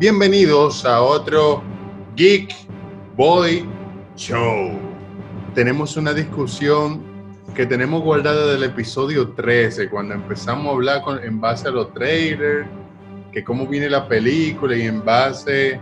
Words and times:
Bienvenidos 0.00 0.84
a 0.84 1.02
otro 1.02 1.60
Geek 2.14 2.54
Boy 3.16 3.68
Show. 4.14 4.78
Tenemos 5.56 5.96
una 5.96 6.14
discusión 6.14 7.02
que 7.52 7.66
tenemos 7.66 8.04
guardada 8.04 8.46
del 8.52 8.62
episodio 8.62 9.30
13, 9.30 9.90
cuando 9.90 10.14
empezamos 10.14 10.68
a 10.68 10.70
hablar 10.70 11.02
en 11.24 11.40
base 11.40 11.66
a 11.66 11.72
los 11.72 11.92
trailers, 11.94 12.68
que 13.32 13.42
cómo 13.42 13.66
viene 13.66 13.90
la 13.90 14.06
película 14.06 14.76
y 14.76 14.82
en 14.82 15.04
base 15.04 15.80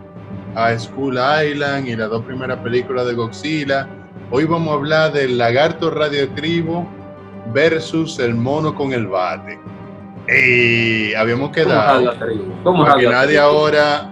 a 0.55 0.79
School 0.79 1.19
Island 1.19 1.87
y 1.87 1.95
las 1.95 2.09
dos 2.09 2.25
primeras 2.25 2.61
películas 2.61 3.07
de 3.07 3.13
Godzilla. 3.13 3.87
Hoy 4.31 4.47
vamos 4.47 4.71
a 4.71 4.77
hablar 4.79 5.13
del 5.13 5.37
lagarto 5.37 5.91
radioactivo 5.91 6.89
versus 7.53 8.19
el 8.19 8.35
mono 8.35 8.75
con 8.75 8.95
el 8.95 9.09
bate. 9.09 9.61
Y 10.29 11.15
habíamos 11.15 11.51
quedado 11.51 12.13
¿Cómo 12.65 12.85
para 12.85 12.99
que 12.99 13.09
nadie 13.09 13.39
ahora 13.39 14.11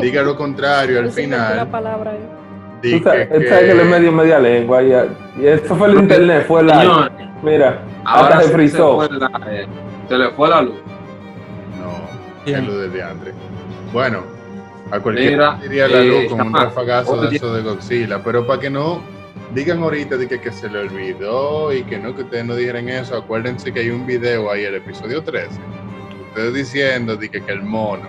diga 0.00 0.22
lo 0.22 0.36
contrario 0.36 0.98
al 0.98 1.04
qué 1.04 1.08
la 1.08 1.12
final. 1.46 1.68
palabra 1.70 2.12
eh. 2.14 3.00
sabes 3.02 3.28
que- 3.28 3.48
sabes 3.48 3.64
que 3.68 3.74
le 3.74 3.84
medio 3.84 4.12
media 4.12 4.38
lengua 4.38 4.82
y, 4.82 4.92
y 5.40 5.46
esto 5.46 5.76
fue 5.76 5.88
el 5.88 5.94
internet, 6.00 6.44
fue 6.48 6.62
la. 6.64 6.80
Señor, 6.80 7.12
Mira, 7.42 7.82
ahora 8.04 8.36
hasta 8.38 8.42
se 8.48 8.54
frizó. 8.54 9.08
la- 9.10 9.30
eh, 9.50 9.66
se 10.08 10.18
le 10.18 10.30
fue 10.30 10.48
la 10.48 10.62
luz. 10.62 10.74
No, 11.80 12.50
es 12.52 12.64
lo 12.66 12.78
de 12.78 13.02
André. 13.02 13.32
Bueno, 13.92 14.22
a 14.90 14.98
cualquiera 15.00 15.58
diría 15.62 15.86
la 15.86 16.00
luz 16.02 16.16
eh, 16.24 16.26
como 16.28 16.44
un 16.44 16.54
rafagazo 16.54 17.20
de 17.22 17.36
eso 17.36 17.54
de 17.54 17.62
Godzilla, 17.62 18.20
pero 18.24 18.46
para 18.46 18.60
que 18.60 18.70
no 18.70 19.00
digan 19.56 19.82
ahorita 19.82 20.16
de 20.18 20.28
que, 20.28 20.38
que 20.40 20.52
se 20.52 20.68
le 20.68 20.80
olvidó 20.80 21.72
y 21.72 21.82
que 21.84 21.98
no, 21.98 22.14
que 22.14 22.22
ustedes 22.22 22.44
no 22.44 22.54
dijeran 22.54 22.88
eso, 22.90 23.16
acuérdense 23.16 23.72
que 23.72 23.80
hay 23.80 23.90
un 23.90 24.06
video 24.06 24.50
ahí, 24.50 24.64
el 24.64 24.74
episodio 24.74 25.22
13, 25.24 25.48
ustedes 26.28 26.54
diciendo 26.54 27.16
de 27.16 27.28
que, 27.30 27.42
que 27.42 27.52
el 27.52 27.62
mono 27.62 28.08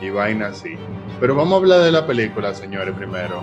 y 0.00 0.10
vaina 0.10 0.46
así. 0.46 0.76
Pero 1.20 1.34
vamos 1.34 1.54
a 1.54 1.56
hablar 1.56 1.80
de 1.80 1.90
la 1.92 2.06
película, 2.06 2.54
señores, 2.54 2.94
primero. 2.96 3.42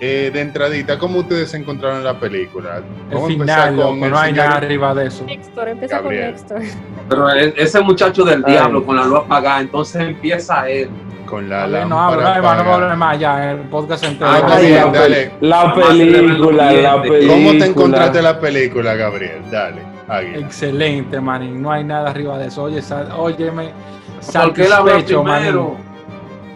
Eh, 0.00 0.30
de 0.32 0.40
entradita, 0.40 0.96
¿cómo 0.96 1.18
ustedes 1.18 1.52
encontraron 1.54 2.04
la 2.04 2.20
película? 2.20 2.76
El 2.76 3.14
Vamos 3.16 3.30
a 3.30 3.32
empezar 3.32 3.68
final, 3.70 3.76
loco, 3.76 4.04
el 4.04 4.10
no 4.12 4.18
hay 4.18 4.30
señor- 4.30 4.44
nada 4.46 4.56
arriba 4.58 4.94
de 4.94 5.06
eso. 5.08 5.26
Empieza 5.28 6.00
Gabriel. 6.00 6.34
con 6.46 6.58
Nextor. 6.60 6.82
Pero 7.08 7.30
e- 7.30 7.54
ese 7.56 7.80
muchacho 7.80 8.22
del 8.24 8.44
Ay. 8.46 8.52
diablo 8.52 8.86
con 8.86 8.94
la 8.94 9.04
luz 9.04 9.18
apagada, 9.24 9.60
entonces 9.60 10.00
empieza 10.02 10.68
él. 10.70 10.88
Con 11.28 11.48
la 11.48 11.64
Hable, 11.64 11.84
no 11.84 11.96
lámpara 11.96 12.34
hablo, 12.36 12.64
no, 12.64 12.84
hable 12.86 12.96
más 12.96 13.18
ya, 13.18 13.50
el 13.52 13.58
podcast 13.68 14.04
entero. 14.04 14.30
Ah, 14.30 14.34
Ay, 14.34 14.42
está 14.42 14.58
bien, 14.60 14.92
la, 14.92 14.98
dale. 15.00 15.32
la 15.40 15.74
película, 15.74 16.72
la 16.72 17.02
película. 17.02 17.32
¿Cómo 17.34 17.50
te 17.58 17.66
encontraste 17.66 18.22
la 18.22 18.40
película, 18.40 18.94
Gabriel? 18.94 19.42
Dale, 19.50 19.82
Águila. 20.08 20.38
Excelente, 20.38 21.20
manín, 21.20 21.60
no 21.60 21.70
hay 21.70 21.84
nada 21.84 22.10
arriba 22.10 22.38
de 22.38 22.46
eso. 22.46 22.62
Oye, 22.64 22.80
sa- 22.80 23.14
óyeme, 23.16 23.72
satisfecho, 24.20 25.22
primero. 25.22 25.62
manín. 25.74 25.88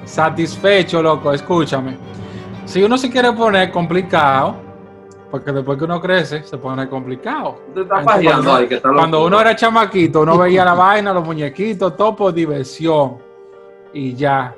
Satisfecho, 0.05 1.03
loco, 1.03 1.33
escúchame. 1.33 1.97
Si 2.65 2.83
uno 2.83 2.97
se 2.99 3.11
quiere 3.11 3.33
poner 3.33 3.71
complicado, 3.71 4.57
porque 5.31 5.53
después 5.53 5.79
que 5.79 5.85
uno 5.85 6.01
crece, 6.01 6.43
se 6.43 6.59
pone 6.59 6.89
complicado. 6.89 7.61
Entonces, 7.69 7.93
cuando- 8.05 8.55
ahí, 8.55 8.67
que 8.67 8.75
está 8.77 8.89
Cuando 8.91 9.25
uno 9.25 9.41
era 9.41 9.55
chamaquito, 9.57 10.23
uno 10.23 10.37
veía 10.39 10.65
la 10.65 10.75
vaina, 10.75 11.13
los 11.13 11.25
muñequitos, 11.25 11.97
todo 11.97 12.15
por 12.17 12.35
diversión. 12.35 13.19
Y 13.95 14.15
ya. 14.15 14.55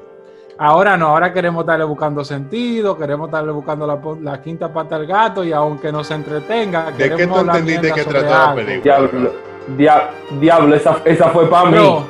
Ahora 0.56 0.97
no, 0.97 1.09
ahora 1.09 1.32
queremos 1.32 1.62
estarle 1.62 1.84
buscando 1.84 2.25
sentido, 2.25 2.97
queremos 2.97 3.28
estarle 3.28 3.50
buscando 3.50 3.87
la, 3.87 3.98
la 4.22 4.41
quinta 4.41 4.72
pata 4.72 4.94
al 4.97 5.06
gato 5.06 5.42
y 5.42 5.53
aunque 5.53 5.91
nos 5.91 6.09
entretenga, 6.12 6.92
¿De 6.92 6.97
qué 6.97 7.10
queremos 7.10 7.41
tú 7.42 7.47
entendiste 7.50 7.92
que 7.92 8.04
trató 8.04 8.26
la 8.31 8.54
película? 8.54 8.82
Diablo, 8.82 9.32
dia- 9.76 10.10
diablo, 10.41 10.76
esa, 10.76 10.98
esa 11.04 11.28
fue 11.31 11.48
para 11.50 11.70
mí. 11.70 12.04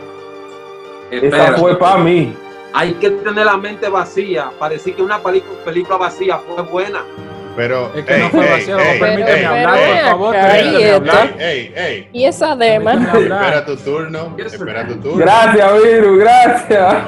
Esa 1.10 1.52
fue 1.54 1.78
para 1.78 1.98
mí. 1.98 2.36
Hay 2.74 2.92
que 2.94 3.10
tener 3.10 3.46
la 3.46 3.56
mente 3.56 3.88
vacía 3.88 4.50
para 4.58 4.74
decir 4.74 4.94
que 4.94 5.02
una 5.02 5.20
película, 5.20 5.96
vacía 5.96 6.38
fue 6.38 6.62
buena. 6.64 7.00
Pero, 7.56 7.92
es 7.94 8.04
que 8.04 8.16
ey, 8.16 8.22
no 8.22 8.30
fue 8.30 8.52
ey, 8.58 8.66
loco, 8.66 8.82
ey, 8.82 8.98
permíteme 8.98 9.38
ey, 9.38 9.44
hablar, 9.44 9.78
ey, 9.78 9.94
por 9.94 10.04
favor, 10.10 10.36
hablar. 10.36 11.34
Ey, 11.38 11.72
ey, 11.76 12.08
Y 12.12 12.24
esa 12.24 12.56
dema. 12.56 12.94
Espera 12.94 13.64
tu 13.64 13.76
turno, 13.76 14.34
espera 14.36 14.86
tu 14.88 14.96
turno. 14.96 15.18
Gracias, 15.18 15.82
Viru, 15.82 16.16
gracias. 16.18 17.04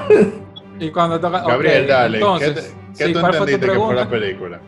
Y 0.78 0.90
cuando 0.90 1.18
toca. 1.20 1.40
Gabriel, 1.42 1.86
dale, 1.86 2.18
Entonces, 2.18 2.48
¿qué, 2.54 2.60
te- 2.60 2.98
qué 2.98 3.06
sí, 3.06 3.12
tú 3.12 3.20
¿cuál 3.20 3.32
fue 3.34 3.46
tu 3.46 3.52
entendiste 3.52 3.66
que 3.78 3.84
fue 3.86 3.94
la 3.94 4.08
pregunta? 4.08 4.10
película? 4.10 4.60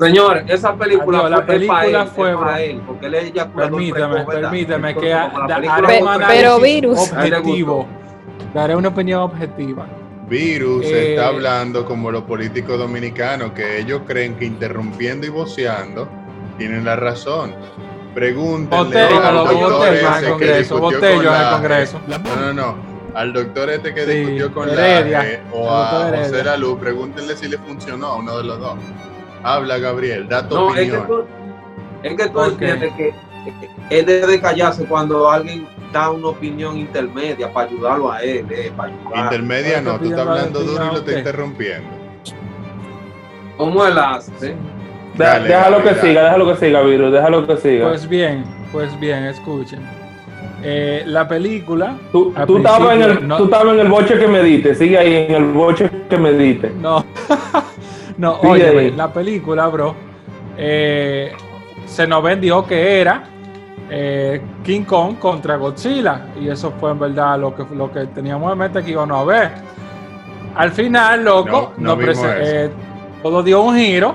Señor, 0.00 0.42
esa 0.48 0.74
película 0.74 1.18
Adiós, 1.18 1.30
la 1.30 1.36
fue, 1.36 1.44
pa' 1.46 1.52
película 1.52 2.02
él, 2.02 2.08
fue, 2.08 2.30
es 2.30 2.34
pa' 2.36 2.40
bro. 2.42 2.56
él, 2.56 2.80
porque 2.86 3.06
él 3.06 3.14
eyaculador 3.14 3.70
Permíteme, 3.70 4.24
permíteme 4.24 4.94
que 4.96 5.08
la 5.10 5.24
haré 5.76 6.02
un 6.02 6.08
análisis 6.08 6.62
virus. 6.62 6.98
objetivo. 7.12 7.86
Daré 8.52 8.74
una 8.76 8.88
opinión 8.88 9.20
objetiva. 9.22 9.86
Virus 10.28 10.84
Eh, 10.86 11.10
está 11.14 11.28
hablando 11.28 11.84
como 11.84 12.10
los 12.10 12.22
políticos 12.24 12.78
dominicanos, 12.78 13.52
que 13.52 13.78
ellos 13.78 14.02
creen 14.06 14.34
que 14.36 14.46
interrumpiendo 14.46 15.26
y 15.26 15.30
voceando 15.30 16.08
tienen 16.58 16.84
la 16.84 16.96
razón. 16.96 17.54
Pregúntenle 18.14 18.84
Botello, 19.04 19.22
al 19.22 19.34
doctor 19.34 19.88
ese 19.94 20.04
el 20.06 20.22
que 20.22 20.28
Congreso, 20.30 20.58
discutió 20.58 20.80
botello 20.98 21.16
con 21.16 21.26
en 21.26 21.32
el 21.34 21.42
la- 21.42 21.50
Congreso. 21.52 22.00
No, 22.06 22.18
no, 22.40 22.52
no. 22.54 22.93
Al 23.14 23.32
doctor 23.32 23.70
este 23.70 23.94
que 23.94 24.04
Sí, 24.04 24.10
discutió 24.10 24.52
con 24.52 24.68
Heredia, 24.68 25.18
la 25.18 25.28
E 25.28 25.40
o 25.52 25.70
a 25.70 26.08
Heredia. 26.08 26.24
José 26.28 26.44
Lalu, 26.44 26.78
pregúntenle 26.78 27.36
si 27.36 27.48
le 27.48 27.58
funcionó 27.58 28.06
a 28.08 28.16
uno 28.16 28.38
de 28.38 28.44
los 28.44 28.58
dos. 28.58 28.74
Habla, 29.42 29.78
Gabriel, 29.78 30.28
da 30.28 30.48
tu 30.48 30.54
No, 30.56 30.68
es 30.70 30.74
que 30.74 30.96
opinión. 30.96 31.06
tú, 31.06 31.24
es 32.02 32.14
que 32.16 32.28
tú 32.28 32.42
entiendes 32.44 32.92
que 32.94 33.14
él 33.90 34.06
debe 34.06 34.40
callarse 34.40 34.84
cuando 34.86 35.30
alguien 35.30 35.66
da 35.92 36.10
una 36.10 36.28
opinión 36.28 36.76
intermedia 36.78 37.52
para 37.52 37.68
ayudarlo 37.68 38.10
a 38.10 38.20
él, 38.22 38.46
eh, 38.50 38.72
para 38.76 38.88
ayudar. 38.92 39.24
Intermedia 39.24 39.80
no, 39.80 39.98
tú 39.98 40.04
estás 40.06 40.26
hablando 40.26 40.60
duro 40.60 40.72
y 40.72 40.76
lo 40.76 40.82
opinión, 40.84 40.96
estás 40.96 41.18
interrumpiendo. 41.18 41.88
¿Cómo 43.56 43.86
él 43.86 43.96
hace? 43.98 44.32
De- 44.48 44.56
Dale, 45.16 45.46
déjalo 45.46 45.76
que 45.76 45.82
Gabriel, 45.84 46.00
siga, 46.06 46.24
déjalo 46.24 46.46
que 46.48 46.56
siga, 46.66 46.80
Viru, 46.82 47.10
déjalo 47.12 47.46
que 47.46 47.56
siga. 47.58 47.88
Pues 47.88 48.08
bien, 48.08 48.44
pues 48.72 48.98
bien, 48.98 49.24
escuchen. 49.26 49.86
Eh, 50.66 51.02
la 51.06 51.28
película. 51.28 51.98
tú, 52.10 52.32
tú 52.46 52.56
estabas 52.56 52.94
en 52.96 53.02
el, 53.02 53.28
no- 53.28 53.36
tú 53.36 53.44
estabas 53.44 53.74
en 53.74 53.80
el 53.80 53.88
boche 53.88 54.18
que 54.18 54.26
me 54.26 54.42
diste, 54.42 54.74
sigue 54.74 54.96
ahí 54.98 55.26
en 55.28 55.34
el 55.34 55.44
boche 55.52 55.90
que 56.08 56.16
me 56.16 56.32
diste. 56.32 56.70
No, 56.80 57.04
no, 58.16 58.40
Sigue 58.40 58.50
oye, 58.70 58.90
la 58.92 59.12
película, 59.12 59.66
bro, 59.68 59.94
eh, 60.56 61.32
se 61.86 62.06
nos 62.06 62.22
vendió 62.22 62.66
que 62.66 63.00
era 63.00 63.24
eh, 63.90 64.40
King 64.64 64.84
Kong 64.84 65.18
contra 65.18 65.56
Godzilla. 65.56 66.28
Y 66.40 66.48
eso 66.48 66.72
fue 66.80 66.92
en 66.92 66.98
verdad 66.98 67.38
lo 67.38 67.54
que, 67.54 67.64
lo 67.74 67.92
que 67.92 68.06
teníamos 68.06 68.50
en 68.52 68.58
mente 68.58 68.82
que 68.82 68.90
íbamos 68.92 69.18
a 69.20 69.24
ver. 69.24 69.50
Al 70.56 70.70
final, 70.70 71.24
loco, 71.24 71.72
No, 71.76 71.96
no 71.96 72.02
eh, 72.02 72.70
todo 73.22 73.42
dio 73.42 73.60
un 73.62 73.76
giro. 73.76 74.14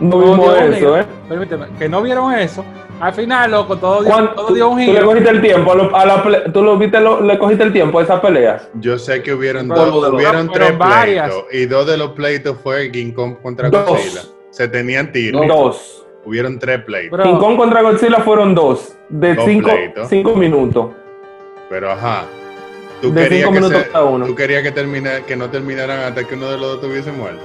No 0.00 0.18
vimos 0.18 0.56
eso, 0.60 0.72
giro. 0.74 0.98
¿eh? 0.98 1.06
Permíteme, 1.28 1.66
que 1.78 1.88
no 1.88 2.00
vieron 2.02 2.32
eso. 2.32 2.64
Al 3.00 3.12
final, 3.12 3.50
loco, 3.50 3.76
todo 3.76 4.02
dio, 4.02 4.10
¿Cuán- 4.12 4.34
todo 4.34 4.46
tú, 4.48 4.54
dio 4.54 4.68
un 4.68 4.78
tú 4.78 4.84
le 4.92 4.92
giro. 4.98 5.06
cogiste 5.06 5.30
el 5.30 5.40
tiempo, 5.42 5.72
a 5.72 5.74
lo- 5.74 5.96
a 5.96 6.06
la 6.06 6.24
ple- 6.24 6.52
tú 6.52 6.62
lo 6.62 6.78
viste, 6.78 6.98
lo- 7.00 7.20
le 7.20 7.38
cogiste 7.38 7.64
el 7.64 7.72
tiempo 7.72 7.98
a 7.98 8.02
esa 8.02 8.20
pelea. 8.22 8.68
Yo 8.74 8.98
sé 8.98 9.22
que 9.22 9.34
hubieron, 9.34 9.68
Pero- 9.68 9.84
dos, 9.86 10.12
hubieron 10.14 10.50
tres 10.50 10.76
varias. 10.78 11.28
pleitos 11.30 11.52
y 11.54 11.66
dos 11.66 11.86
de 11.86 11.96
los 11.98 12.10
pleitos 12.12 12.56
fue 12.62 12.90
King 12.90 13.12
Kong 13.12 13.36
contra 13.42 13.68
Dos. 13.68 13.86
Godzilla. 13.86 14.22
Se 14.50 14.68
tenían 14.68 15.12
tiros. 15.12 15.46
Dos. 15.46 16.06
Hubieron 16.24 16.58
tres 16.58 16.82
pleitos. 16.84 17.10
Bro, 17.18 17.24
King 17.24 17.38
Kong 17.38 17.56
contra 17.56 17.82
Godzilla 17.82 18.18
fueron 18.20 18.54
dos, 18.54 18.96
de 19.10 19.34
Dos 19.34 19.44
cinco, 19.44 19.70
cinco 20.08 20.34
minutos. 20.34 20.86
Pero 21.68 21.90
ajá. 21.92 22.24
Tú 23.02 23.12
De 23.12 23.22
querías, 23.24 23.40
cinco 23.42 23.52
que, 23.52 23.60
minutos 23.60 23.82
se- 23.82 23.90
cada 23.90 24.04
uno. 24.06 24.26
tú 24.26 24.34
querías 24.34 24.62
que, 24.62 24.72
termina- 24.72 25.20
que 25.26 25.36
no 25.36 25.50
terminaran 25.50 26.00
hasta 26.00 26.24
que 26.24 26.34
uno 26.34 26.50
de 26.50 26.56
los 26.56 26.66
dos 26.72 26.80
tuviese 26.80 27.12
muerto. 27.12 27.42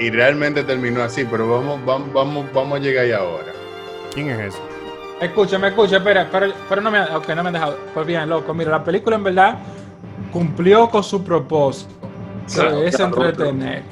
Y 0.00 0.08
realmente 0.08 0.64
terminó 0.64 1.02
así, 1.02 1.26
pero 1.30 1.46
vamos, 1.50 1.84
vamos, 1.84 2.10
vamos, 2.14 2.46
vamos 2.54 2.78
a 2.78 2.82
llegar 2.82 3.04
ahí 3.04 3.12
ahora. 3.12 3.52
¿Quién 4.14 4.30
es 4.30 4.54
ese? 4.54 4.58
Escucha, 5.20 5.58
escucha, 5.68 5.98
espera, 5.98 6.26
pero, 6.32 6.54
pero 6.70 6.80
no 6.80 6.90
me, 6.90 7.02
ok, 7.02 7.28
no 7.28 7.42
me 7.42 7.48
han 7.48 7.52
dejado. 7.52 7.76
Pues 7.92 8.06
bien, 8.06 8.26
loco, 8.26 8.54
mira, 8.54 8.70
la 8.70 8.82
película 8.82 9.16
en 9.16 9.24
verdad 9.24 9.58
cumplió 10.32 10.88
con 10.88 11.04
su 11.04 11.22
propósito, 11.22 11.92
que 12.48 12.54
Claro, 12.54 12.82
es 12.82 12.96
claro, 12.96 13.26
entretener. 13.26 13.82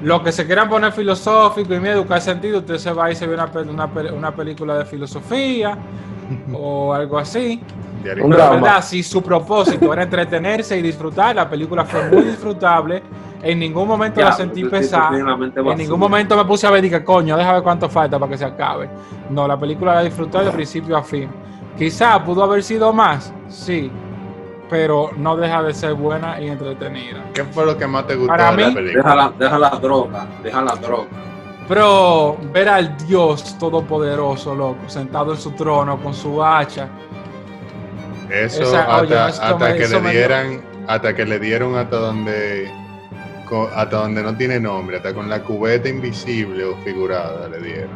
Lo 0.00 0.22
que 0.22 0.30
se 0.30 0.46
quieran 0.46 0.68
poner 0.68 0.92
filosófico 0.92 1.74
y 1.74 1.80
miedo, 1.80 1.96
educar 1.96 2.20
sentido, 2.20 2.58
usted 2.60 2.78
se 2.78 2.92
va 2.92 3.10
y 3.10 3.16
se 3.16 3.26
ve 3.26 3.34
una, 3.34 3.46
una, 3.46 3.86
una 4.12 4.36
película 4.36 4.78
de 4.78 4.84
filosofía 4.84 5.76
o 6.52 6.94
algo 6.94 7.18
así. 7.18 7.60
De 8.02 8.14
Pero 8.14 8.28
verdad, 8.28 8.82
si 8.82 9.02
su 9.02 9.22
propósito 9.22 9.92
era 9.92 10.02
entretenerse 10.04 10.78
y 10.78 10.82
disfrutar, 10.82 11.34
la 11.34 11.48
película 11.48 11.84
fue 11.84 12.08
muy 12.08 12.22
disfrutable. 12.22 13.02
En 13.42 13.58
ningún 13.58 13.86
momento 13.86 14.20
la 14.20 14.32
sentí 14.32 14.64
pesada. 14.64 15.10
la 15.12 15.72
En 15.72 15.78
ningún 15.78 15.98
momento 16.00 16.36
me 16.36 16.44
puse 16.44 16.66
a 16.66 16.70
ver 16.70 16.84
y 16.84 16.90
que 16.90 17.04
coño, 17.04 17.36
déjame 17.36 17.54
ver 17.54 17.62
cuánto 17.62 17.88
falta 17.88 18.18
para 18.18 18.30
que 18.30 18.38
se 18.38 18.44
acabe. 18.44 18.88
No, 19.30 19.46
la 19.46 19.58
película 19.58 19.94
la 19.94 20.02
disfruté 20.02 20.38
de 20.44 20.50
principio 20.50 20.96
a 20.96 21.02
fin. 21.02 21.28
Quizá 21.76 22.22
pudo 22.24 22.42
haber 22.42 22.62
sido 22.64 22.92
más, 22.92 23.32
sí, 23.48 23.90
pero 24.68 25.10
no 25.16 25.36
deja 25.36 25.62
de 25.62 25.72
ser 25.72 25.94
buena 25.94 26.40
y 26.40 26.48
entretenida. 26.48 27.24
¿Qué 27.32 27.44
fue 27.44 27.64
lo 27.64 27.78
que 27.78 27.86
más 27.86 28.06
te 28.06 28.16
gustó 28.16 28.28
Para 28.28 28.50
de 28.50 28.62
la 28.62 28.68
mí, 28.68 28.74
película? 28.74 29.02
Deja 29.04 29.14
la, 29.14 29.32
deja 29.38 29.58
la 29.58 29.70
droga, 29.70 30.26
deja 30.42 30.62
la 30.62 30.74
droga. 30.74 31.06
Pero 31.68 32.36
ver 32.52 32.68
al 32.68 32.96
Dios 32.96 33.56
todopoderoso, 33.58 34.54
loco, 34.54 34.88
sentado 34.88 35.32
en 35.32 35.38
su 35.38 35.50
trono 35.52 35.98
con 36.02 36.14
su 36.14 36.42
hacha, 36.42 36.88
Eso 38.30 38.62
Esa- 38.62 38.96
hasta, 38.96 39.26
hasta 39.26 39.74
que 39.74 39.82
eso 39.84 40.00
le 40.00 40.10
dieran, 40.10 40.62
hasta 40.86 41.14
que 41.14 41.24
le 41.24 41.38
dieron 41.38 41.76
hasta 41.76 41.96
donde 41.96 42.70
hasta 43.74 43.96
donde 43.96 44.22
no 44.22 44.36
tiene 44.36 44.60
nombre, 44.60 44.98
hasta 44.98 45.14
con 45.14 45.30
la 45.30 45.40
cubeta 45.42 45.88
invisible 45.88 46.64
o 46.64 46.76
figurada 46.84 47.48
le 47.48 47.58
dieron. 47.60 47.88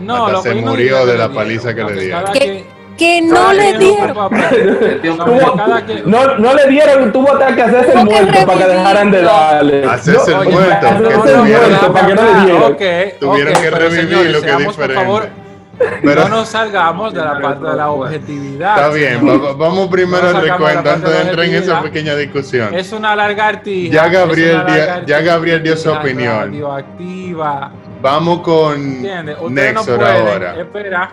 No, 0.00 0.16
Hasta 0.26 0.32
lo 0.32 0.42
se 0.42 0.48
que 0.48 0.54
yo 0.56 0.60
no 0.64 0.70
murió 0.70 1.04
de 1.06 1.18
la 1.18 1.28
paliza 1.28 1.74
que 1.74 1.84
le 1.84 2.00
dieron. 2.00 2.24
Que- 2.32 3.20
no 3.22 3.52
le 3.52 3.78
dieron. 3.78 4.16
No, 6.06 6.36
No, 6.38 6.54
le 6.54 6.66
dieron, 6.68 7.12
tuvo 7.12 7.32
hasta 7.32 7.54
que 7.54 7.62
hacerse 7.62 7.92
el 7.98 8.04
muerto 8.04 8.46
para 8.46 8.58
que 8.58 8.66
dejaran 8.72 9.10
de 9.10 9.22
darle. 9.22 9.84
Hacerse 9.84 10.32
el 10.32 10.48
muerto, 10.48 10.86
hacerse 10.86 11.02
que 11.08 11.14
el 11.30 11.36
tuvieron- 11.36 11.68
muerto 11.70 11.92
para 11.92 12.06
que 12.06 12.14
no 12.14 12.22
le 12.22 12.40
dieran. 12.44 12.62
Ok, 12.72 13.18
Tuvieron 13.20 13.54
que 13.62 13.70
revivir 13.70 14.30
lo 14.30 14.40
que 14.42 14.50
es 14.50 14.58
diferente. 14.58 15.39
Pero 16.02 16.22
no 16.24 16.28
nos 16.28 16.48
salgamos 16.48 17.14
de 17.14 17.20
la 17.20 17.40
parte 17.40 17.64
de 17.64 17.76
la 17.76 17.90
objetividad. 17.90 18.76
está 18.76 18.88
bien, 18.90 19.20
vamos 19.56 19.88
primero 19.88 20.30
No 20.30 20.38
al 20.38 20.42
recuento 20.42 20.90
antes 20.90 21.10
de 21.10 21.16
de 21.16 21.22
entrar 21.22 21.46
en 21.46 21.54
esa 21.54 21.82
pequeña 21.82 22.14
discusión. 22.16 22.74
Es 22.74 22.92
una 22.92 23.16
lagartija. 23.16 23.94
Ya 23.94 24.08
Gabriel 24.08 24.62
ya 25.06 25.20
Gabriel 25.20 25.62
dio 25.62 25.76
su 25.76 25.90
opinión. 25.90 26.50
Radioactiva. 26.50 27.72
Vamos 28.02 28.40
con 28.40 29.02
Nexor 29.50 30.04
ahora. 30.04 30.56
esperar. 30.60 31.10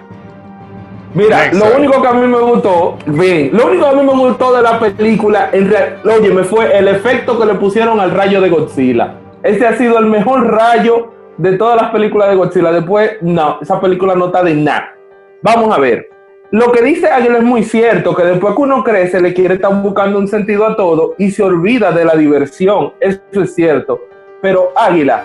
Mira, 1.14 1.52
lo 1.54 1.78
único 1.78 2.02
que 2.02 2.08
a 2.08 2.14
mí 2.14 2.28
me 2.28 2.38
gustó, 2.38 2.98
bien, 3.08 3.50
lo 3.54 3.68
único 3.68 3.86
que 3.86 3.90
a 3.90 3.94
mí 3.94 4.04
me 4.04 4.14
gustó 4.14 4.56
de 4.56 4.62
la 4.62 4.78
película, 4.78 5.50
en 5.52 5.70
real, 5.70 6.00
oye, 6.04 6.30
me 6.30 6.44
fue 6.44 6.78
el 6.78 6.90
efecto 6.90 7.40
que 7.40 7.46
le 7.46 7.56
pusieron 7.56 8.00
al 8.00 8.12
rayo 8.12 8.40
de 8.42 8.50
Godzilla. 8.50 9.16
Ese 9.42 9.66
ha 9.66 9.76
sido 9.78 9.98
el 9.98 10.06
mejor 10.06 10.46
rayo 10.46 11.14
de 11.38 11.58
todas 11.58 11.82
las 11.82 11.92
películas 11.92 12.30
de 12.30 12.36
Godzilla. 12.36 12.72
Después, 12.72 13.18
no, 13.22 13.60
esa 13.62 13.80
película 13.80 14.16
no 14.16 14.28
está 14.28 14.44
de 14.44 14.56
nada. 14.56 14.96
Vamos 15.42 15.76
a 15.76 15.80
ver. 15.80 16.10
Lo 16.52 16.72
que 16.72 16.82
dice 16.82 17.08
Águila 17.08 17.40
es 17.40 17.44
muy 17.44 17.64
cierto, 17.64 18.16
que 18.16 18.24
después 18.24 18.56
que 18.56 18.62
uno 18.62 18.82
crece 18.84 19.20
le 19.20 19.34
quiere 19.34 19.56
estar 19.56 19.74
buscando 19.82 20.18
un 20.18 20.30
sentido 20.30 20.66
a 20.66 20.78
todo 20.78 21.14
y 21.18 21.30
se 21.32 21.44
olvida 21.44 21.92
de 21.92 22.06
la 22.06 22.16
diversión. 22.16 22.94
Eso 23.02 23.20
es 23.42 23.54
cierto. 23.54 24.00
Pero 24.42 24.72
Águila, 24.76 25.24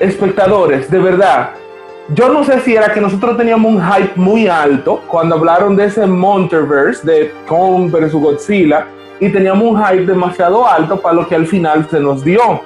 espectadores, 0.00 0.90
de 0.90 0.98
verdad, 0.98 1.50
yo 2.14 2.28
no 2.30 2.42
sé 2.42 2.58
si 2.60 2.74
era 2.74 2.92
que 2.92 3.00
nosotros 3.00 3.36
teníamos 3.36 3.72
un 3.72 3.82
hype 3.82 4.12
muy 4.16 4.48
alto 4.48 5.02
cuando 5.06 5.36
hablaron 5.36 5.76
de 5.76 5.84
ese 5.84 6.06
Monsterverse 6.06 7.06
de 7.06 7.32
Kong 7.46 7.90
vs 7.90 8.14
Godzilla 8.14 8.86
y 9.20 9.30
teníamos 9.30 9.62
un 9.62 9.84
hype 9.84 10.06
demasiado 10.06 10.66
alto 10.66 11.00
para 11.00 11.14
lo 11.14 11.28
que 11.28 11.34
al 11.34 11.46
final 11.46 11.86
se 11.88 12.00
nos 12.00 12.24
dio. 12.24 12.62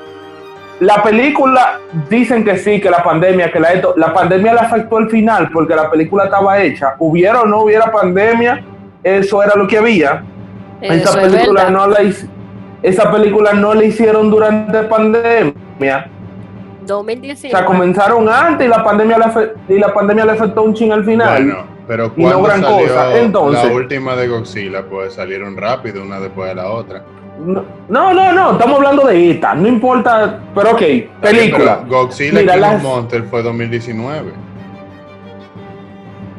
La 0.83 1.01
película 1.01 1.79
dicen 2.11 2.45
que 2.45 2.59
sí, 2.59 2.81
que 2.81 2.91
la 2.91 3.05
pandemia, 3.05 3.53
que 3.53 3.61
la 3.61 3.73
esto, 3.73 3.95
la 3.97 4.13
pandemia 4.13 4.53
la 4.53 4.63
afectó 4.63 4.97
al 4.97 5.09
final 5.09 5.49
porque 5.53 5.77
la 5.77 5.89
película 5.89 6.25
estaba 6.25 6.61
hecha. 6.61 6.97
Hubiera 6.99 7.43
o 7.43 7.47
no 7.47 7.63
hubiera 7.63 7.93
pandemia, 7.93 8.65
eso 9.05 9.45
era 9.45 9.55
lo 9.55 9.69
que 9.69 9.79
había. 9.79 10.25
Esa 10.81 10.95
Eso 10.95 11.21
es 11.21 11.33
película 11.33 11.71
no 11.71 11.87
la 11.87 12.01
esa 12.83 13.13
película 13.13 13.53
no 13.53 13.75
la 13.75 13.85
hicieron 13.85 14.29
durante 14.29 14.83
pandemia. 14.83 16.09
O 16.83 16.85
2019. 16.85 17.57
sea, 17.57 17.65
comenzaron 17.65 18.29
antes 18.29 18.67
y 18.67 18.69
la 18.69 18.83
pandemia 18.83 19.19
le, 19.19 19.75
y 19.77 19.79
la 19.79 19.95
pandemia 19.95 20.25
le 20.25 20.33
afectó 20.33 20.65
un 20.65 20.75
chin 20.75 20.93
al 20.93 21.05
final. 21.05 21.45
Bueno, 21.45 21.65
pero 21.87 22.13
Y 22.17 22.25
no 22.25 22.41
cuando 22.41 22.43
gran 22.43 22.61
salió 22.63 22.89
cosa. 22.89 23.19
Entonces- 23.19 23.65
la 23.67 23.73
última 23.73 24.17
de 24.17 24.27
Godzilla, 24.27 24.83
pues 24.91 25.15
salieron 25.15 25.57
rápido 25.57 26.03
una 26.03 26.19
después 26.19 26.49
de 26.49 26.57
la 26.57 26.71
otra. 26.73 27.05
No, 27.45 27.65
no, 28.15 28.33
no, 28.33 28.53
estamos 28.53 28.77
hablando 28.77 29.07
de 29.07 29.31
esta, 29.33 29.55
no 29.55 29.67
importa, 29.67 30.39
pero 30.55 30.71
ok, 30.73 30.83
película. 31.21 31.81
Pero 31.83 32.03
Godzilla 32.03 32.41
Mira, 32.41 32.57
las- 32.57 32.83
Monster 32.83 33.25
fue 33.25 33.43
2019. 33.43 34.33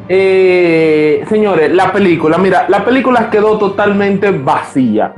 Eh, 0.10 1.24
señores, 1.30 1.72
la 1.74 1.92
película, 1.92 2.38
mira, 2.38 2.66
la 2.68 2.84
película 2.84 3.30
quedó 3.30 3.58
totalmente 3.58 4.32
vacía. 4.32 5.14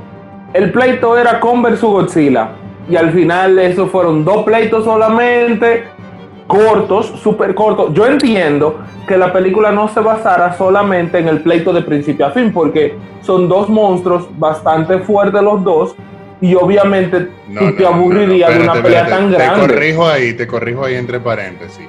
El 0.53 0.71
pleito 0.71 1.17
era 1.17 1.39
con 1.39 1.61
versus 1.61 1.89
Godzilla. 1.89 2.49
Y 2.87 2.95
al 2.95 3.11
final 3.11 3.57
eso 3.57 3.87
fueron 3.87 4.23
dos 4.23 4.43
pleitos 4.43 4.83
solamente, 4.85 5.85
cortos, 6.47 7.07
súper 7.21 7.55
cortos. 7.55 7.93
Yo 7.93 8.05
entiendo 8.05 8.79
que 9.07 9.17
la 9.17 9.31
película 9.33 9.71
no 9.71 9.87
se 9.87 9.99
basara 9.99 10.53
solamente 10.57 11.17
en 11.19 11.27
el 11.27 11.41
pleito 11.41 11.73
de 11.73 11.81
principio 11.81 12.27
a 12.27 12.31
fin, 12.31 12.51
porque 12.53 12.95
son 13.21 13.47
dos 13.49 13.69
monstruos 13.69 14.27
bastante 14.37 14.99
fuertes 14.99 15.41
los 15.41 15.63
dos. 15.63 15.95
Y 16.41 16.53
obviamente 16.53 17.29
No, 17.47 17.59
tú 17.61 17.65
no, 17.67 17.73
te 17.73 17.85
aburrirías 17.87 18.51
no, 18.51 18.57
de 18.57 18.63
una 18.63 18.73
pelea 18.83 19.01
espérate. 19.03 19.23
tan 19.23 19.31
Te 19.31 19.37
grande. 19.37 19.61
corrijo 19.67 20.07
ahí, 20.07 20.33
te 20.33 20.45
corrijo 20.47 20.83
ahí 20.85 20.95
entre 20.95 21.19
paréntesis. 21.19 21.87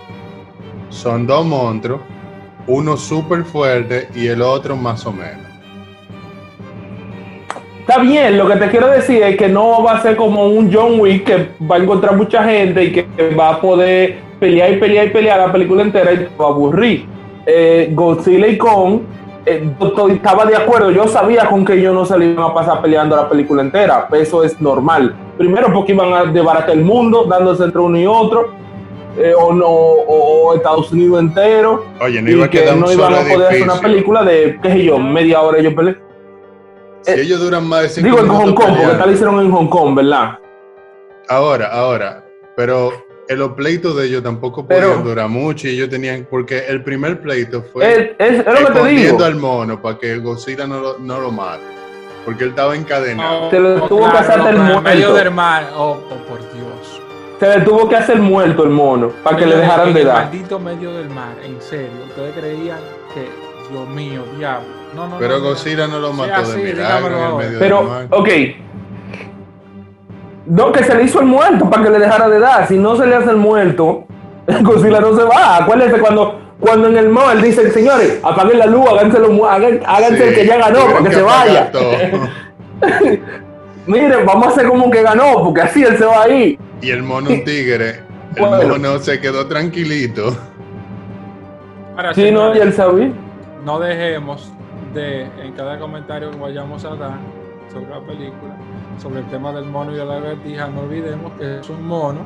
Son 0.88 1.26
dos 1.26 1.44
monstruos, 1.44 2.00
uno 2.69 2.97
súper 2.97 3.44
fuerte 3.44 4.09
y 4.14 4.29
el 4.29 4.41
otro 4.43 4.76
más 4.76 5.05
o 5.05 5.12
menos. 5.12 5.44
Está 7.81 7.99
bien, 8.00 8.37
lo 8.37 8.49
que 8.49 8.56
te 8.56 8.69
quiero 8.70 8.88
decir 8.88 9.23
es 9.23 9.37
que 9.37 9.49
no 9.49 9.82
va 9.82 9.93
a 9.93 10.02
ser 10.02 10.17
como 10.17 10.47
un 10.47 10.73
John 10.73 10.99
Wick 10.99 11.25
que 11.25 11.49
va 11.70 11.76
a 11.76 11.79
encontrar 11.79 12.17
mucha 12.17 12.43
gente 12.43 12.82
y 12.85 12.93
que 12.93 13.06
va 13.38 13.50
a 13.50 13.61
poder 13.61 14.19
pelear 14.38 14.73
y 14.73 14.77
pelear 14.77 15.06
y 15.06 15.11
pelear 15.11 15.38
la 15.38 15.53
película 15.53 15.83
entera 15.83 16.12
y 16.12 16.19
te 16.19 16.31
va 16.38 16.47
a 16.47 16.49
aburrir. 16.49 17.06
Eh, 17.47 17.91
Godzilla 17.93 18.47
y 18.49 18.59
Kong, 18.59 19.00
eh, 19.44 19.71
yo 19.79 20.09
estaba 20.09 20.44
de 20.44 20.56
acuerdo, 20.56 20.91
yo 20.91 21.06
sabía 21.06 21.49
con 21.49 21.65
que 21.65 21.75
ellos 21.75 21.94
no 21.94 22.05
se 22.05 22.19
le 22.19 22.27
iban 22.27 22.50
a 22.50 22.55
pasar 22.55 22.83
peleando 22.83 23.15
la 23.15 23.29
película 23.29 23.62
entera, 23.62 24.09
eso 24.12 24.43
es 24.43 24.61
normal. 24.61 25.15
Primero 25.38 25.73
porque 25.73 25.93
iban 25.93 26.12
a 26.12 26.25
desbaratar 26.25 26.71
el 26.71 26.85
mundo, 26.85 27.25
dándose 27.25 27.62
entre 27.62 27.81
uno 27.81 27.99
y 27.99 28.06
otro, 28.06 28.55
eh, 29.17 29.33
o, 29.38 29.53
no, 29.53 29.69
o, 29.69 30.49
o 30.49 30.55
Estados 30.56 30.91
Unidos 30.93 31.21
entero, 31.21 31.85
Oye, 32.00 32.21
no 32.21 32.29
y 32.29 32.33
iba 32.33 32.47
a 32.47 32.50
que 32.50 32.67
no 32.73 32.93
iban 32.93 33.15
a 33.15 33.19
poder 33.21 33.47
hacer 33.47 33.62
una 33.62 33.81
película 33.81 34.25
de, 34.25 34.59
qué 34.61 34.73
sé 34.73 34.85
yo, 34.85 34.99
media 34.99 35.41
hora 35.41 35.59
ellos 35.59 35.75
pelean. 35.75 35.99
Si 37.03 37.21
ellos 37.21 37.38
duran 37.38 37.65
más 37.69 37.83
de 37.83 37.88
cinco 37.91 38.09
Digo 38.09 38.19
en 38.19 38.29
Hong 38.29 38.55
Kong, 38.55 38.77
porque 38.83 38.99
tal 38.99 39.12
hicieron 39.12 39.41
en 39.41 39.53
Hong 39.53 39.69
Kong, 39.69 39.94
¿verdad? 39.94 40.38
Ahora, 41.29 41.69
ahora, 41.69 42.25
pero 42.56 43.06
en 43.28 43.38
los 43.38 43.52
pleitos 43.52 43.96
de 43.96 44.06
ellos 44.06 44.23
tampoco 44.23 44.67
Pero- 44.67 44.88
podían 44.88 45.05
durar 45.05 45.28
mucho 45.28 45.67
y 45.69 45.73
ellos 45.73 45.88
tenían, 45.88 46.26
porque 46.30 46.64
el 46.68 46.83
primer 46.83 47.21
pleito 47.21 47.64
fue 47.73 47.85
Es, 47.90 47.99
es- 48.18 48.38
es 48.40 48.47
lo 48.47 48.52
que 48.52 48.56
te 48.56 48.62
digo. 48.71 48.76
escondiendo 48.87 49.25
al 49.25 49.35
mono 49.37 49.83
para 49.83 49.99
que 49.99 50.16
Godzilla 50.18 50.66
no 50.66 50.80
lo, 50.80 50.99
no 50.99 51.21
lo 51.21 51.30
mate, 51.33 51.62
porque 52.25 52.45
él 52.45 52.50
estaba 52.50 52.75
encadenado. 52.76 53.50
Se 53.50 53.59
le 53.61 53.80
tuvo 53.88 54.11
que 54.11 54.16
hacer 54.18 54.40
el 54.40 54.47
en 54.47 54.59
muerto. 54.62 54.83
medio 54.83 55.12
del 55.14 55.30
mar. 55.30 55.71
Oh, 55.76 55.99
oh, 56.11 56.16
por 56.28 56.38
Dios. 56.54 57.00
Se 57.40 57.49
le 57.59 57.64
tuvo 57.64 57.88
que 57.88 57.97
hacer 57.97 58.18
muerto 58.18 58.64
el 58.64 58.71
mono 58.71 59.11
para 59.23 59.37
que 59.37 59.45
le 59.47 59.56
dejaran 59.56 59.92
de 59.92 60.00
el 60.00 60.06
dar. 60.06 60.23
maldito 60.25 60.59
medio 60.59 60.92
del 60.95 61.11
mar, 61.11 61.35
en 61.45 61.61
serio. 61.61 61.90
Ustedes 62.09 62.33
creían 62.35 62.78
que, 63.12 63.28
Dios 63.71 63.88
mío, 63.90 64.23
diablo. 64.38 64.68
No, 64.95 65.09
no, 65.09 65.18
Pero 65.18 65.35
no, 65.35 65.38
no. 65.40 65.49
Godzilla 65.50 65.87
no 65.87 65.99
lo 65.99 66.12
Sí, 66.12 66.16
mató 66.16 66.33
así, 66.35 66.61
de 66.62 66.73
milagro 66.73 67.09
en 67.18 67.23
el 67.25 67.35
medio 67.35 67.50
del 67.50 67.59
Pero, 67.59 67.83
mar. 67.83 68.06
ok. 68.11 68.28
No, 70.47 70.71
que 70.73 70.85
se 70.85 70.95
le 70.95 71.03
hizo 71.05 71.21
el 71.21 71.26
muerto 71.26 71.69
para 71.69 71.83
que 71.85 71.91
le 71.91 71.99
dejara 71.99 72.29
de 72.29 72.38
dar. 72.38 72.67
Si 72.69 72.79
no 72.79 72.97
se 72.97 73.07
le 73.07 73.17
hace 73.17 73.31
el 73.31 73.37
muerto, 73.37 74.05
Godzilla 74.62 75.00
no 75.00 75.17
se 75.17 75.25
va. 75.25 75.57
Acuérdense 75.59 75.99
cuando, 75.99 76.38
cuando 76.61 76.88
en 76.88 76.97
el 76.97 77.09
mall 77.09 77.43
dicen, 77.43 77.71
señores, 77.73 78.21
apaguen 78.23 78.59
la 78.61 78.67
luz, 78.67 78.87
háganse, 78.88 79.19
lo 79.19 79.31
mu- 79.31 79.45
hagan- 79.47 79.81
háganse 79.85 80.29
el 80.29 80.35
que 80.35 80.47
ya 80.47 80.57
ganó 80.59 80.87
para 80.87 81.05
que, 81.09 81.12
se 81.15 81.23
vaya. 81.23 81.71
Miren, 83.87 84.26
vamos 84.26 84.47
a 84.47 84.50
hacer 84.50 84.67
como 84.69 84.91
que 84.91 85.03
ganó, 85.03 85.43
porque 85.45 85.61
así 85.62 85.83
él 85.83 85.97
se 85.97 86.05
va 86.05 86.23
ahí. 86.25 86.59
Y 86.83 86.91
el 86.91 87.03
mono 87.03 87.31
un 87.31 87.45
tigre, 87.45 88.00
el 88.35 88.43
Bueno. 88.45 88.69
mono 88.75 88.99
se 88.99 89.21
quedó 89.21 89.47
tranquilito. 89.47 90.37
Ahora, 91.97 92.12
Sí, 92.15 92.31
no, 92.31 92.55
y 92.55 92.59
él 92.59 92.73
sabía. 92.73 93.11
no 93.65 93.79
dejemos 93.79 94.53
de, 94.93 95.23
en 95.23 95.53
cada 95.57 95.79
comentario 95.79 96.31
que 96.31 96.37
vayamos 96.38 96.85
a 96.85 96.91
dar 96.97 97.12
sobre 97.73 97.88
la 97.90 98.00
película, 98.00 98.56
sobre 99.00 99.20
el 99.20 99.26
tema 99.26 99.52
del 99.52 99.64
mono 99.66 99.92
y 99.92 99.96
de 99.96 100.04
la 100.04 100.18
lagartija, 100.20 100.68
no 100.68 100.80
olvidemos 100.82 101.32
que 101.38 101.61
es 101.61 101.68
un 101.68 101.87
mono 101.87 102.20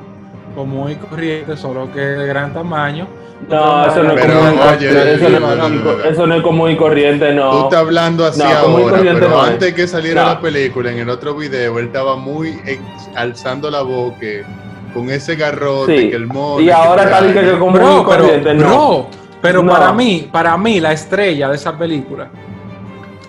común 0.54 0.90
y 0.90 0.96
corriente, 0.96 1.56
solo 1.56 1.90
que 1.92 2.00
de 2.00 2.26
gran 2.26 2.52
tamaño. 2.52 3.06
No, 3.48 3.86
eso 3.86 4.02
no 4.02 4.12
es 4.12 4.26
común 4.26 4.54
y 4.54 4.58
oye, 4.58 4.88
corriente. 4.88 5.14
Eso 5.14 5.28
no 5.30 5.40
no, 5.56 5.68
no, 5.68 6.04
eso 6.04 6.26
no 6.26 6.34
es 6.34 6.42
común 6.42 6.70
y 6.72 6.76
corriente, 6.76 7.32
no. 7.32 7.50
Tú 7.52 7.64
estás 7.64 7.78
hablando 7.80 8.26
así 8.26 8.42
ahora, 8.42 8.98
pero 9.00 9.40
antes 9.40 9.72
que 9.74 9.86
saliera 9.86 10.22
No. 10.24 10.28
la 10.30 10.40
película, 10.40 10.90
en 10.92 10.98
el 10.98 11.08
otro 11.08 11.34
video, 11.34 11.78
él 11.78 11.86
estaba 11.86 12.16
muy 12.16 12.58
alzando 13.16 13.70
la 13.70 13.82
boca 13.82 14.26
con 14.92 15.08
ese 15.08 15.36
garrote 15.36 15.96
Sí. 15.98 16.10
que 16.10 16.16
el 16.16 16.26
mono. 16.26 16.60
Y 16.60 16.66
que 16.66 16.72
ahora 16.72 17.04
está 17.04 17.22
diciendo 17.22 17.52
que 17.52 17.58
común 17.58 17.80
y 18.00 18.04
corriente, 18.04 18.40
pero, 18.42 18.58
no. 18.60 18.68
bro, 18.68 19.06
pero 19.40 19.62
No. 19.62 19.72
para 19.72 19.92
mí, 19.92 20.28
para 20.30 20.56
mí, 20.58 20.80
la 20.80 20.92
estrella 20.92 21.48
de 21.48 21.54
esa 21.54 21.78
película 21.78 22.28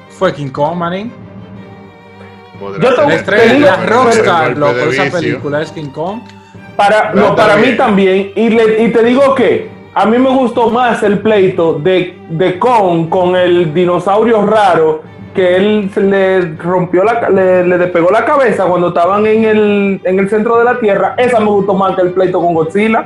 fue 0.09 0.33
King 0.33 0.49
Kong, 0.49 0.75
manín. 0.75 1.13
Yo 2.79 2.95
te- 2.95 3.01
La 3.01 3.07
te 3.07 3.15
estrella, 3.15 3.53
digo- 3.53 3.65
la 3.65 3.77
pero- 3.77 4.03
rockstar, 4.03 4.57
loco, 4.57 4.71
esa 4.71 5.03
vicio. 5.03 5.19
película 5.19 5.61
es 5.61 5.71
King 5.71 5.89
Kong. 5.89 6.19
Para, 6.75 7.11
no, 7.13 7.35
para 7.35 7.53
también. 7.53 7.71
mí 7.71 7.77
también, 7.77 8.31
y, 8.35 8.49
le- 8.49 8.83
y 8.83 8.91
te 8.91 9.03
digo 9.03 9.35
que 9.35 9.69
a 9.93 10.05
mí 10.05 10.17
me 10.17 10.29
gustó 10.29 10.69
más 10.69 11.03
el 11.03 11.19
pleito 11.19 11.73
de, 11.73 12.17
de 12.29 12.57
Kong 12.59 13.09
con 13.09 13.35
el 13.35 13.73
dinosaurio 13.73 14.45
raro 14.45 15.03
que 15.33 15.55
él 15.55 15.89
se 15.93 16.01
le 16.01 16.55
rompió 16.57 17.03
la 17.03 17.29
le, 17.29 17.65
le 17.65 17.77
despegó 17.77 18.09
la 18.11 18.25
cabeza 18.25 18.65
cuando 18.65 18.89
estaban 18.89 19.25
en 19.25 19.45
el, 19.45 20.01
en 20.03 20.19
el 20.19 20.29
centro 20.29 20.57
de 20.57 20.65
la 20.65 20.77
tierra. 20.79 21.13
Esa 21.17 21.39
me 21.39 21.47
gustó 21.47 21.73
más 21.73 21.95
que 21.95 22.01
el 22.01 22.11
pleito 22.11 22.41
con 22.41 22.53
Godzilla. 22.53 23.05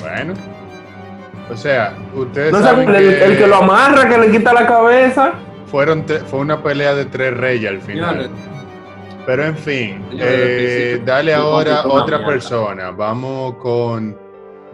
Bueno, 0.00 0.34
O 1.52 1.56
sea, 1.56 1.94
ustedes 2.14 2.52
No 2.52 2.58
sé, 2.58 2.64
saben 2.64 2.88
el, 2.88 2.96
que, 2.96 3.24
el 3.24 3.38
que 3.38 3.46
lo 3.46 3.56
amarra, 3.56 4.08
que 4.08 4.18
le 4.18 4.30
quita 4.30 4.52
la 4.52 4.66
cabeza. 4.66 5.32
Fueron 5.70 6.04
fue 6.26 6.40
una 6.40 6.62
pelea 6.62 6.94
de 6.94 7.06
tres 7.06 7.36
reyes 7.36 7.70
al 7.70 7.80
final. 7.80 8.30
Pero 9.24 9.44
en 9.44 9.56
fin, 9.56 10.04
eh, 10.18 11.00
dale 11.04 11.32
ahora 11.32 11.86
otra 11.86 12.24
persona. 12.24 12.90
Vamos 12.90 13.56
con 13.56 14.18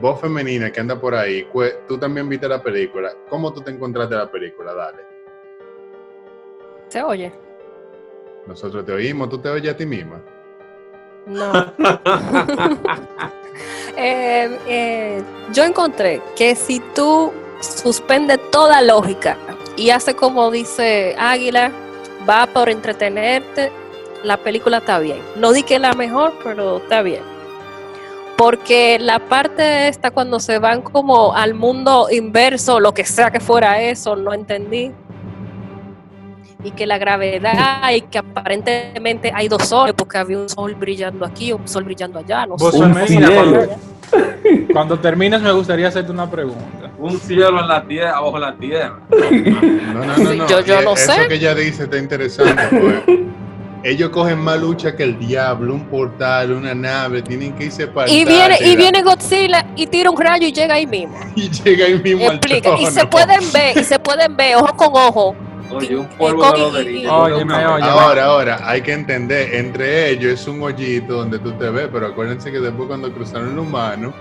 voz 0.00 0.20
femenina 0.20 0.70
que 0.70 0.80
anda 0.80 0.98
por 0.98 1.14
ahí. 1.14 1.46
Tú 1.86 1.98
también 1.98 2.28
viste 2.28 2.48
la 2.48 2.62
película. 2.62 3.12
¿Cómo 3.28 3.52
tú 3.52 3.60
te 3.60 3.70
encontraste 3.70 4.14
la 4.14 4.30
película? 4.30 4.72
Dale. 4.72 4.98
¿Se 6.88 7.02
oye? 7.02 7.32
Nosotros 8.46 8.84
te 8.84 8.92
oímos, 8.92 9.28
tú 9.28 9.38
te 9.38 9.48
oyes 9.48 9.74
a 9.74 9.76
ti 9.76 9.86
misma. 9.86 10.22
No. 11.26 11.72
Eh, 13.98 14.58
eh, 14.68 15.22
yo 15.54 15.64
encontré 15.64 16.20
que 16.36 16.54
si 16.54 16.80
tú 16.94 17.32
suspendes 17.60 18.38
toda 18.50 18.82
lógica 18.82 19.38
y 19.76 19.90
hace 19.90 20.14
como 20.14 20.50
dice 20.50 21.14
Águila, 21.18 21.70
va 22.28 22.46
por 22.46 22.68
entretenerte, 22.68 23.70
la 24.22 24.36
película 24.38 24.78
está 24.78 24.98
bien. 24.98 25.20
No 25.36 25.52
di 25.52 25.62
que 25.62 25.78
la 25.78 25.92
mejor, 25.92 26.34
pero 26.42 26.78
está 26.78 27.02
bien. 27.02 27.22
Porque 28.36 28.98
la 28.98 29.18
parte 29.18 29.88
esta 29.88 30.10
cuando 30.10 30.40
se 30.40 30.58
van 30.58 30.82
como 30.82 31.34
al 31.34 31.54
mundo 31.54 32.08
inverso, 32.10 32.80
lo 32.80 32.92
que 32.92 33.04
sea 33.04 33.30
que 33.30 33.40
fuera 33.40 33.80
eso, 33.80 34.16
no 34.16 34.34
entendí. 34.34 34.92
Y 36.66 36.72
que 36.72 36.84
la 36.84 36.98
gravedad 36.98 37.92
y 37.94 38.00
que 38.00 38.18
aparentemente 38.18 39.30
hay 39.32 39.46
dos 39.46 39.62
soles 39.68 39.94
porque 39.96 40.18
había 40.18 40.38
un 40.38 40.48
sol 40.48 40.74
brillando 40.74 41.24
aquí, 41.24 41.52
un 41.52 41.66
sol 41.68 41.84
brillando 41.84 42.18
allá, 42.18 42.44
no 42.44 42.56
Vos 42.56 42.74
sé. 42.74 42.80
Un 42.80 42.92
femenina, 42.92 43.28
cielo. 43.28 43.42
cuando, 44.10 44.66
cuando 44.72 44.98
termines 44.98 45.40
me 45.40 45.52
gustaría 45.52 45.86
hacerte 45.86 46.10
una 46.10 46.28
pregunta. 46.28 46.90
un 46.98 47.20
cielo 47.20 47.60
en 47.60 47.68
la 47.68 47.84
tierra, 47.86 48.16
abajo 48.16 48.38
la 48.38 48.56
tierra. 48.56 48.98
No, 49.10 50.04
no, 50.04 50.16
no, 50.16 50.34
no. 50.34 50.46
yo- 50.48 50.82
no 50.82 50.94
Eso 50.94 51.12
sé. 51.12 51.28
que 51.28 51.34
ella 51.34 51.54
dice 51.54 51.84
está 51.84 51.98
interesante. 51.98 52.62
pues. 52.70 53.18
Ellos 53.84 54.10
cogen 54.10 54.40
más 54.40 54.58
lucha 54.60 54.96
que 54.96 55.04
el 55.04 55.16
diablo, 55.16 55.72
un 55.72 55.84
portal, 55.84 56.50
una 56.50 56.74
nave, 56.74 57.22
tienen 57.22 57.52
que 57.52 57.66
irse 57.66 57.86
para 57.86 58.10
Y 58.10 58.24
viene, 58.24 58.58
y 58.60 58.74
viene 58.74 59.00
Godzilla 59.02 59.64
y 59.76 59.86
tira 59.86 60.10
un 60.10 60.20
rayo 60.20 60.48
y 60.48 60.52
llega 60.52 60.74
ahí 60.74 60.88
mismo. 60.88 61.16
y 61.36 61.48
llega 61.48 61.84
ahí 61.86 62.00
mismo 62.02 62.28
al 62.28 62.36
Explica. 62.36 62.70
Y 62.80 62.86
se 62.86 63.06
pueden 63.06 63.52
ver, 63.52 63.78
y 63.78 63.84
se 63.84 63.96
pueden 64.00 64.36
ver 64.36 64.56
ojo 64.56 64.74
con 64.76 64.88
ojo. 64.92 65.36
Oye, 65.70 65.96
un 65.96 66.06
polvo 66.08 66.70
de 66.72 67.08
óyeme. 67.08 67.54
Ahora, 67.54 68.24
ahora, 68.24 68.60
hay 68.64 68.80
que 68.82 68.92
entender, 68.92 69.54
entre 69.54 70.10
ellos 70.10 70.32
es 70.40 70.46
un 70.48 70.62
hoyito 70.62 71.14
donde 71.14 71.38
tú 71.38 71.52
te 71.52 71.68
ves, 71.70 71.88
pero 71.92 72.06
acuérdense 72.08 72.50
que 72.52 72.58
después 72.60 72.88
cuando 72.88 73.12
cruzaron 73.12 73.52
el 73.52 73.58
humano, 73.58 74.12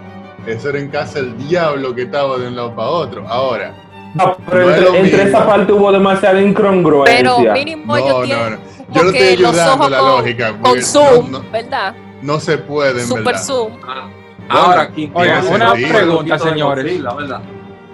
eso 0.46 0.70
era 0.70 0.80
en 0.80 0.90
casa 0.90 1.20
el 1.20 1.38
diablo 1.38 1.94
que 1.96 2.04
estaba 2.04 2.38
de 2.38 2.48
un 2.48 2.56
lado 2.56 2.76
para 2.76 2.88
otro. 2.90 3.28
Ahora, 3.28 3.74
No, 4.14 4.38
pero 4.50 4.66
No 4.68 4.72
es 4.76 4.96
entre, 4.96 5.24
esa 5.24 5.46
parte 5.46 5.72
hubo 5.74 5.92
demasiada 5.92 6.42
incongruencia. 6.42 7.18
Pero 7.18 7.54
mínimo 7.54 7.98
no, 7.98 8.08
no, 8.08 8.22
tienen 8.24 8.52
no. 8.52 8.58
como 8.58 8.94
Yo 8.96 9.04
no 9.04 9.12
que 9.12 9.30
estoy 9.32 9.44
los 9.44 9.52
ayudando 9.52 9.74
ojos 9.74 9.92
la 9.92 9.98
con, 10.00 10.08
lógica. 10.10 10.58
con 10.62 10.82
zoom, 10.82 11.32
no, 11.32 11.40
no, 11.44 11.52
¿verdad? 11.52 11.96
no 12.22 12.40
se 12.40 12.58
puede, 12.58 13.02
en 13.02 13.08
Super 13.08 13.24
verdad. 13.26 13.42
zoom. 13.44 13.72
Ah, 13.88 14.08
Ahora, 14.48 14.88
Kong 14.90 15.10
Oigan, 15.16 15.48
una 15.48 15.74
pregunta, 15.74 16.40
señores. 16.40 17.02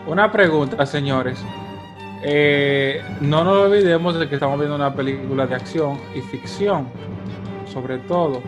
Una 0.06 0.32
pregunta, 0.32 0.86
señores. 0.86 1.40
Eh, 2.24 3.02
no 3.22 3.44
nos 3.44 3.66
olvidemos 3.66 4.18
de 4.20 4.30
que 4.30 4.36
estamos 4.36 4.60
viendo 4.60 4.76
una 4.76 4.94
película 4.94 5.48
de 5.48 5.56
acción 5.56 6.00
y 6.16 6.22
ficción, 6.22 6.88
sobre 7.66 7.98
todo. 8.00 8.42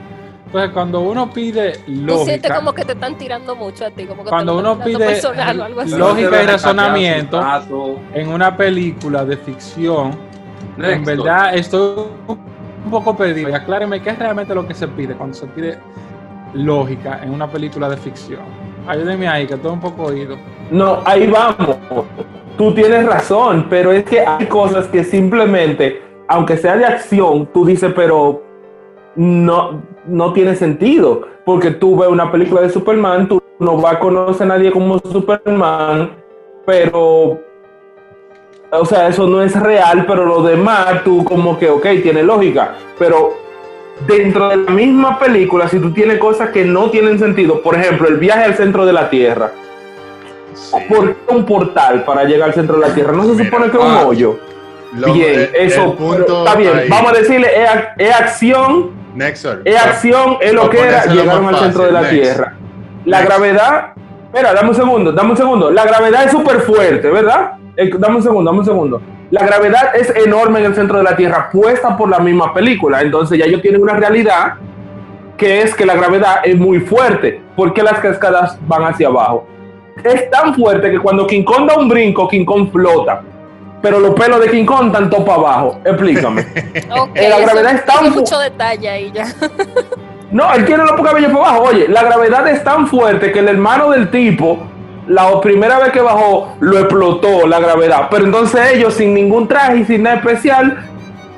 Entonces, 0.45 0.71
cuando 0.71 0.99
uno 0.99 1.31
pide 1.31 1.71
Tú 1.71 1.83
sientes 1.87 2.05
lógica, 2.05 2.55
como 2.55 2.73
que 2.73 2.85
te 2.85 2.93
están 2.93 3.17
tirando 3.17 3.55
mucho 3.55 3.87
a 3.87 3.89
ti, 3.89 4.05
como 4.05 4.23
que 4.23 4.29
Cuando 4.29 4.59
uno 4.59 4.77
pide 4.77 4.99
personal 4.99 5.59
o 5.59 5.63
algo 5.63 5.81
así. 5.81 5.97
lógica 5.97 6.43
y 6.43 6.45
razonamiento. 6.45 7.41
en 8.13 8.29
una 8.29 8.55
película 8.55 9.25
de 9.25 9.37
ficción, 9.37 10.11
en 10.77 11.03
verdad 11.03 11.55
estoy 11.55 12.03
un 12.27 12.91
poco 12.91 13.17
perdido. 13.17 13.49
Y 13.49 13.53
acláreme 13.53 13.99
qué 14.03 14.11
es 14.11 14.19
realmente 14.19 14.53
lo 14.53 14.67
que 14.67 14.75
se 14.75 14.87
pide 14.87 15.15
cuando 15.15 15.35
se 15.35 15.47
pide 15.47 15.79
lógica 16.53 17.19
en 17.23 17.31
una 17.31 17.49
película 17.49 17.89
de 17.89 17.97
ficción. 17.97 18.41
Ayúdenme 18.87 19.27
ahí, 19.27 19.47
que 19.47 19.55
estoy 19.55 19.71
un 19.71 19.79
poco 19.79 20.03
oído. 20.03 20.37
No, 20.69 21.01
ahí 21.05 21.25
vamos. 21.25 21.77
Tú 22.57 22.71
tienes 22.73 23.05
razón, 23.05 23.65
pero 23.69 23.91
es 23.91 24.03
que 24.03 24.21
hay 24.21 24.45
cosas 24.45 24.87
que 24.87 25.03
simplemente, 25.03 26.01
aunque 26.27 26.55
sea 26.55 26.77
de 26.77 26.85
acción, 26.85 27.47
tú 27.51 27.65
dices, 27.65 27.91
pero 27.95 28.43
no, 29.15 29.81
no 30.05 30.33
tiene 30.33 30.55
sentido. 30.55 31.27
Porque 31.45 31.71
tú 31.71 31.97
ves 31.97 32.09
una 32.09 32.31
película 32.31 32.61
de 32.61 32.69
Superman, 32.69 33.27
tú 33.27 33.41
no 33.59 33.77
vas 33.77 33.95
a 33.95 33.99
conocer 33.99 34.45
a 34.45 34.57
nadie 34.57 34.71
como 34.71 34.99
Superman, 34.99 36.11
pero, 36.65 37.39
o 38.71 38.85
sea, 38.85 39.07
eso 39.07 39.27
no 39.27 39.41
es 39.41 39.59
real, 39.59 40.05
pero 40.05 40.25
lo 40.25 40.43
demás, 40.43 41.03
tú 41.03 41.23
como 41.25 41.57
que, 41.57 41.69
ok, 41.69 41.85
tiene 42.01 42.23
lógica. 42.23 42.75
Pero 42.99 43.33
dentro 44.07 44.49
de 44.49 44.57
la 44.57 44.71
misma 44.71 45.19
película, 45.19 45.67
si 45.67 45.79
tú 45.79 45.91
tienes 45.91 46.19
cosas 46.19 46.51
que 46.51 46.63
no 46.65 46.89
tienen 46.91 47.19
sentido, 47.19 47.61
por 47.61 47.75
ejemplo, 47.75 48.07
el 48.07 48.17
viaje 48.17 48.43
al 48.43 48.55
centro 48.55 48.85
de 48.85 48.93
la 48.93 49.09
Tierra. 49.09 49.51
Sí. 50.55 50.75
¿Por 50.89 51.13
qué 51.15 51.33
un 51.35 51.45
portal 51.45 52.03
para 52.05 52.23
llegar 52.25 52.49
al 52.49 52.53
centro 52.55 52.79
de 52.79 52.87
la 52.87 52.93
Tierra? 52.93 53.11
¿No 53.13 53.23
se 53.23 53.31
Mira, 53.33 53.45
supone 53.45 53.71
que 53.71 53.77
es 53.77 53.83
un 53.83 53.91
ah, 53.91 54.05
hoyo? 54.05 54.39
Lo- 54.95 55.13
bien, 55.13 55.29
el- 55.29 55.39
el 55.55 55.67
eso 55.71 55.95
punto 55.95 56.45
está 56.45 56.55
bien. 56.57 56.75
ahí. 56.77 56.89
Vamos 56.89 57.11
a 57.11 57.15
decirle, 57.15 57.47
es, 57.63 57.69
es 58.09 58.15
acción, 58.15 58.91
Nexor. 59.15 59.61
es 59.65 59.75
acción, 59.75 60.37
es 60.41 60.53
lo 60.53 60.69
que 60.69 60.79
era, 60.79 61.05
llegaron 61.05 61.47
al 61.47 61.57
centro 61.59 61.83
de 61.85 61.91
la 61.91 62.01
next. 62.01 62.13
Tierra. 62.13 62.53
La 63.05 63.17
Next. 63.21 63.29
gravedad, 63.31 63.87
espera, 64.25 64.53
dame 64.53 64.69
un 64.69 64.75
segundo, 64.75 65.11
dame 65.11 65.31
un 65.31 65.37
segundo. 65.37 65.71
La 65.71 65.83
gravedad 65.85 66.25
es 66.25 66.31
súper 66.31 66.61
fuerte, 66.61 67.09
¿verdad? 67.09 67.53
Eh, 67.75 67.89
dame 67.97 68.17
un 68.17 68.23
segundo, 68.23 68.49
dame 68.51 68.59
un 68.59 68.65
segundo. 68.65 69.01
La 69.31 69.43
gravedad 69.47 69.95
es 69.95 70.13
enorme 70.15 70.59
en 70.59 70.65
el 70.65 70.75
centro 70.75 70.99
de 70.99 71.03
la 71.03 71.15
Tierra, 71.15 71.49
puesta 71.51 71.97
por 71.97 72.07
la 72.07 72.19
misma 72.19 72.53
película. 72.53 73.01
Entonces 73.01 73.39
ya 73.39 73.45
ellos 73.45 73.61
tienen 73.63 73.81
una 73.81 73.93
realidad 73.93 74.53
que 75.37 75.63
es 75.63 75.73
que 75.73 75.85
la 75.87 75.95
gravedad 75.95 76.41
es 76.43 76.55
muy 76.55 76.79
fuerte. 76.81 77.41
¿Por 77.55 77.73
qué 77.73 77.81
las 77.81 77.99
cascadas 77.99 78.59
van 78.67 78.83
hacia 78.83 79.07
abajo? 79.07 79.47
Es 80.03 80.29
tan 80.31 80.55
fuerte 80.55 80.89
que 80.91 80.99
cuando 80.99 81.27
King 81.27 81.43
Kong 81.43 81.67
da 81.67 81.77
un 81.77 81.87
brinco, 81.89 82.27
King 82.27 82.45
Kong 82.45 82.69
flota. 82.71 83.21
Pero 83.81 83.99
los 83.99 84.11
pelos 84.11 84.39
de 84.39 84.49
King 84.49 84.65
Kong 84.65 84.87
están 84.87 85.09
para 85.09 85.33
abajo. 85.33 85.79
Explícame. 85.83 86.45
Eh, 87.15 87.29
la 87.29 87.37
eso 87.37 87.45
gravedad 87.45 87.75
es 87.75 87.85
tan 87.85 88.11
mucho 88.11 88.39
detalle 88.39 88.89
ahí 88.89 89.11
ya. 89.13 89.25
No, 90.31 90.51
él 90.55 90.65
tiene 90.65 90.83
los 90.83 90.99
cabellos 90.99 91.31
para 91.31 91.49
abajo. 91.49 91.63
Oye, 91.69 91.87
la 91.87 92.01
gravedad 92.03 92.47
es 92.47 92.63
tan 92.63 92.87
fuerte 92.87 93.31
que 93.31 93.37
el 93.39 93.49
hermano 93.49 93.91
del 93.91 94.09
tipo, 94.09 94.57
la 95.07 95.39
primera 95.41 95.77
vez 95.77 95.91
que 95.91 96.01
bajó, 96.01 96.55
lo 96.59 96.79
explotó 96.79 97.45
la 97.45 97.59
gravedad. 97.59 98.07
Pero 98.09 98.25
entonces 98.25 98.71
ellos, 98.73 98.95
sin 98.95 99.13
ningún 99.13 99.47
traje 99.47 99.77
y 99.77 99.85
sin 99.85 100.01
nada 100.01 100.15
especial, 100.15 100.89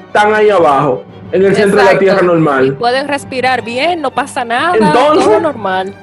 están 0.08 0.34
ahí 0.34 0.50
abajo, 0.50 1.04
en 1.34 1.44
el 1.44 1.54
centro 1.58 1.80
de 1.80 1.94
la. 1.94 2.00
Tierra 2.00 2.20
Y 2.22 2.26
normal. 2.26 2.76
pueden 2.80 3.08
respirar 3.10 3.64
bien, 3.64 4.02
no 4.02 4.12
pasa 4.12 4.46
nada, 4.46 4.78
Entonces- 4.78 5.26
todo 5.26 5.40
normal. 5.42 5.94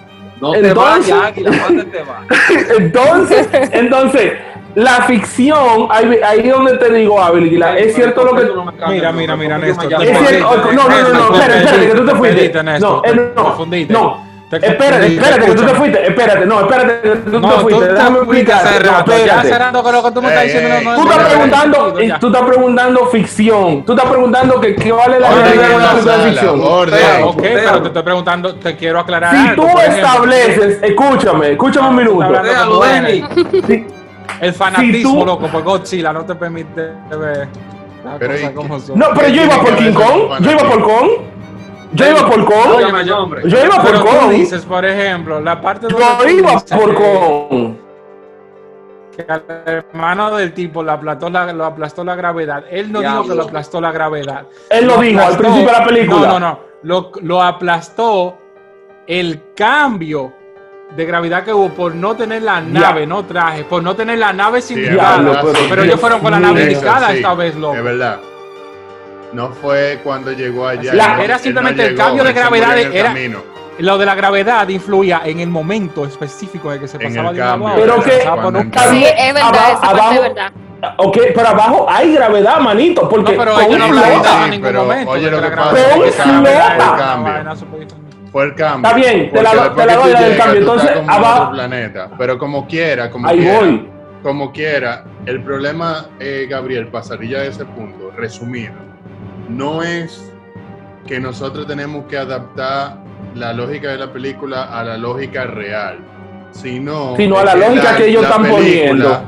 No 0.42 0.50
te 0.50 0.58
Entonces- 0.58 1.14
vayas, 1.14 1.26
Águila, 1.28 1.50
¿dónde 1.62 1.84
te 1.84 2.02
vas? 2.02 2.26
Entonces, 2.78 3.48
entonces, 3.72 4.32
la 4.74 5.02
ficción, 5.02 5.86
ahí, 5.88 6.18
ahí 6.26 6.40
es 6.40 6.52
donde 6.52 6.78
te 6.78 6.92
digo, 6.92 7.22
Ávila, 7.22 7.78
es 7.78 7.94
cierto 7.94 8.24
lo 8.24 8.34
que... 8.34 8.48
Mira, 8.88 9.12
mira, 9.12 9.36
mira, 9.36 9.58
Néstor. 9.58 10.02
Es 10.02 10.18
cierto, 10.18 10.72
no, 10.72 10.88
no, 10.88 11.02
no, 11.02 11.12
no, 11.12 11.34
espérate, 11.36 11.58
espérate, 11.58 11.86
que 11.86 11.94
tú 11.94 12.06
te 12.06 12.14
fuiste. 12.16 12.62
No, 12.80 13.02
eh, 13.04 13.32
no, 13.36 13.66
no. 13.88 14.31
Te 14.52 14.66
Espérate, 14.66 15.06
espérate, 15.06 15.46
que 15.46 15.54
tú 15.54 15.62
te 15.64 15.74
fuiste. 15.74 16.06
Espérate, 16.08 16.44
no, 16.44 16.60
espérate, 16.60 17.00
que 17.00 17.16
tú 17.16 17.30
te 17.30 17.40
No, 17.40 17.48
tú 17.54 17.60
fuiste. 17.60 17.86
te 17.86 17.92
Déjame 17.94 18.18
explicar. 18.18 18.62
No, 18.84 18.98
espérate. 18.98 19.48
cerrando 19.48 19.82
con 19.82 19.92
lo 19.94 20.02
que 20.04 20.10
tú 20.10 20.20
me 20.22 20.28
estás 20.28 20.42
Ey, 20.44 20.48
diciendo. 20.52 20.74
ey. 20.76 20.84
no, 20.84 20.90
no, 20.90 20.96
Tú 21.02 21.10
estás 21.10 21.28
preguntando, 21.28 21.92
tú 22.20 22.26
estás 22.26 22.42
preguntando 22.42 23.06
ficción. 23.06 23.84
Tú 23.86 23.92
estás 23.94 24.10
preguntando 24.10 24.60
que 24.60 24.74
qué 24.74 24.92
vale 24.92 25.20
la 25.20 25.30
realidad 25.30 25.68
de 25.68 25.74
una 25.74 25.84
la 25.84 25.90
película 25.92 26.16
de 26.18 26.30
ficción. 26.30 26.60
Ok, 27.24 27.40
pero 27.42 27.80
te 27.82 27.88
estoy 27.88 28.02
preguntando, 28.02 28.54
te 28.56 28.76
quiero 28.76 29.00
aclarar 29.00 29.34
Si 29.34 29.48
algo. 29.48 29.62
tú 29.64 29.78
estableces, 29.78 30.78
escúchame, 30.82 31.52
escúchame 31.52 31.88
un 31.88 31.96
tú 31.96 32.02
minuto. 32.02 32.42
El 34.40 34.52
fanatismo, 34.52 35.20
tú- 35.20 35.26
loco, 35.26 35.46
por 35.48 35.62
Godzilla 35.62 36.12
no 36.12 36.24
te 36.24 36.34
permite 36.34 36.90
ver 37.10 37.48
las 38.04 38.18
Pero 38.18 38.32
cosas 38.34 38.50
¿y 38.50 38.54
como 38.54 38.80
son. 38.80 38.98
No, 38.98 39.06
pero 39.14 39.28
yo 39.28 39.44
iba 39.44 39.56
por 39.60 39.76
King 39.76 39.92
Kong. 39.92 40.40
Yo 40.40 40.50
iba 40.50 40.60
por 40.68 40.82
Kong. 40.82 41.08
Yo 41.94 42.06
iba 42.10 42.26
por. 42.28 42.40
Óyeme, 42.76 43.04
yo, 43.04 43.64
iba 43.64 43.82
por 43.82 44.04
Kong. 44.04 44.30
dices, 44.30 44.64
por 44.64 44.84
ejemplo, 44.84 45.40
la 45.40 45.60
parte 45.60 45.88
Yo 45.90 45.96
tú 45.96 46.28
iba 46.28 46.58
por 46.76 46.94
Kong. 46.94 47.74
que 49.14 49.26
al 49.28 49.44
hermano 49.66 50.34
del 50.36 50.54
tipo 50.54 50.82
lo 50.82 50.92
aplastó 50.92 51.28
la, 51.28 51.52
lo 51.52 51.64
aplastó 51.66 52.02
la 52.02 52.14
gravedad. 52.14 52.64
Él 52.70 52.90
no 52.90 53.00
dijo 53.00 53.22
que 53.28 53.34
lo 53.34 53.42
aplastó 53.42 53.80
la 53.80 53.92
gravedad. 53.92 54.46
Él 54.70 54.86
lo 54.86 54.96
dijo 54.98 55.20
al 55.20 55.34
aplastó- 55.34 55.38
principio 55.38 55.66
de 55.72 55.78
la 55.78 55.84
película. 55.84 56.20
No, 56.28 56.40
no, 56.40 56.40
no. 56.40 56.58
Lo, 56.84 57.12
lo 57.22 57.42
aplastó 57.42 58.38
el 59.06 59.40
cambio 59.54 60.32
de 60.96 61.04
gravedad 61.04 61.44
que 61.44 61.52
hubo 61.52 61.68
por 61.70 61.94
no 61.94 62.14
tener 62.16 62.42
la 62.42 62.60
nave, 62.60 63.06
no 63.06 63.24
traje, 63.24 63.64
por 63.64 63.82
no 63.82 63.94
tener 63.94 64.18
la 64.18 64.32
nave 64.32 64.60
sin. 64.62 64.78
Diablo, 64.78 65.32
pero- 65.42 65.58
pero 65.68 65.82
ellos 65.84 66.00
fueron 66.00 66.20
con 66.20 66.30
la 66.32 66.40
nave 66.40 66.62
indicada 66.64 67.08
Sí, 67.10 67.16
esta 67.16 67.34
vez, 67.34 67.54
loco. 67.54 67.76
Es 67.76 67.84
verdad. 67.84 68.18
No 69.32 69.48
fue 69.50 70.00
cuando 70.04 70.32
llegó 70.32 70.66
allá. 70.68 70.92
La- 70.94 71.16
no- 71.16 71.22
era 71.22 71.24
él 71.24 71.30
no 71.32 71.38
simplemente 71.38 71.82
el 71.84 71.90
llegó, 71.92 72.02
cambio 72.04 72.24
de 72.24 72.32
gravedad, 72.32 72.78
en 72.78 72.86
el 72.88 72.94
era- 72.94 73.14
lo 73.78 73.98
de 73.98 74.06
la 74.06 74.14
gravedad 74.14 74.68
influía 74.68 75.22
en 75.24 75.40
el 75.40 75.48
momento 75.48 76.04
específico 76.04 76.70
de 76.70 76.78
que 76.80 76.88
se 76.88 76.98
En 76.98 77.04
pasaba 77.08 77.30
el 77.30 77.36
de 77.36 77.42
un 77.42 77.48
lado 77.48 77.68
a. 77.68 77.74
Pero 77.76 78.02
que- 78.02 78.20
Sí, 78.90 79.04
es 79.04 79.34
verdad, 79.34 79.48
aba- 79.48 79.68
esa 79.70 79.80
parte 79.80 80.00
abajo- 80.00 80.12
es 80.14 80.20
verdad. 80.22 80.52
Ok, 80.98 81.18
pero 81.34 81.48
abajo 81.48 81.86
hay 81.88 82.12
gravedad, 82.12 82.58
manito, 82.60 83.08
porque 83.08 83.32
No, 83.32 83.38
pero 83.38 83.54
con 83.54 83.78
no 83.78 83.86
flota- 83.88 84.46
en 84.46 84.52
Sí, 84.52 84.58
pero, 84.62 84.82
momento. 84.82 85.10
oye, 85.12 85.30
lo 85.30 85.40
que 85.40 85.48
pasa 85.50 85.70
es 85.78 85.84
que 85.86 85.92
flota. 85.92 86.24
El 86.24 86.40
diferente. 86.42 87.94
Fue 88.32 88.44
el 88.44 88.54
cambio. 88.54 88.88
Está 88.90 88.96
bien, 88.96 89.30
te 89.32 89.42
la 89.42 89.74
te 89.74 89.86
la 89.86 89.94
doy 89.96 90.12
del 90.12 90.36
cambio. 90.38 90.60
Entonces, 90.60 90.90
como 90.90 91.02
en 91.02 91.10
abajo- 91.10 91.50
planeta. 91.52 92.08
Pero 92.18 92.38
como 92.38 92.66
quiera, 92.66 93.10
como 93.10 93.28
Ahí 93.28 93.38
quiera. 93.38 93.58
voy. 93.60 93.88
Como 94.22 94.52
quiera, 94.52 95.04
el 95.26 95.42
problema, 95.42 96.06
eh, 96.20 96.46
Gabriel, 96.48 96.88
pasaría 96.88 97.40
de 97.40 97.48
ese 97.48 97.64
punto, 97.64 98.10
resumido, 98.16 98.72
no 99.48 99.82
es 99.82 100.32
que 101.06 101.18
nosotros 101.20 101.66
tenemos 101.66 102.06
que 102.06 102.16
adaptar 102.16 102.98
la 103.34 103.52
lógica 103.52 103.88
de 103.90 103.98
la 103.98 104.12
película 104.12 104.64
a 104.64 104.84
la 104.84 104.96
lógica 104.96 105.44
real, 105.44 105.98
sino, 106.52 107.16
Sino 107.16 107.38
a 107.38 107.44
la 107.44 107.54
lógica 107.54 107.96
que 107.96 108.08
ellos 108.08 108.22
están 108.24 108.46
poniendo. 108.46 109.22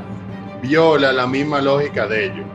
Viola 0.61 1.11
la 1.11 1.27
misma 1.27 1.61
lógica 1.61 2.07
de 2.07 2.25
ellos. 2.25 2.45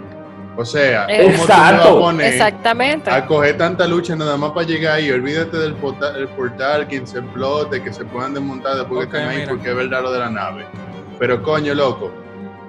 O 0.57 0.65
sea, 0.65 1.07
¿cómo 1.07 1.17
tú 1.23 1.27
me 1.29 1.33
vas 1.37 1.41
Exacto. 1.41 1.89
a 1.89 2.01
poner 2.01 2.33
Exactamente. 2.33 3.11
a 3.11 3.25
coger 3.27 3.57
tanta 3.57 3.87
lucha 3.87 4.17
nada 4.17 4.37
más 4.37 4.51
para 4.51 4.67
llegar 4.67 4.95
ahí? 4.95 5.11
Olvídate 5.11 5.57
del 5.57 5.75
portal, 5.75 6.17
el 6.17 6.29
portal, 6.29 6.87
quien 6.89 7.07
se 7.07 7.19
explote, 7.21 7.83
que 7.83 7.93
se 7.93 8.05
puedan 8.05 8.35
desmontar 8.35 8.77
después 8.77 9.07
Ok, 9.07 9.13
que 9.13 9.17
estén 9.19 9.29
ahí, 9.31 9.37
mira. 9.39 9.51
porque 9.51 9.71
es 9.71 9.77
verdad 9.77 10.03
lo 10.03 10.13
de 10.13 10.19
la 10.19 10.29
nave. 10.31 10.67
Pero 11.19 11.43
coño, 11.43 11.73
loco, 11.75 12.11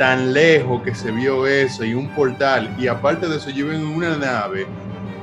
tan 0.02 0.34
lejos 0.34 0.82
que 0.82 0.96
se 0.96 1.12
vio 1.12 1.46
eso 1.46 1.86
y 1.86 1.94
un 1.94 2.08
portal, 2.16 2.76
y 2.80 2.88
aparte 2.88 3.28
de 3.28 3.38
eso, 3.38 3.52
lleven 3.52 3.82
en 3.82 3.86
una 3.86 4.18
nave 4.18 4.66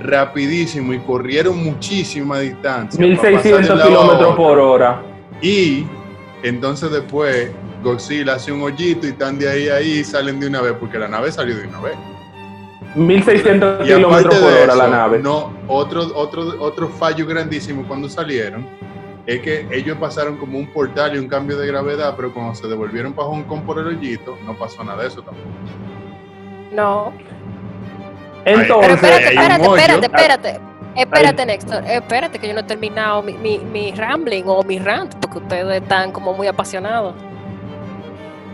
rapidísimo 0.01 0.95
y 0.95 1.01
corrieron 1.01 1.65
muchísima 1.65 2.39
distancia. 2.39 2.97
para 2.97 3.17
pasar 3.17 3.43
de 3.43 3.59
1600 3.59 3.71
un 3.71 3.79
lado 3.79 3.83
a 3.83 3.89
kilómetros 3.89 4.37
por 4.37 4.59
hora. 4.61 5.03
Y 5.43 5.85
entonces 6.45 6.93
después 6.93 7.51
Godzilla 7.83 8.35
hace 8.35 8.53
un 8.53 8.63
hoyito 8.63 9.09
y 9.09 9.11
están 9.11 9.37
de 9.37 9.51
ahí 9.51 9.69
a 9.69 9.75
ahí 9.75 9.99
y 9.99 10.05
salen 10.05 10.39
de 10.39 10.47
una 10.47 10.61
vez, 10.61 10.75
porque 10.79 10.97
la 10.97 11.09
nave 11.09 11.33
salió 11.33 11.57
de 11.57 11.67
una 11.67 11.81
vez. 11.81 11.97
1600 12.95 13.85
Y 13.85 13.91
aparte 13.91 13.97
kilómetros 13.97 14.35
por 14.37 14.53
hora 14.53 14.77
la 14.77 14.87
nave. 14.87 15.19
No, 15.19 15.55
otro, 15.67 16.03
otro, 16.15 16.55
otro 16.61 16.89
fallo 16.89 17.27
grandísimo 17.27 17.85
cuando 17.89 18.09
salieron 18.09 18.65
es 19.29 19.43
que 19.43 19.69
ellos 19.71 19.99
pasaron 19.99 20.39
como 20.39 20.59
un 20.59 20.67
portal 20.69 21.15
y 21.15 21.19
un 21.19 21.29
cambio 21.29 21.59
de 21.59 21.67
gravedad, 21.67 22.15
pero 22.17 22.33
cuando 22.33 22.55
se 22.55 22.67
devolvieron 22.67 23.13
para 23.13 23.29
Hong 23.29 23.43
Kong 23.43 23.61
por 23.61 23.79
el 23.79 23.89
hoyito, 23.89 24.39
no 24.47 24.57
pasó 24.57 24.83
nada 24.83 25.03
de 25.03 25.09
eso 25.09 25.21
tampoco. 25.21 25.47
No. 26.73 27.13
Pero 28.43 28.63
Entonces, 28.63 28.95
espérate, 28.95 29.27
un 29.27 29.29
espérate, 29.29 29.67
hoyo. 29.67 29.77
espérate, 29.77 30.07
espérate. 30.07 30.61
Espérate, 30.97 31.47
Néstor. 31.47 31.85
Espérate 31.85 32.39
que 32.39 32.49
yo 32.49 32.55
no 32.55 32.61
he 32.61 32.63
terminado 32.63 33.23
mi, 33.23 33.35
mi, 33.35 33.59
mi 33.59 33.93
rambling 33.93 34.45
o 34.47 34.63
mi 34.63 34.79
rant, 34.79 35.15
porque 35.17 35.39
ustedes 35.39 35.83
están 35.83 36.11
como 36.11 36.33
muy 36.33 36.47
apasionados. 36.47 37.15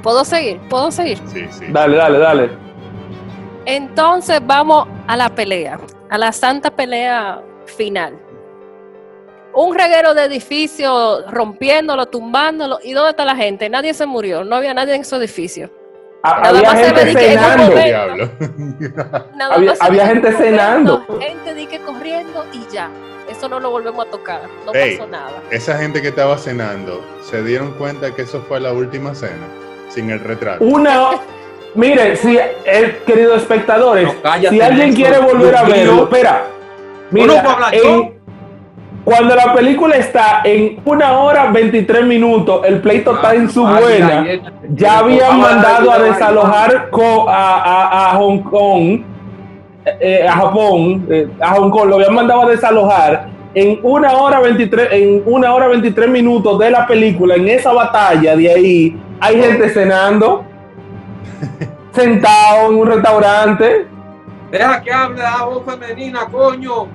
¿Puedo 0.03 0.25
seguir? 0.25 0.59
¿Puedo 0.69 0.91
seguir? 0.91 1.21
Sí, 1.27 1.47
sí. 1.51 1.67
dale, 1.69 1.97
dale, 1.97 2.19
dale. 2.19 2.51
Entonces 3.65 4.41
vamos 4.45 4.89
a 5.07 5.17
la 5.17 5.29
pelea, 5.29 5.79
a 6.11 6.19
la 6.19 6.33
santa 6.33 6.69
pelea 6.73 7.41
final. 7.65 8.24
Un 9.57 9.75
reguero 9.77 10.15
de 10.15 10.25
edificios 10.25 11.25
rompiéndolo, 11.31 12.07
tumbándolo. 12.07 12.79
¿Y 12.83 12.93
dónde 12.93 13.11
está 13.11 13.25
la 13.25 13.37
gente? 13.37 13.69
Nadie 13.69 13.95
se 13.95 14.07
murió, 14.07 14.45
no 14.45 14.57
había 14.57 14.75
nadie 14.75 14.95
en 14.95 15.03
esos 15.03 15.19
edificios. 15.19 15.71
Ha- 16.23 16.41
Nada 16.41 16.59
Había 16.61 16.77
gente 16.77 17.13
cenando. 17.13 17.65
Había- 19.81 20.07
gente 20.07 20.33
corriendo, 20.33 20.39
cenando. 20.39 21.05
Gente 21.21 21.55
di 21.55 21.67
que 21.67 21.79
corriendo 21.81 22.45
y 22.53 22.61
ya. 22.73 22.89
Eso 23.31 23.49
no 23.49 23.61
lo 23.61 23.71
volvemos 23.71 24.07
a 24.07 24.11
tocar. 24.11 24.43
No 24.67 24.75
Ey. 24.75 24.97
pasó 24.97 25.09
nada. 25.11 25.33
Esa 25.51 25.77
gente 25.79 26.03
que 26.03 26.09
estaba 26.09 26.37
cenando, 26.39 27.03
¿se 27.23 27.43
dieron 27.43 27.73
cuenta 27.73 28.15
que 28.15 28.23
eso 28.23 28.43
fue 28.49 28.61
la 28.61 28.73
última 28.73 29.15
cena? 29.15 29.47
Sin 29.89 30.11
el 30.11 30.21
retrato. 30.21 30.65
Una. 30.65 31.11
Mire, 31.75 32.17
si, 32.17 32.37
eh, 32.39 33.03
queridos 33.07 33.43
espectadores, 33.43 34.09
No, 34.23 34.51
si 34.51 34.61
alguien 34.61 34.95
quiere 34.95 35.19
volver 35.19 35.57
a 35.57 35.63
verlo, 35.65 36.05
espera. 36.05 36.45
Mira, 37.11 37.45
en- 37.73 37.83
yo. 37.83 38.14
Cuando 39.05 39.35
la 39.35 39.53
película 39.53 39.97
está 39.97 40.41
en 40.45 40.81
una 40.85 41.13
hora 41.19 41.51
23 41.51 42.05
minutos, 42.07 42.63
el 42.65 42.81
pleito 42.81 43.17
está 43.17 43.35
en 43.35 43.51
su 43.51 43.67
Ay, 43.67 43.83
buena. 43.83 44.21
ay, 44.21 44.29
ay, 44.31 44.43
Ya 44.75 44.99
habían 45.01 45.41
mandado 45.41 45.91
a 45.93 45.99
desalojar 45.99 46.89
a, 47.29 47.31
a- 47.31 48.11
a 48.11 48.15
Hong 48.17 48.39
Kong, 48.41 49.01
eh, 50.01 50.27
a 50.27 50.33
Japón, 50.33 51.07
eh, 51.11 51.29
a 51.41 51.51
Hong 51.55 51.71
Kong, 51.71 51.89
lo 51.89 51.97
habían 51.97 52.15
mandado 52.15 52.43
a 52.43 52.49
desalojar 52.51 53.29
en 53.55 53.79
una 53.83 54.13
hora 54.15 54.41
23, 54.41 54.89
en 54.93 55.23
una 55.27 55.53
hora 55.55 55.69
23 55.69 56.09
minutos 56.09 56.59
de 56.59 56.71
la 56.71 56.87
película, 56.87 57.35
en 57.35 57.47
esa 57.49 57.73
batalla 57.73 58.35
de 58.37 58.51
ahí, 58.51 58.97
hay 59.21 59.41
gente 59.41 59.69
cenando, 59.69 60.45
sentado 61.93 62.71
en 62.71 62.79
un 62.79 62.87
restaurante. 62.87 63.87
Deja 64.51 64.81
que 64.83 64.93
hable 64.93 65.23
la 65.23 65.45
voz 65.45 65.63
femenina, 65.65 66.21
coño. 66.31 66.87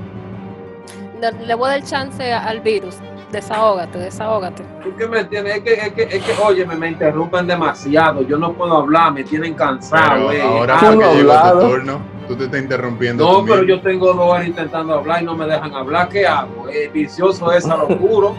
Le 1.19 1.53
voy 1.55 1.67
a 1.67 1.71
dar 1.71 1.83
chance 1.83 2.33
al 2.33 2.61
virus. 2.61 2.97
Desahógate, 3.31 3.99
desahógate. 3.99 4.63
¿Tú 4.83 4.95
qué 4.97 5.07
me 5.07 5.19
entiendes? 5.19 5.57
Es 5.57 5.63
que, 5.63 5.73
es 5.73 5.93
que, 5.93 6.03
es 6.03 6.23
que, 6.23 6.33
oye, 6.41 6.65
me, 6.65 6.87
interrumpen 6.87 7.45
demasiado. 7.45 8.23
Yo 8.23 8.37
no 8.37 8.53
puedo 8.53 8.77
hablar, 8.77 9.13
me 9.13 9.23
tienen 9.23 9.53
cansado. 9.53 10.29
Pero 10.29 10.31
eh. 10.31 10.41
ahora 10.41 10.75
Ah, 10.75 10.79
Tú 10.79 10.85
fue 10.87 10.95
no 10.95 11.11
que 11.11 11.17
llegó 11.17 11.51
tu 11.51 11.59
turno, 11.59 12.01
tú 12.27 12.35
te 12.35 12.43
estás 12.45 12.61
interrumpiendo. 12.61 13.31
No, 13.31 13.45
pero 13.45 13.63
yo 13.63 13.81
tengo 13.81 14.13
dos 14.13 14.17
horas 14.31 14.47
intentando 14.47 14.95
hablar 14.95 15.21
y 15.21 15.25
no 15.25 15.35
me 15.35 15.45
dejan 15.45 15.73
hablar. 15.75 16.09
¿Qué 16.09 16.25
hago? 16.25 16.67
El 16.69 16.89
vicioso 16.89 17.51
es 17.51 17.67
a 17.67 17.77
lo 17.77 17.87
puro. 17.87 18.35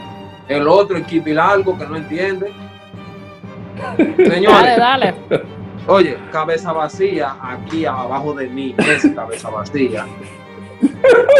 El 0.48 0.66
otro, 0.66 0.96
el 0.96 1.38
algo 1.38 1.78
que 1.78 1.86
no 1.86 1.96
entiende. 1.96 2.52
Dale, 3.80 4.30
Señores, 4.30 4.76
dale. 4.76 5.14
oye, 5.86 6.18
cabeza 6.32 6.72
vacía 6.72 7.36
aquí 7.40 7.84
abajo 7.86 8.34
de 8.34 8.48
mí. 8.48 8.74
Es 8.78 9.06
cabeza 9.14 9.50
vacía. 9.50 10.04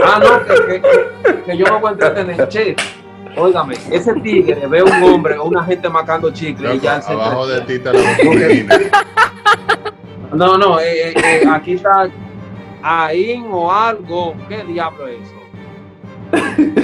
Ah, 0.04 0.20
no, 0.22 0.44
que, 0.46 0.80
que- 0.80 1.42
que- 1.46 1.56
yo 1.56 1.66
no 1.66 1.80
voy 1.80 1.88
a 1.90 1.92
entretener. 1.92 2.48
Che, 2.48 2.76
óigame, 3.36 3.74
ese 3.90 4.12
tigre 4.14 4.66
ve 4.66 4.82
un 4.82 5.02
hombre 5.02 5.38
o 5.38 5.44
una 5.44 5.64
gente 5.64 5.88
macando 5.88 6.30
chicle 6.32 6.74
y 6.74 6.80
ya 6.80 7.00
se 7.00 7.12
abajo 7.12 7.46
de 7.46 7.60
ti. 7.62 7.80
No, 10.32 10.56
no, 10.56 10.78
eh, 10.78 11.08
eh, 11.10 11.14
eh, 11.16 11.48
aquí 11.50 11.72
está 11.72 12.08
Ain 12.82 13.46
o 13.50 13.70
algo. 13.72 14.34
¿Qué 14.48 14.62
diablo 14.62 15.08
es 15.08 15.18
eso? 15.22 15.34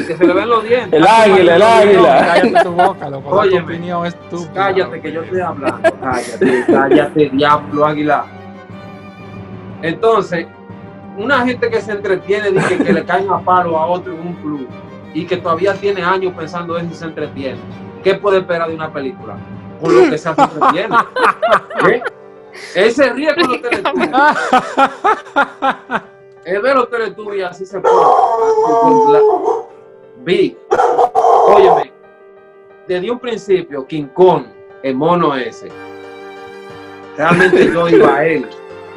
Que 0.07 0.17
se 0.17 0.27
le 0.27 0.33
ven 0.33 0.49
los 0.49 0.65
dientes. 0.65 0.93
El 1.01 1.07
águila, 1.07 1.55
el 1.55 1.63
águila. 1.63 2.27
Cállate 2.27 2.65
tu 2.65 2.73
boca, 2.73 3.09
loco. 3.09 3.31
Óyeme. 3.31 3.63
opinión 3.63 4.05
estúpida. 4.05 4.51
Cállate 4.53 5.01
que 5.01 5.13
yo 5.13 5.23
estoy 5.23 5.41
hablando. 5.41 5.93
Cállate, 6.01 6.65
cállate, 6.67 7.31
diablo 7.33 7.87
águila. 7.87 8.25
Entonces, 9.83 10.47
una 11.17 11.45
gente 11.45 11.71
que 11.71 11.81
se 11.81 11.93
entretiene 11.93 12.51
dice 12.51 12.79
que 12.79 12.93
le 12.93 13.05
caen 13.05 13.31
a 13.31 13.41
palo 13.41 13.79
a 13.79 13.87
otro 13.87 14.13
en 14.13 14.21
un 14.21 14.35
club 14.35 14.69
y 15.15 15.27
que 15.27 15.37
todavía 15.37 15.75
tiene 15.75 16.03
años 16.03 16.35
pensando 16.37 16.77
eso 16.77 16.89
y 16.91 16.95
se 16.95 17.05
entretiene. 17.05 17.59
¿Qué 18.03 18.15
puede 18.15 18.39
esperar 18.39 18.69
de 18.69 18.75
una 18.75 18.93
película? 18.93 19.37
Con 19.81 19.95
lo 19.95 20.11
que 20.11 20.19
se 20.19 20.29
entretiene. 20.29 20.97
¿Qué? 21.85 22.03
Él 22.75 22.93
se 22.93 23.13
ríe 23.13 23.35
con 23.35 23.49
los 23.49 23.63
teletubbies. 23.63 24.11
Él 26.45 26.63
ve 26.63 26.75
los 26.75 26.91
teletubbies 26.91 27.41
y 27.41 27.43
así 27.43 27.67
se 27.67 27.81
pone. 27.81 29.21
Vi. 30.19 30.57
Óyeme, 31.49 31.93
desde 32.87 33.11
un 33.11 33.19
principio, 33.19 33.87
King 33.87 34.07
Kong, 34.15 34.45
el 34.83 34.95
mono 34.95 35.35
ese, 35.35 35.69
realmente 37.17 37.73
yo 37.73 37.89
iba 37.89 38.15
a 38.15 38.27
él. 38.27 38.49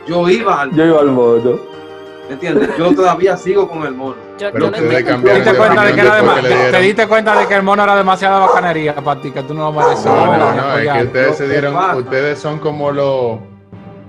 Yo 0.08 0.30
iba 0.30 0.62
al. 0.62 0.72
Yo 0.72 0.86
iba 0.86 1.00
al 1.00 1.12
modo. 1.12 1.60
¿Me 2.30 2.36
entiendes? 2.36 2.70
yo 2.78 2.94
todavía 2.94 3.36
sigo 3.36 3.68
con 3.68 3.84
el 3.88 3.96
mono. 3.96 4.16
Yo, 4.38 4.52
Pero 4.52 4.66
yo 4.66 4.72
no 4.72 4.78
¿Te 4.78 5.36
diste, 5.36 5.56
cuenta 5.56 5.84
de 5.84 5.94
que 5.94 6.02
era 6.02 6.72
te 6.72 6.82
diste 6.82 7.08
cuenta 7.08 7.40
de 7.40 7.48
que 7.48 7.56
el 7.56 7.64
mono 7.64 7.84
era 7.84 7.96
demasiada 7.96 8.38
bacanería 8.40 8.96
para 8.96 9.20
ti, 9.20 9.32
que 9.32 9.42
tú 9.42 9.56
no 9.56 9.72
lo 9.72 9.74
mereces. 9.74 10.06
No, 10.06 10.38
no, 10.38 10.54
no, 10.54 10.78
es 10.78 10.94
que 10.94 11.04
ustedes 11.06 11.38
se 11.38 11.50
dieron, 11.50 11.76
ustedes 11.98 12.38
son 12.38 12.60
como 12.60 12.92
los 12.92 13.40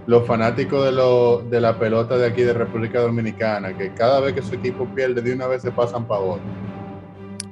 los 0.07 0.27
fanáticos 0.27 0.85
de, 0.85 0.93
lo, 0.93 1.39
de 1.39 1.61
la 1.61 1.79
pelota 1.79 2.19
de 2.19 2.27
aquí 2.27 2.43
de 2.43 2.53
República 2.53 3.01
Dominicana, 3.01 3.77
que 3.77 3.95
cada 3.95 4.19
vez 4.19 4.35
que 4.35 4.43
su 4.43 4.57
equipo 4.57 4.85
pierde, 4.87 5.23
de 5.23 5.33
una 5.33 5.47
vez 5.47 5.63
se 5.63 5.71
pasan 5.71 6.05
para 6.05 6.21
otro. 6.21 6.43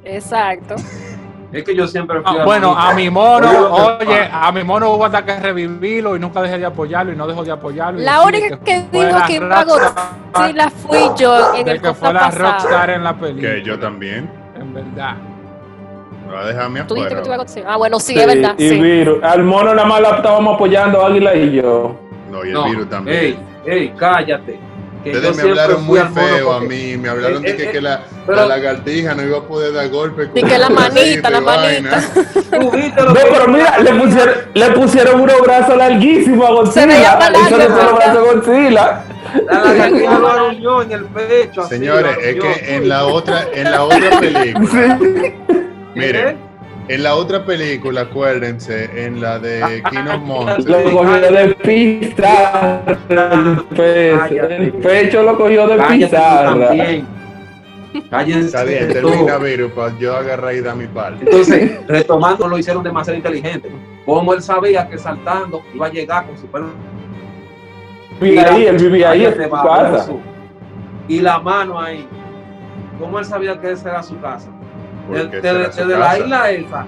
Exacto. 0.03 0.75
Es 1.51 1.65
que 1.65 1.75
yo 1.75 1.87
siempre 1.89 2.21
fui 2.21 2.37
Ah, 2.37 2.41
al 2.41 2.45
bueno, 2.45 2.75
a 2.77 2.93
mi 2.93 3.09
mono, 3.09 3.49
Oye, 4.01 4.29
a 4.31 4.53
mi 4.53 4.63
mono 4.65 4.91
hubo 4.91 5.07
hasta 5.07 5.25
que 5.25 5.35
revivirlo 5.41 6.15
y 6.15 6.19
nunca 6.21 6.43
dejé 6.43 6.59
de 6.59 6.67
apoyarlo 6.67 7.11
y 7.13 7.17
no 7.17 7.27
dejó 7.27 7.43
de 7.43 7.51
apoyarlo. 7.53 8.01
La 8.01 8.23
única 8.23 8.59
que 8.59 8.85
la 8.93 9.25
que 9.27 9.35
iba 9.37 9.61
a 9.61 9.65
rockstar- 9.65 9.95
Godzilla 10.35 10.71
fui 10.71 10.99
yo 11.19 11.55
en 11.55 11.65
de 11.65 11.71
el 11.73 11.81
que 11.81 11.95
fue 11.95 12.13
la 12.13 12.21
pasado. 12.21 12.45
rockstar 12.51 12.91
en 12.91 13.05
la 13.05 13.15
película. 13.17 13.49
Que 13.55 13.63
yo 13.63 13.79
también. 13.79 14.31
En 14.61 14.75
verdad. 14.75 15.15
Me 16.27 16.35
va 16.35 16.41
a 16.43 16.47
dejarme 16.47 16.83
Tú 16.83 16.95
dijiste 16.95 17.15
que 17.17 17.21
tú 17.23 17.27
ibas 17.29 17.39
a. 17.39 17.43
Godzilla. 17.45 17.67
Ah, 17.73 17.77
bueno, 17.79 17.99
sí, 18.01 18.19
es 18.19 18.27
verdad. 18.27 18.55
y 18.59 18.69
Sí. 18.69 18.81
Viru. 18.81 19.21
Al 19.23 19.43
mono 19.45 19.75
nada 19.75 19.89
más 19.89 20.01
la 20.03 20.11
estábamos 20.17 20.55
apoyando 20.57 21.05
Águila 21.07 21.35
y 21.35 21.53
yo. 21.53 21.97
No, 22.31 22.45
y 22.45 22.49
el 22.49 22.53
No, 22.55 22.65
virus 22.65 22.91
también. 22.91 23.17
Ey, 23.19 23.39
ey, 23.65 23.95
cállate. 23.97 24.61
Que 25.03 25.11
Ustedes 25.13 25.37
me 25.37 25.43
hablaron 25.51 25.85
muy 25.85 26.01
feo 26.15 26.53
a 26.53 26.61
mí, 26.61 26.97
me 26.97 27.09
hablaron 27.09 27.43
de 27.43 27.51
Eh, 27.51 27.57
que, 27.57 27.65
eh, 27.65 27.71
que 27.73 27.81
la, 27.81 28.03
pero- 28.27 28.37
la 28.39 28.47
lagartija 28.47 29.15
no 29.15 29.23
iba 29.23 29.39
a 29.39 29.43
poder 29.43 29.73
dar 29.73 29.89
golpe. 29.89 30.25
Y 30.35 30.41
con 30.41 30.49
que 30.51 30.59
la 30.59 30.69
manita, 30.71 31.31
la 31.31 31.41
manita. 31.41 32.03
No, 32.59 33.15
pero 33.31 33.49
mira, 33.49 33.79
le 33.79 33.95
pusieron, 33.95 34.35
le 34.55 34.71
pusieron 34.73 35.21
unos 35.21 35.41
brazos 35.43 35.77
larguísimos 35.77 36.69
a 36.69 36.73
Se 36.73 36.87
veía 36.87 37.15
Godzilla. 37.15 37.19
para 37.19 37.39
Hizo 37.39 37.57
largo, 37.57 37.75
los 37.75 37.75
¿verdad? 37.77 37.95
brazos 37.97 38.17
a 38.17 38.33
Godzilla. 38.33 39.05
La 39.47 39.61
lagartija 39.65 40.19
lo 40.61 40.83
en 40.83 40.93
el 40.93 41.05
pecho. 41.07 41.61
así, 41.63 41.75
Señores, 41.75 42.17
es 42.23 42.35
que 42.41 42.75
en 42.77 42.89
la 42.89 43.05
otra, 43.07 43.47
en 43.53 43.71
la 43.71 43.83
otra 43.85 44.21
película, 44.21 44.99
¿Eh? 45.03 45.35
miren, 45.95 46.39
en 46.89 47.03
la 47.03 47.15
otra 47.15 47.45
película, 47.45 48.03
acuérdense, 48.03 49.07
en 49.07 49.21
la 49.21 49.39
de 49.39 49.83
King 49.91 49.99
of 50.01 50.07
Lo 50.13 50.19
Monsters, 50.21 50.91
cogió 50.91 51.21
de 51.21 51.55
pizarra. 51.63 52.83
El, 53.09 53.65
pe- 53.77 54.57
el 54.57 54.73
pecho 54.75 55.23
lo 55.23 55.37
cogió 55.37 55.67
de 55.69 55.77
pizarra. 55.85 56.67
también. 56.69 57.07
Cállense 58.11 58.47
está 58.47 58.65
bien, 58.65 58.89
tú. 58.89 59.11
termina 59.11 59.39
Virus 59.39 59.73
para 59.73 59.99
yo 59.99 60.15
agarrar 60.17 60.55
y 60.55 60.61
dar 60.61 60.77
mi 60.77 60.87
parte. 60.87 61.25
Entonces, 61.25 61.81
retomando, 61.89 62.47
lo 62.47 62.59
hicieron 62.59 62.83
demasiado 62.83 63.17
inteligente. 63.17 63.71
Como 64.05 64.33
él 64.35 64.43
sabía 64.43 64.89
que 64.89 64.99
saltando 64.99 65.63
iba 65.75 65.87
a 65.87 65.91
llegar 65.91 66.27
con 66.27 66.39
su 66.39 66.47
pelo. 66.47 66.67
Vivía 68.21 68.53
ahí, 68.53 68.67
él 68.67 68.77
vivía 68.79 69.11
ahí. 69.11 69.27
Y 71.09 71.21
la 71.21 71.39
mano 71.39 71.81
ahí. 71.81 72.07
¿Cómo 73.01 73.19
él 73.19 73.25
sabía 73.25 73.59
que 73.61 73.71
esa 73.73 73.91
era 73.91 74.03
su 74.03 74.21
casa? 74.21 74.51
Porque 75.09 75.41
Desde, 75.41 75.97
la 75.99 76.19
isla 76.19 76.51
esa, 76.51 76.87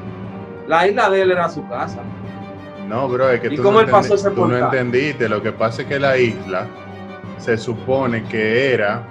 la 0.68 0.87
isla 0.87 1.11
de 1.11 1.22
él 1.22 1.30
era 1.33 1.48
su 1.48 1.66
casa. 1.68 2.00
No, 2.88 3.09
bro, 3.09 3.30
es 3.30 3.40
que 3.40 3.48
¿Y 3.48 3.56
tú, 3.56 3.62
cómo 3.62 3.78
no, 3.80 3.87
él 3.87 3.90
pasó 3.90 4.14
entendi- 4.14 4.18
ese 4.18 4.30
tú 4.30 4.37
no 4.46 4.48
portal? 4.48 4.62
entendiste. 4.64 5.28
Lo 5.28 5.42
que 5.42 5.52
pasa 5.52 5.83
es 5.83 5.88
que 5.88 5.98
la 5.98 6.16
isla 6.18 6.66
se 7.38 7.56
supone 7.56 8.24
que 8.24 8.72
era 8.74 9.06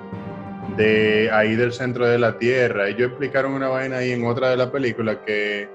de 0.77 1.29
ahí 1.33 1.55
del 1.55 1.73
centro 1.73 2.05
de 2.05 2.19
la 2.19 2.37
Tierra. 2.37 2.87
Ellos 2.87 3.09
explicaron 3.09 3.53
una 3.53 3.69
vaina 3.69 3.97
ahí 3.97 4.11
en 4.11 4.25
otra 4.25 4.49
de 4.49 4.57
las 4.57 4.67
películas 4.67 5.17
que 5.25 5.67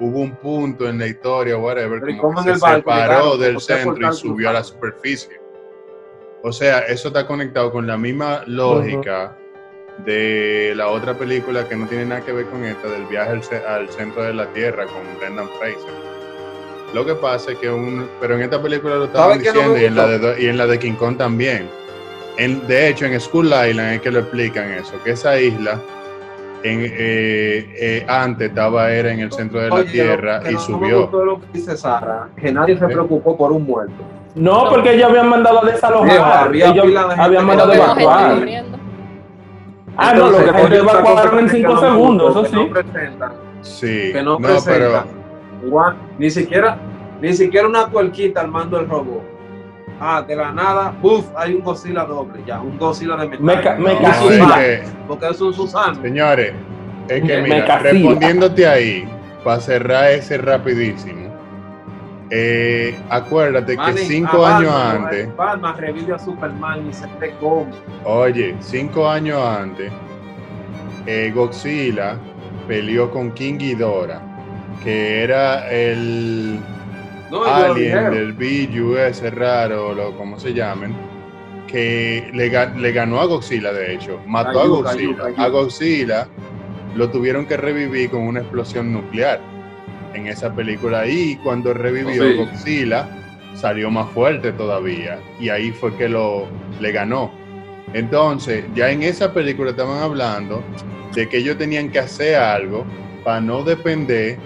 hubo 0.00 0.18
un 0.20 0.32
punto 0.36 0.88
en 0.88 0.98
la 0.98 1.06
historia, 1.06 1.56
whatever, 1.56 2.00
Pero 2.00 2.12
¿y 2.12 2.16
como 2.18 2.34
cómo 2.34 2.44
que 2.46 2.54
se 2.54 2.60
barco 2.60 2.90
separó 2.92 3.36
del 3.38 3.54
¿Por 3.54 3.66
qué 3.66 3.74
centro 3.74 4.10
y 4.10 4.12
subió 4.12 4.50
a 4.50 4.52
la 4.52 4.64
superficie. 4.64 5.40
O 6.42 6.52
sea, 6.52 6.80
eso 6.80 7.08
está 7.08 7.26
conectado 7.26 7.70
con 7.72 7.86
la 7.86 7.96
misma 7.96 8.42
lógica 8.46 9.36
de 9.98 10.72
la 10.76 10.88
otra 10.88 11.14
película 11.14 11.68
que 11.68 11.76
no 11.76 11.86
tiene 11.86 12.04
nada 12.06 12.20
que 12.22 12.32
ver 12.32 12.46
con 12.46 12.64
esta, 12.64 12.88
del 12.88 13.04
viaje 13.06 13.30
al, 13.30 13.42
ce- 13.44 13.64
al 13.66 13.88
centro 13.90 14.22
de 14.22 14.34
la 14.34 14.46
Tierra 14.46 14.84
con 14.86 15.02
Brendan 15.18 15.48
Fraser. 15.58 15.92
Lo 16.92 17.04
que 17.04 17.14
pasa 17.14 17.52
es 17.52 17.58
que 17.58 17.70
un, 17.70 18.08
pero 18.20 18.34
en 18.36 18.42
esta 18.42 18.60
película 18.60 18.96
lo 18.96 19.04
estaban 19.04 19.32
¿Sabe 19.32 19.42
qué 19.42 19.52
no 19.52 19.74
diciendo 19.74 19.80
y, 19.80 19.84
en 19.84 19.96
la 19.96 20.06
de, 20.06 20.42
y 20.42 20.46
en 20.46 20.56
la 20.58 20.66
de 20.66 20.78
King 20.78 20.94
Kong 20.94 21.16
también. 21.16 21.68
En- 22.36 22.66
de 22.66 22.88
hecho, 22.88 23.06
en 23.06 23.20
Skull 23.20 23.46
Island 23.46 23.94
es 23.94 24.00
que 24.00 24.10
lo 24.10 24.18
explican 24.20 24.70
eso, 24.72 24.92
que 25.04 25.12
esa 25.12 25.38
isla 25.38 25.78
en, 26.64 26.80
eh, 26.82 26.88
eh, 27.78 28.06
antes 28.08 28.48
estaba 28.48 28.90
era 28.90 29.12
en 29.12 29.20
el 29.20 29.30
centro 29.32 29.60
de 29.60 29.68
la 29.68 29.74
Oye, 29.76 29.90
Tierra 29.90 30.40
que 30.40 30.50
y 30.50 30.54
no 30.54 30.60
subió. 30.60 31.10
lo 31.24 31.40
que 31.40 31.46
dice 31.52 31.76
Sara, 31.76 32.28
que 32.40 32.50
nadie 32.50 32.76
se 32.78 32.84
¿Eh? 32.84 32.88
preocupó 32.88 33.36
por 33.36 33.52
un 33.52 33.64
muerto. 33.64 33.92
No, 34.34 34.68
porque 34.70 34.94
ellos 34.94 35.08
habían 35.10 35.28
mandado 35.28 35.62
a 35.62 35.66
desalojar. 35.70 36.48
Había 36.48 36.70
ellos 36.70 36.86
habían 37.18 37.46
mandado 37.46 37.70
a 37.70 37.74
evacuar. 37.76 38.44
Ah, 39.96 40.12
no, 40.14 40.30
lo 40.30 40.38
que 40.38 40.44
Entonces, 40.44 40.72
ellos 40.72 40.82
otra 40.82 41.00
cosa 41.00 41.12
evacuaron 41.12 41.38
en 41.40 41.44
que 41.46 41.56
5 41.56 41.72
no 41.74 41.80
segundos, 41.80 42.30
eso 42.30 42.42
que 42.42 42.56
no 42.56 42.62
sí. 42.64 42.70
presentan, 42.70 43.32
Sí, 43.62 44.10
que 44.12 44.22
no, 44.22 44.38
no, 44.38 44.48
pero. 44.64 45.04
Juan, 45.70 45.96
ni 46.18 46.30
siquiera, 46.30 46.76
ni 47.22 47.32
siquiera 47.32 47.66
una 47.68 47.88
tuerquita 47.88 48.40
al 48.42 48.48
mando 48.48 48.76
del 48.76 48.88
robot. 48.88 49.22
Ah, 50.00 50.22
de 50.26 50.34
la 50.36 50.50
nada, 50.52 50.92
¡puf! 51.00 51.24
Hay 51.36 51.54
un 51.54 51.62
Godzilla 51.62 52.04
doble, 52.04 52.42
ya, 52.44 52.60
un 52.60 52.76
Godzilla 52.76 53.16
de 53.16 53.28
metal. 53.28 53.40
Meca- 53.44 53.76
no, 53.78 53.84
meca- 53.84 54.10
es 54.10 54.54
que- 54.54 54.82
Porque 55.06 55.28
es 55.28 55.40
un 55.40 55.54
Susano. 55.54 56.02
Señores, 56.02 56.52
es 57.08 57.22
que 57.22 57.36
Me 57.36 57.42
mira, 57.42 57.78
respondiéndote 57.78 58.66
ahí, 58.66 59.08
para 59.44 59.60
cerrar 59.60 60.10
ese 60.10 60.36
rapidísimo, 60.38 61.23
eh, 62.30 62.96
acuérdate 63.10 63.76
que 63.76 63.92
cinco 63.98 64.44
años 64.46 64.72
Batman, 64.72 65.04
antes, 65.04 65.36
Batman 65.36 65.76
revive 65.76 66.14
a 66.14 66.18
Superman 66.18 66.88
y 66.88 66.92
se 66.92 67.06
oye, 68.04 68.56
cinco 68.60 69.08
años 69.08 69.40
antes, 69.40 69.92
eh, 71.06 71.32
Godzilla 71.34 72.16
peleó 72.66 73.10
con 73.10 73.32
King 73.32 73.58
Ghidorah, 73.58 74.22
que 74.82 75.22
era 75.22 75.70
el 75.70 76.58
No, 77.30 77.44
alien 77.44 78.10
del 78.10 78.32
Biju 78.32 78.96
ese 78.96 79.30
raro, 79.30 79.88
o 79.88 79.94
lo 79.94 80.16
como 80.16 80.38
se 80.38 80.54
llamen, 80.54 80.94
que 81.66 82.30
le, 82.32 82.50
ga- 82.50 82.74
le 82.74 82.92
ganó 82.92 83.20
a 83.20 83.26
Godzilla, 83.26 83.72
de 83.72 83.94
hecho, 83.94 84.18
mató 84.26 84.60
a 84.60 84.66
Godzilla. 84.66 85.24
A 85.36 85.48
Godzilla 85.48 86.26
lo 86.94 87.10
tuvieron 87.10 87.44
que 87.46 87.56
revivir 87.56 88.10
con 88.10 88.22
una 88.22 88.40
explosión 88.40 88.92
nuclear 88.92 89.40
en 90.14 90.26
esa 90.28 90.54
película. 90.54 91.06
Y 91.06 91.36
cuando 91.36 91.74
revivió 91.74 92.22
Sí. 92.22 92.36
Godzilla, 92.36 93.08
salió 93.54 93.90
más 93.90 94.10
fuerte 94.10 94.52
todavía. 94.52 95.18
Y 95.40 95.48
ahí 95.48 95.70
fue 95.72 95.94
que 95.96 96.08
lo 96.08 96.46
le 96.80 96.92
ganó. 96.92 97.30
Entonces, 97.92 98.64
ya 98.74 98.90
en 98.90 99.02
esa 99.02 99.32
película 99.32 99.70
estaban 99.70 100.02
hablando 100.02 100.62
de 101.14 101.28
que 101.28 101.38
ellos 101.38 101.56
tenían 101.58 101.90
que 101.90 102.00
hacer 102.00 102.36
algo 102.36 102.84
para 103.24 103.40
no 103.40 103.62
depender 103.62 104.38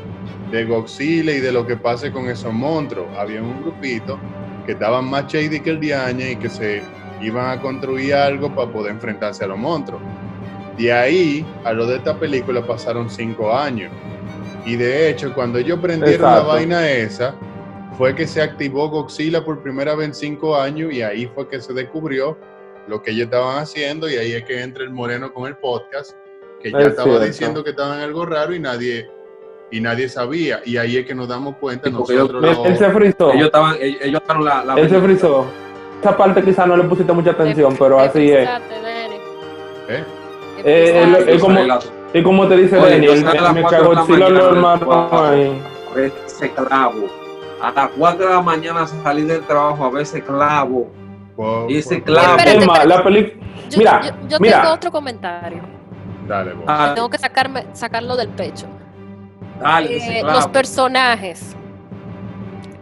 de 0.51 0.65
Godzilla 0.65 1.33
y 1.33 1.41
de 1.41 1.53
lo 1.53 1.67
que 1.67 1.77
pase 1.77 2.13
con 2.13 2.29
esos 2.29 2.53
monstruos. 2.53 3.07
Había 3.17 3.43
un 3.43 3.63
grupito 3.63 4.19
que 4.67 4.73
estaban 4.73 5.07
más 5.07 5.27
shady 5.27 5.61
que 5.61 5.71
el 5.71 5.81
diañe 5.81 6.33
y 6.33 6.37
que 6.37 6.49
se 6.51 6.83
iban 7.23 7.59
a 7.59 7.61
construir 7.61 8.15
algo 8.15 8.55
para 8.55 8.71
poder 8.71 8.93
enfrentarse 8.93 9.45
a 9.45 9.49
los 9.49 9.59
monstruos. 9.59 10.01
De 10.77 10.93
ahí 10.93 11.45
a 11.65 11.73
lo 11.73 11.87
de 11.87 11.97
esta 11.97 12.15
película 12.19 12.65
pasaron 12.65 13.09
cinco 13.11 13.57
años. 13.57 13.91
Y 14.69 14.77
de 14.77 15.09
hecho, 15.09 15.33
cuando 15.35 15.59
ellos 15.59 15.79
prendieron 15.81 16.15
Exacto. 16.27 16.47
la 16.49 16.53
vaina 16.55 16.91
esa, 16.91 17.35
fue 17.97 18.15
que 18.15 18.27
se 18.27 18.43
activó 18.43 18.89
Godzilla 18.91 19.45
por 19.45 19.63
primera 19.63 19.95
vez 19.95 20.09
en 20.09 20.15
cinco 20.15 20.57
años 20.57 20.93
y 20.93 21.01
ahí 21.03 21.27
fue 21.35 21.49
que 21.49 21.61
se 21.61 21.73
descubrió 21.73 22.37
lo 22.87 23.03
que 23.03 23.11
ellos 23.13 23.25
estaban 23.25 23.59
haciendo 23.59 24.09
y 24.11 24.17
ahí 24.17 24.33
es 24.33 24.45
que 24.45 24.63
entra 24.63 24.85
el 24.85 24.91
moreno 24.91 25.33
con 25.33 25.49
el 25.49 25.57
podcast, 25.57 26.13
que 26.63 26.71
ya 26.71 26.79
Es 26.81 26.87
estaba 26.89 27.09
cierto. 27.09 27.25
diciendo 27.27 27.65
que 27.65 27.71
estaban 27.71 28.01
algo 28.01 28.27
raro 28.27 28.55
y 28.55 28.61
nadie 28.61 29.09
y 29.71 29.81
nadie 29.81 30.09
sabía. 30.09 30.61
Y 30.65 30.77
ahí 30.77 30.97
es 30.99 31.07
que 31.07 31.15
nos 31.15 31.29
damos 31.29 31.57
cuenta 31.57 31.89
Sí, 31.89 31.93
nosotros 31.95 32.45
Él, 32.45 32.51
los- 32.51 32.67
él 32.67 32.79
se 32.79 32.91
frizó. 32.91 33.33
Ellos 33.33 33.47
estaban, 33.47 33.77
ellos, 33.81 34.01
ellos 34.03 34.21
estaban 34.21 34.45
la, 34.45 34.65
la 34.65 34.75
Él 34.75 34.89
se 34.91 35.01
frizó. 35.01 35.47
Esa 36.01 36.17
parte 36.17 36.43
quizás 36.43 36.67
no 36.67 36.77
le 36.77 36.85
pusiste 36.85 37.13
mucha 37.13 37.31
atención, 37.33 37.75
pero 37.79 37.99
así 38.01 38.31
es. 38.31 38.49
¿eh? 39.89 40.05
Eh, 40.65 41.39
como- 41.41 41.59
Y 42.15 42.23
como 42.23 42.49
te 42.49 42.57
dice 42.57 42.79
Oye, 42.79 42.91
Daniel, 42.93 43.25
me 43.25 43.31
cuatro 43.31 43.55
de 43.55 43.61
la 43.63 43.69
cagó 43.71 43.93
lo 44.55 44.79
guau. 44.87 45.25
ahí. 45.25 45.63
a 45.91 45.95
ver 45.95 46.13
ese 46.27 46.51
clavo. 46.53 47.07
A 47.61 47.73
las 47.73 47.91
4 47.99 48.27
de 48.29 48.35
la 48.35 48.41
mañana 48.41 48.87
salí 48.87 49.23
del 49.23 49.43
trabajo 49.43 49.85
a 49.85 49.91
ver 49.91 50.03
ese 50.03 50.23
clavo. 50.23 50.89
Y 51.69 51.79
ese 51.79 52.03
clavo. 52.03 52.37
Espérate, 52.39 52.87
la. 52.87 52.97
Yo, 53.69 53.79
Mira, 53.79 54.01
yo, 54.03 54.11
yo 54.29 54.39
mira. 54.41 54.63
tengo 54.63 54.75
otro 54.75 54.91
comentario. 54.93 55.63
Dale, 56.27 56.53
vos. 56.53 56.65
Ah, 56.67 56.93
Tengo 56.95 57.11
que 57.11 57.19
sacarme, 57.19 57.67
sacarlo 57.73 58.17
del 58.17 58.29
pecho. 58.29 58.67
dale, 59.61 59.97
Eh, 60.21 60.23
los 60.23 60.47
personajes. 60.49 61.55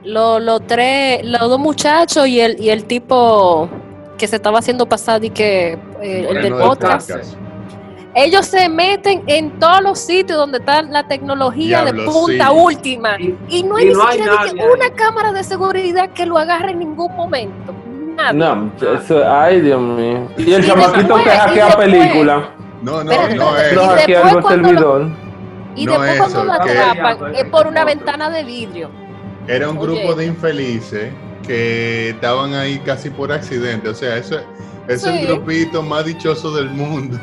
Los 0.04 0.40
los 0.42 0.64
tres, 0.66 1.24
los 1.24 1.40
dos 1.40 1.58
muchachos 1.58 2.26
y 2.28 2.40
el, 2.40 2.60
y 2.60 2.70
el 2.70 2.84
tipo 2.84 3.68
que 4.16 4.28
se 4.28 4.36
estaba 4.36 4.60
haciendo 4.60 4.86
pasar 4.88 5.24
y 5.24 5.30
que 5.30 5.72
eh, 6.00 6.26
el 6.28 6.34
del 6.34 6.42
del 6.44 6.54
podcast. 6.54 7.10
Ellos 8.18 8.46
se 8.46 8.68
meten 8.70 9.22
en 9.26 9.50
todos 9.58 9.82
los 9.82 9.98
sitios 9.98 10.38
donde 10.38 10.56
está 10.58 10.80
la 10.80 11.06
tecnología 11.06 11.84
de 11.84 11.92
punta 12.04 12.46
sí. 12.48 12.54
última. 12.54 13.20
Y- 13.20 13.36
Y 13.48 13.62
no 13.62 13.76
hay 13.76 13.84
y 13.84 13.88
ni 13.88 13.94
no 13.94 14.06
hay 14.06 14.12
siquiera 14.16 14.36
nadie 14.36 14.62
ahí. 14.62 14.68
una 14.74 14.90
cámara 14.94 15.32
de 15.32 15.44
seguridad 15.44 16.08
que 16.10 16.24
lo 16.24 16.38
agarre 16.38 16.70
en 16.72 16.78
ningún 16.78 17.14
momento. 17.14 17.74
Nada. 18.16 18.32
No, 18.32 18.72
eso, 18.80 19.22
ay 19.30 19.60
Dios 19.60 19.78
mío. 19.80 20.28
Y 20.38 20.50
el 20.54 20.64
Y 20.64 20.66
chamaquito 20.66 20.98
después- 21.00 21.24
que 21.24 21.30
hackea 21.30 21.76
película. 21.76 22.48
No, 22.80 23.04
no, 23.04 23.04
no 23.04 23.56
es. 23.58 23.74
Lo 23.74 23.82
y 23.84 23.86
hackea 23.86 24.22
después 24.24 24.54
el 24.54 24.60
lo- 24.62 24.68
servidor. 24.68 25.08
Y 25.74 25.84
No 25.84 25.92
después 25.92 26.10
es 26.12 26.18
cuando 26.18 26.44
lo 26.44 26.64
que- 26.64 26.78
atrapan 26.78 27.34
es 27.34 27.44
por 27.50 27.66
una 27.66 27.84
ventana 27.84 28.30
de 28.30 28.44
vidrio. 28.44 28.88
Era 29.46 29.68
un 29.68 29.76
grupo 29.78 30.00
Oye. 30.08 30.14
de 30.16 30.26
infelices 30.26 31.12
que 31.46 32.08
estaban 32.10 32.54
ahí 32.54 32.78
casi 32.78 33.10
por 33.10 33.30
accidente. 33.30 33.90
O 33.90 33.94
sea, 33.94 34.16
eso 34.16 34.40
es 34.88 35.02
Sí. 35.02 35.08
el 35.10 35.26
grupito 35.26 35.82
más 35.82 36.06
dichoso 36.06 36.50
del 36.54 36.70
mundo. 36.70 37.18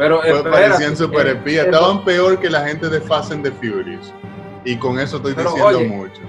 Pero 0.00 0.20
Pues 0.22 0.42
parecían 0.42 0.96
super 0.96 1.26
eh, 1.26 1.30
espías. 1.32 1.66
eh, 1.66 1.70
Estaban 1.70 2.02
peor 2.04 2.38
que 2.40 2.48
la 2.48 2.66
gente 2.66 2.88
de 2.88 3.00
Fast 3.02 3.32
and 3.32 3.44
the 3.44 3.50
Furious. 3.52 4.12
Y 4.64 4.76
con 4.76 4.98
eso 4.98 5.18
estoy 5.18 5.34
Pero, 5.34 5.50
diciendo 5.50 5.78
oye, 5.78 5.88
mucho. 5.88 6.20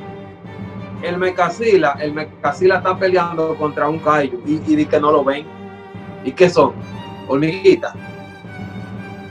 El 1.01 1.17
Mecasila, 1.17 1.97
el 2.01 2.13
Mecasila 2.13 2.75
está 2.77 2.97
peleando 2.97 3.55
contra 3.55 3.87
un 3.87 3.97
Kaiju 3.99 4.41
y, 4.45 4.61
y 4.67 4.75
di 4.75 4.85
que 4.85 4.99
no 4.99 5.11
lo 5.11 5.23
ven. 5.23 5.45
¿Y 6.25 6.33
qué 6.33 6.49
son? 6.49 6.73
Hormiguitas. 7.29 7.93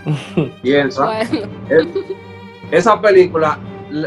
Piensa. 0.63 1.05
Bueno, 1.05 1.91
Esa 2.71 3.01
película 3.01 3.59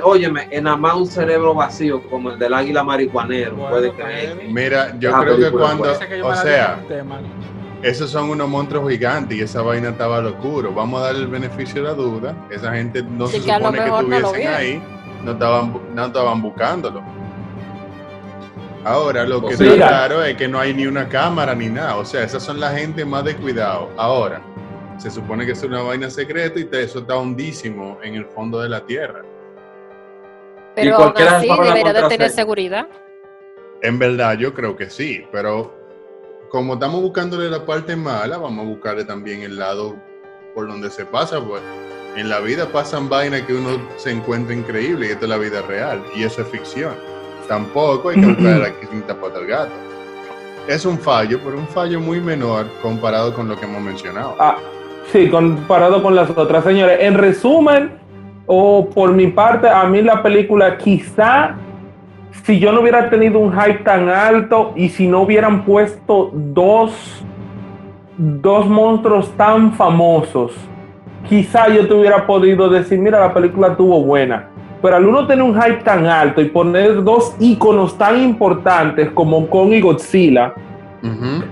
óyeme, 0.03 0.47
en 0.49 0.63
más 0.63 0.95
un 0.95 1.05
cerebro 1.05 1.53
vacío 1.53 2.01
como 2.09 2.31
el 2.31 2.39
del 2.39 2.53
águila 2.53 2.83
marihuanero, 2.83 3.55
Bueno, 3.55 3.69
puede 3.69 3.91
creer. 3.91 4.41
Mira, 4.49 4.97
yo 4.99 5.11
creo 5.19 5.37
que 5.37 5.51
cuando, 5.51 5.83
que 5.99 6.23
o 6.23 6.35
sea, 6.35 6.79
esos 7.83 8.09
son 8.11 8.29
unos 8.29 8.47
monstruos 8.49 8.89
gigantes 8.89 9.37
y 9.37 9.41
esa 9.41 9.61
vaina 9.61 9.89
estaba 9.89 10.21
locuro. 10.21 10.73
Vamos 10.73 11.01
a 11.01 11.05
darle 11.07 11.21
el 11.21 11.27
beneficio 11.27 11.81
de 11.83 11.87
la 11.89 11.93
duda. 11.93 12.35
Esa 12.49 12.73
gente 12.73 13.03
no 13.03 13.27
Sí, 13.27 13.39
se 13.39 13.45
que 13.45 13.53
supone 13.53 13.79
que 13.79 13.85
no 13.89 13.99
estuviesen 13.99 14.33
vieron. 14.33 14.53
ahí, 14.55 14.83
no 15.23 15.31
estaban, 15.33 15.81
no 15.93 16.05
estaban 16.05 16.41
buscándolo. 16.41 17.03
Ahora, 18.85 19.23
lo 19.25 19.41
que 19.45 19.55
Sí. 19.55 19.63
está 19.63 19.73
Mira. 19.75 19.87
claro 19.87 20.23
es 20.23 20.35
que 20.35 20.47
no 20.47 20.59
hay 20.59 20.73
ni 20.73 20.85
una 20.87 21.07
cámara 21.07 21.55
ni 21.55 21.67
nada. 21.67 21.95
O 21.97 22.05
sea, 22.05 22.23
esas 22.23 22.43
son 22.43 22.59
la 22.59 22.71
gente 22.71 23.05
más 23.05 23.23
de 23.23 23.35
cuidado. 23.35 23.89
Ahora, 23.97 24.41
se 24.97 25.09
supone 25.09 25.45
que 25.45 25.53
es 25.53 25.63
una 25.63 25.81
vaina 25.81 26.09
secreta 26.09 26.59
y 26.59 26.67
eso 26.71 26.99
está 26.99 27.15
hondísimo 27.15 27.97
en 28.03 28.15
el 28.15 28.25
fondo 28.25 28.59
de 28.61 28.69
la 28.69 28.81
tierra. 28.85 29.21
Pero 30.75 30.95
aún 30.95 31.03
cualquiera 31.03 31.37
así 31.37 31.47
debería 31.47 31.93
de 31.93 32.09
tener 32.09 32.29
seguridad. 32.29 32.87
En 33.81 33.99
verdad, 33.99 34.37
yo 34.37 34.53
creo 34.53 34.75
que 34.75 34.89
sí, 34.89 35.25
pero 35.31 35.73
como 36.53 36.75
estamos 36.75 37.01
buscándole 37.01 37.49
la 37.49 37.65
parte 37.65 37.95
mala, 37.95 38.37
vamos 38.37 38.63
a 38.63 38.69
buscarle 38.69 39.03
también 39.05 39.41
el 39.41 39.57
lado 39.57 39.95
por 40.53 40.67
donde 40.67 40.91
se 40.91 41.03
pasa, 41.03 41.41
pues. 41.41 41.63
En 42.15 42.29
la 42.29 42.41
vida 42.41 42.67
pasan 42.67 43.09
vainas 43.09 43.41
que 43.41 43.55
uno 43.55 43.69
se 43.97 44.11
encuentra 44.11 44.53
increíble 44.53 45.07
y 45.07 45.09
esto 45.09 45.25
es 45.25 45.29
la 45.29 45.37
vida 45.37 45.63
real, 45.63 46.03
y 46.15 46.21
eso 46.21 46.43
es 46.43 46.47
ficción. 46.49 46.93
Tampoco 47.47 48.09
hay 48.09 48.21
que 48.21 48.27
buscar 48.27 48.59
la 48.59 48.71
quinta 48.79 49.19
pata 49.19 49.39
al 49.39 49.47
gato. 49.47 49.71
Es 50.67 50.85
un 50.85 50.99
fallo, 50.99 51.39
pero 51.43 51.57
un 51.57 51.67
fallo 51.67 51.99
muy 51.99 52.21
menor 52.21 52.67
comparado 52.83 53.33
con 53.33 53.47
lo 53.47 53.59
que 53.59 53.65
hemos 53.65 53.81
mencionado. 53.81 54.35
Ah, 54.37 54.57
sí, 55.11 55.31
comparado 55.31 56.03
con 56.03 56.13
las 56.13 56.29
otras. 56.29 56.63
Señores, 56.63 56.99
en 57.01 57.15
resumen, 57.15 57.93
o 58.45 58.87
por 58.91 59.11
mi 59.11 59.25
parte, 59.25 59.67
a 59.67 59.85
mí 59.85 60.03
la 60.03 60.21
película 60.21 60.77
quizá, 60.77 61.55
si 62.43 62.59
yo 62.59 62.71
no 62.71 62.81
hubiera 62.81 63.09
tenido 63.09 63.39
un 63.39 63.53
hype 63.53 63.83
tan 63.83 64.09
alto 64.09 64.73
y 64.75 64.89
si 64.89 65.07
no 65.07 65.21
hubieran 65.21 65.63
puesto 65.63 66.31
dos, 66.33 67.23
dos 68.17 68.67
monstruos 68.67 69.31
tan 69.37 69.71
famosos, 69.73 70.51
quizá 71.29 71.69
yo 71.69 71.87
te 71.87 71.93
hubiera 71.93 72.25
podido 72.25 72.69
decir, 72.69 72.99
mira, 72.99 73.19
la 73.19 73.33
película 73.33 73.69
estuvo 73.69 74.01
buena. 74.03 74.49
Pero 74.81 74.97
al 74.97 75.05
uno 75.05 75.25
tener 75.25 75.43
un 75.43 75.53
hype 75.55 75.83
tan 75.83 76.05
alto 76.07 76.41
y 76.41 76.45
poner 76.45 77.01
dos 77.03 77.35
íconos 77.39 77.97
tan 77.97 78.19
importantes 78.21 79.09
como 79.11 79.47
Kong 79.47 79.71
y 79.71 79.79
Godzilla, 79.79 80.53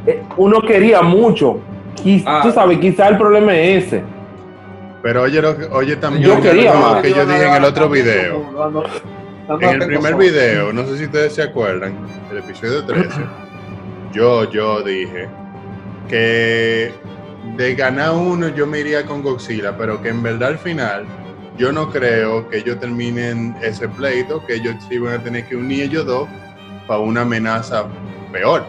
eh, 0.05 0.21
uno 0.37 0.61
quería 0.61 1.01
mucho. 1.01 1.59
Quiz- 2.03 2.23
Ah. 2.25 2.41
Tú 2.43 2.51
sabes, 2.51 2.79
quizá 2.79 3.07
el 3.07 3.17
problema 3.17 3.55
es 3.55 3.85
ese. 3.85 4.03
Pero 5.01 5.21
oye, 5.23 5.41
lo 5.41 5.55
oye 5.71 5.95
también 5.95 6.23
Yo 6.29 6.41
quería 6.41 6.71
algo 6.73 6.89
más. 6.93 7.01
que 7.01 7.09
yo 7.13 7.25
dije 7.25 7.47
en 7.47 7.53
el 7.55 7.63
otro 7.63 7.87
video. 7.89 8.43
En 9.59 9.81
el 9.81 9.87
primer 9.87 10.15
video, 10.15 10.71
no 10.71 10.85
sé 10.85 10.97
si 10.97 11.05
ustedes 11.05 11.35
se 11.35 11.43
acuerdan, 11.43 11.93
el 12.31 12.37
episodio 12.37 12.85
13, 12.85 13.09
yo, 14.13 14.49
yo 14.49 14.81
dije 14.81 15.27
que 16.07 16.93
de 17.57 17.75
ganar 17.75 18.11
uno 18.11 18.47
yo 18.49 18.65
me 18.65 18.79
iría 18.79 19.05
con 19.05 19.21
Godzilla, 19.21 19.75
pero 19.77 20.01
que 20.01 20.09
en 20.09 20.23
verdad 20.23 20.49
al 20.49 20.57
final 20.57 21.05
yo 21.57 21.71
no 21.71 21.89
creo 21.89 22.47
que 22.49 22.59
ellos 22.59 22.79
terminen 22.79 23.55
ese 23.61 23.89
pleito, 23.89 24.45
que 24.45 24.55
ellos 24.55 24.75
sí 24.87 24.97
van 24.97 25.15
a 25.15 25.23
tener 25.23 25.45
que 25.45 25.55
unir 25.55 25.83
ellos 25.83 26.05
dos 26.05 26.29
para 26.87 26.99
una 26.99 27.21
amenaza 27.21 27.85
peor. 28.31 28.63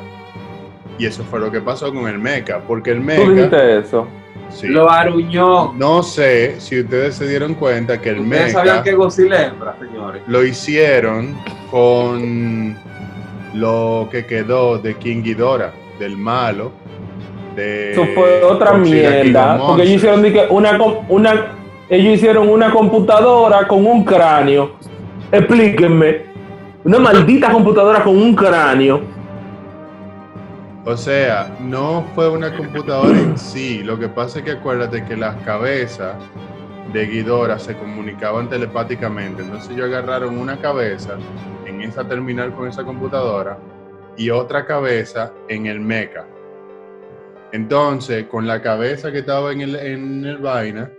Y 0.98 1.06
eso 1.06 1.22
fue 1.24 1.40
lo 1.40 1.50
que 1.50 1.60
pasó 1.60 1.92
con 1.92 2.08
el 2.08 2.18
Mecha, 2.18 2.60
porque 2.60 2.90
el 2.90 2.98
Tú 2.98 3.04
Mecha, 3.04 3.30
dijiste 3.30 3.78
eso. 3.78 4.08
Sí, 4.54 4.68
Lo 4.68 4.90
aruñó. 4.90 5.72
no 5.74 6.02
sé 6.02 6.60
si 6.60 6.80
ustedes 6.80 7.14
se 7.16 7.26
dieron 7.28 7.54
cuenta 7.54 8.00
que 8.00 8.10
el 8.10 8.20
Ustedes 8.20 8.52
sabían 8.52 8.76
Mecha 8.76 8.84
que 8.84 8.94
Godzilla 8.94 9.46
hembra, 9.46 9.76
señores. 9.78 10.22
lo 10.26 10.44
hicieron 10.44 11.36
con 11.70 12.76
lo 13.54 14.08
que 14.10 14.24
quedó 14.26 14.78
de 14.78 14.94
King 14.96 15.22
Ghidorah, 15.22 15.72
del 15.98 16.16
malo. 16.16 16.72
De 17.56 17.92
Eso 17.92 18.06
fue 18.14 18.42
otra 18.42 18.72
Godzilla 18.78 19.10
mierda. 19.22 19.58
Porque 19.58 19.82
ellos 19.82 19.96
hicieron 19.96 20.24
una, 20.50 20.78
una, 21.08 21.46
ellos 21.90 22.14
hicieron 22.14 22.48
una 22.48 22.70
computadora 22.70 23.66
con 23.68 23.86
un 23.86 24.04
cráneo. 24.04 24.72
Explíquenme. 25.30 26.32
Una 26.84 26.98
maldita 26.98 27.50
computadora 27.50 28.02
con 28.02 28.16
un 28.16 28.34
cráneo. 28.34 29.00
O 30.84 30.96
sea, 30.96 31.56
no 31.60 32.04
fue 32.14 32.28
una 32.28 32.56
computadora 32.56 33.16
en 33.16 33.38
sí. 33.38 33.82
Lo 33.84 33.98
que 33.98 34.08
pasa 34.08 34.40
es 34.40 34.44
que 34.44 34.50
acuérdate 34.52 35.04
que 35.04 35.16
las 35.16 35.36
cabezas 35.44 36.16
de 36.92 37.06
Ghidorah 37.06 37.58
se 37.58 37.76
comunicaban 37.76 38.48
telepáticamente. 38.48 39.42
Entonces 39.42 39.70
ellos 39.70 39.86
agarraron 39.86 40.38
una 40.38 40.60
cabeza 40.60 41.16
en 41.66 41.82
esa 41.82 42.06
terminal 42.06 42.52
con 42.54 42.68
esa 42.68 42.82
computadora 42.82 43.58
y 44.16 44.30
otra 44.30 44.66
cabeza 44.66 45.32
en 45.48 45.66
el 45.66 45.78
mecha. 45.78 46.24
Entonces, 47.52 48.26
con 48.26 48.46
la 48.46 48.60
cabeza 48.60 49.12
que 49.12 49.18
estaba 49.18 49.52
en 49.52 49.60
el, 49.60 49.76
en 49.76 50.24
el 50.24 50.38
vaina, 50.38 50.90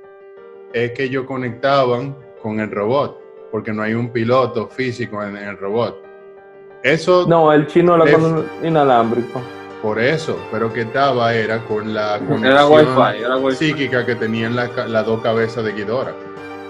es 0.72 0.92
que 0.92 1.04
ellos 1.04 1.26
conectaban 1.26 2.16
con 2.42 2.60
el 2.60 2.72
robot, 2.72 3.20
porque 3.52 3.74
no 3.74 3.82
hay 3.82 3.96
un 3.96 4.10
piloto 4.12 4.68
físico 4.68 5.22
en, 5.24 5.36
el 5.36 5.58
robot. 5.58 6.02
Eso 6.84 7.26
No, 7.28 7.52
el 7.52 7.66
chino 7.68 7.98
lo 7.98 8.06
Es- 8.06 8.16
con 8.16 8.46
inalámbrico. 8.62 9.42
Por 9.84 10.00
eso, 10.00 10.40
pero 10.50 10.72
que 10.72 10.82
estaba 10.82 11.36
era 11.36 11.60
con 11.66 11.94
la 11.94 12.18
conexión 12.20 13.52
psíquica 13.52 14.06
que 14.06 14.16
tenían 14.16 14.56
la 14.56 14.70
las 14.88 15.06
dos 15.06 15.22
cabezas 15.22 15.66
de 15.66 15.74
Ghidorah. 15.74 16.16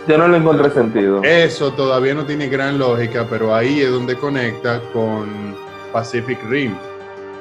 Yo 0.08 0.17
no 0.17 0.28
le 0.28 0.38
encontré 0.38 0.71
sentido. 0.71 1.21
Eso 1.23 1.71
todavía 1.73 2.15
no 2.15 2.26
tiene 2.26 2.49
gran 2.49 2.80
lógica, 2.80 3.28
pero 3.30 3.54
ahí 3.54 3.82
es 3.82 3.91
donde 3.91 4.15
conecta 4.15 4.82
con 4.91 5.28
Pacific 5.93 6.39
Rim. 6.49 6.73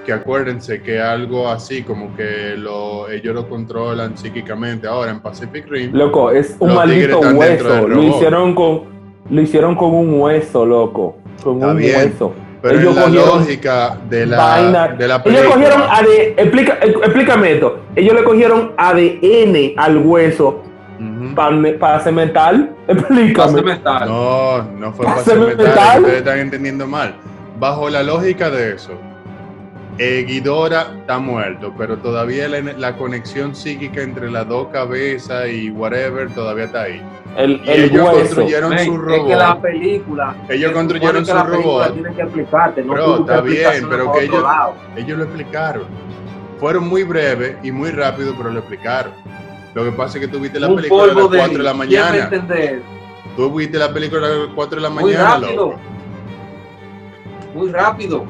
Que 0.05 0.13
acuérdense 0.13 0.83
que 0.83 1.01
algo 1.01 1.49
así 1.49 1.83
como 1.83 2.15
que 2.17 2.55
lo, 2.57 3.09
ellos 3.09 3.35
lo 3.35 3.49
controlan 3.49 4.17
psíquicamente. 4.17 4.87
Ahora 4.87 5.11
en 5.11 5.21
Pacific 5.21 5.67
Rim, 5.71 5.93
Loco, 5.95 6.31
es 6.31 6.55
un 6.59 6.75
maldito 6.75 7.19
hueso. 7.19 7.89
Lo 7.89 8.03
hicieron 8.03 8.55
con, 8.55 8.83
lo 9.31 9.41
hicieron 9.41 9.75
con 9.75 9.95
un 9.95 10.21
hueso, 10.21 10.67
loco. 10.67 11.17
Con 11.43 11.57
Está 11.57 11.69
un 11.69 11.77
bien, 11.79 11.97
hueso. 11.97 12.35
Pero 12.63 12.79
ellos 12.79 12.91
en 12.91 12.97
la 12.97 13.03
cogieron 13.05 13.39
lógica 13.41 13.97
de 14.09 14.27
la, 14.27 14.37
vaina. 14.37 14.89
de 14.89 15.09
la 15.09 15.23
Ellos 15.25 15.47
cogieron 15.53 15.83
ADN, 15.83 16.35
explica, 16.37 16.79
eh, 16.81 16.95
explícame 17.03 17.53
esto. 17.53 17.81
Ellos 17.97 18.15
le 18.15 18.25
cogieron 18.25 18.73
ADN 18.77 19.73
al 19.77 19.99
hueso 19.99 20.63
Ujú. 21.01 21.35
para 21.79 22.01
cementar. 22.01 22.71
Explícame. 22.89 23.63
No, 24.07 24.63
no 24.63 24.93
fue 24.93 25.07
¿Pase 25.07 25.31
para 25.33 25.47
metal, 25.47 25.67
metal? 25.67 26.01
ustedes 26.03 26.19
están 26.19 26.39
entendiendo 26.39 26.87
mal. 26.87 27.15
Bajo 27.59 27.91
la 27.91 28.03
lógica 28.03 28.49
de 28.51 28.75
eso, 28.75 28.93
eh, 29.99 30.25
Ghidorah 30.27 30.95
está 31.01 31.19
muerto, 31.19 31.73
pero 31.77 31.99
todavía 31.99 32.49
la, 32.49 32.61
la 32.61 32.97
conexión 32.97 33.55
psíquica 33.55 34.03
entre 34.03 34.31
las 34.31 34.49
dos 34.49 34.69
cabezas 34.69 35.49
y 35.49 35.71
whatever 35.71 36.31
todavía 36.35 36.65
está 36.65 36.83
ahí. 36.83 37.03
El, 37.37 37.61
Y 37.65 37.71
el 37.71 37.85
ellos 37.85 38.05
hueso. 38.07 38.19
construyeron 38.19 38.71
Men, 38.71 38.85
su 38.87 38.95
es 38.95 39.23
que 39.23 39.37
la 39.37 39.47
robot. 39.49 39.63
película. 39.63 40.37
Ellos 40.49 40.73
construyeron 40.73 41.25
su 41.27 41.33
robot. 41.35 41.93
Tiene 41.95 42.15
que 42.15 42.23
explicarte, 42.23 42.83
no 42.83 42.95
buscas 42.95 43.21
está 43.21 43.41
bien, 43.43 43.87
pero 43.89 44.13
que 44.13 44.25
ellos- 44.25 44.43
lado. 44.43 44.75
Ellos 44.97 45.19
lo 45.19 45.25
explicaron. 45.25 45.85
Fueron 46.59 46.89
muy 46.89 47.03
breves 47.03 47.57
y 47.63 47.73
muy 47.73 47.91
rápido, 47.91 48.35
pero 48.37 48.51
lo 48.51 48.61
explicaron. 48.61 49.13
Lo 49.75 49.85
que 49.85 49.93
pasa 49.93 50.19
es 50.19 50.27
que 50.27 50.29
tú 50.31 50.39
viste 50.39 50.61
la 50.61 50.69
Un 50.69 50.77
película 50.77 51.03
a 51.05 51.07
las 51.07 51.15
polvo 51.15 51.29
4 51.31 51.59
de 51.59 51.65
la 51.65 51.73
¿Quién 51.87 52.03
va 52.03 52.09
a 52.09 52.13
mañana. 52.13 52.83
Tú 53.37 53.55
viste 53.55 53.79
la 53.79 53.93
película 53.93 54.27
a 54.27 54.31
las 54.31 54.49
4 54.55 54.77
de 54.77 54.83
la 54.83 54.91
Muy 54.91 55.05
mañana, 55.05 55.31
rápido. 55.39 55.67
loco. 55.67 55.81
Muy 57.55 57.71
rápido. 57.73 58.25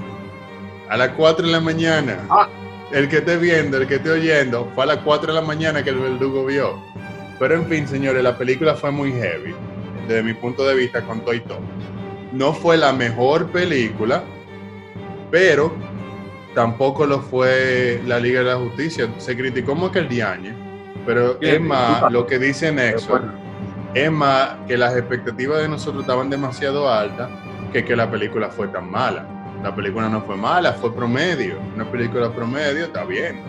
A 0.93 0.97
las 0.99 1.13
4 1.13 1.47
de 1.47 1.53
la 1.53 1.61
mañana. 1.61 2.19
Ah. 2.29 2.51
El 2.93 3.09
que 3.09 3.17
esté 3.17 3.39
viendo, 3.39 3.79
el 3.79 3.87
que 3.87 3.95
esté 3.95 4.11
oyendo, 4.11 4.71
fue 4.75 4.85
a 4.85 4.89
las 4.89 4.99
4 4.99 5.33
de 5.33 5.41
la 5.41 5.47
mañana 5.47 5.83
que 5.83 5.89
el 5.89 5.99
verdugo 5.99 6.45
vio. 6.45 6.79
Pero 7.39 7.55
en 7.55 7.65
fin, 7.67 7.89
señores, 7.89 8.23
la 8.23 8.37
película 8.37 8.75
fue 8.75 8.91
muy 8.91 9.11
heavy. 9.11 9.55
Desde 10.07 10.23
mi 10.23 10.35
punto 10.35 10.67
de 10.67 10.75
vista, 10.75 11.01
con 11.01 11.23
todo 11.23 11.33
y 11.33 11.41
todo. 11.41 11.61
No 12.33 12.53
fue 12.53 12.77
la 12.77 12.93
mejor 12.93 13.47
película, 13.47 14.23
pero 15.31 15.75
tampoco 16.55 17.07
lo 17.07 17.21
fue 17.21 18.03
la 18.07 18.21
Liga 18.21 18.41
de 18.41 18.51
la 18.51 18.57
Justicia. 18.57 19.09
Se 19.17 19.35
criticó 19.35 19.75
más 19.75 19.93
que 19.93 20.01
el 20.01 20.11
Diañe, 20.11 20.55
pero 21.07 21.39
es 21.41 21.59
más, 21.59 22.13
lo 22.13 22.27
que 22.27 22.39
dice 22.39 22.71
Nexo, 22.71 23.19
es 23.95 24.11
más 24.13 24.57
que 24.69 24.77
las 24.77 24.95
expectativas 24.95 25.63
de 25.63 25.71
nosotros 25.71 26.03
estaban 26.03 26.29
demasiado 26.29 26.93
altas 26.93 27.31
que 27.73 27.83
que 27.83 27.97
la 27.97 28.11
película 28.11 28.51
fue 28.51 28.69
tan 28.69 28.91
mala. 28.91 29.32
La 29.63 29.75
película 29.75 30.09
no 30.09 30.23
fue 30.23 30.37
mala, 30.37 30.73
fue 30.73 30.95
promedio. 30.95 31.59
Una 31.75 31.91
película 31.91 32.33
promedio 32.33 32.87
está 32.87 33.05
bien. 33.05 33.41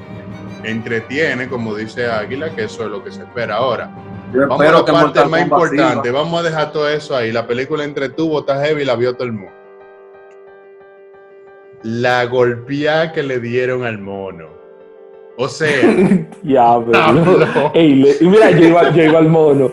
Entretiene, 0.63 1.49
como 1.49 1.75
dice 1.75 2.07
Águila, 2.07 2.53
que 2.55 2.65
eso 2.65 2.83
es 2.83 2.89
lo 2.89 3.03
que 3.03 3.11
se 3.11 3.21
espera. 3.23 3.55
Ahora, 3.55 3.89
yo 4.33 4.47
vamos 4.47 4.65
a 4.65 4.71
la 4.71 4.85
parte 4.85 5.25
más 5.25 5.41
importante. 5.41 6.11
Vamos 6.11 6.39
a 6.39 6.43
dejar 6.43 6.71
todo 6.71 6.87
eso 6.87 7.15
ahí. 7.15 7.31
La 7.31 7.47
película 7.47 7.83
entretuvo, 7.83 8.39
está 8.39 8.63
heavy, 8.63 8.85
la 8.85 8.95
vio 8.95 9.13
todo 9.13 9.25
el 9.25 9.33
mundo. 9.33 9.51
La 11.81 12.25
golpeada 12.25 13.11
que 13.11 13.23
le 13.23 13.39
dieron 13.39 13.83
al 13.83 13.97
mono. 13.97 14.62
O 15.35 15.47
sea, 15.47 15.67
Diablo. 16.43 17.71
Ey, 17.73 17.95
le- 17.95 18.17
y 18.21 18.25
mira, 18.27 18.51
yo 18.51 18.67
iba, 18.67 18.89
yo 18.91 19.03
iba 19.03 19.19
al 19.19 19.29
mono. 19.29 19.71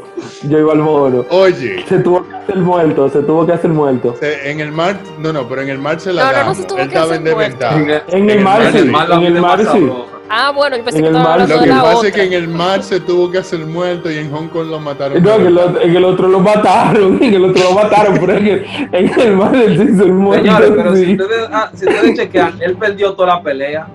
Yo 0.49 0.59
iba 0.59 0.73
al 0.73 0.79
mono. 0.79 1.25
oye, 1.31 1.85
Se 1.87 1.99
tuvo 1.99 2.27
que 2.27 2.35
hacer 2.35 2.57
muerto, 2.57 3.09
se 3.11 3.21
tuvo 3.23 3.47
que 3.47 3.53
hacer 3.53 3.71
muerto. 3.71 4.17
se- 4.19 4.51
en 4.51 4.61
el 4.61 4.73
mar, 4.73 4.97
no, 5.19 5.33
no, 5.35 5.47
pero 5.49 5.61
en 5.63 5.69
el 5.69 5.79
mar 5.79 6.01
se 6.01 6.13
la 6.15 6.33
No, 6.33 6.45
no, 6.47 6.55
se 6.55 6.65
tuvo 6.65 6.79
Él 6.79 6.89
que 6.89 6.95
estaba 6.95 7.13
hacer 7.15 7.27
en 7.27 7.35
muerto. 7.35 7.59
desventaja. 7.69 8.17
En 8.17 8.31
el 8.31 8.41
mar, 8.41 8.63
sí. 8.73 8.79
En 8.79 9.25
el 9.25 9.41
mar, 9.41 9.61
sí. 9.71 9.91
Ah, 10.33 10.53
bueno, 10.55 10.77
yo 10.77 10.85
pensé 10.85 10.99
En 11.01 11.05
que 11.05 11.11
el 11.11 11.17
estaba 11.17 11.37
mar- 11.39 11.49
Lo 11.49 11.61
que 11.61 11.69
pasa 11.71 11.97
otra. 11.97 12.09
es 12.09 12.15
que 12.15 12.23
en 12.23 12.33
el 12.33 12.49
mar 12.49 12.83
se 12.85 13.01
tuvo 13.01 13.31
que 13.33 13.39
hacer 13.39 13.59
muerto 13.67 14.11
y 14.11 14.17
en 14.19 14.31
Hong 14.31 14.47
Kong 14.49 14.69
lo 14.71 14.79
mataron. 14.79 15.21
No, 15.23 15.35
en 15.35 15.47
el, 15.49 15.59
otro, 15.59 15.81
en 15.83 15.97
el 15.97 16.05
otro 16.05 16.29
lo 16.29 16.41
mataron, 16.41 17.19
en 17.23 17.35
el 17.35 17.45
otro 17.47 17.65
lo 17.65 17.73
mataron, 17.75 18.17
pero 18.19 18.33
en 18.37 18.47
el, 18.47 18.67
en 18.93 19.21
el 19.21 19.37
mar 19.37 19.55
él 19.57 19.77
se 19.77 19.85
hizo 19.93 20.05
el 20.05 20.13
muerto. 20.13 20.47
Señores, 20.47 20.71
pero 20.75 20.95
si 20.97 21.05
sí. 21.05 21.13
ustedes, 21.21 21.49
ah, 21.53 21.71
si 21.75 21.85
ustedes 21.87 22.17
chequean, 22.17 22.55
él 22.63 22.77
perdió 22.77 23.13
toda 23.13 23.35
la 23.37 23.43
pelea. 23.43 23.89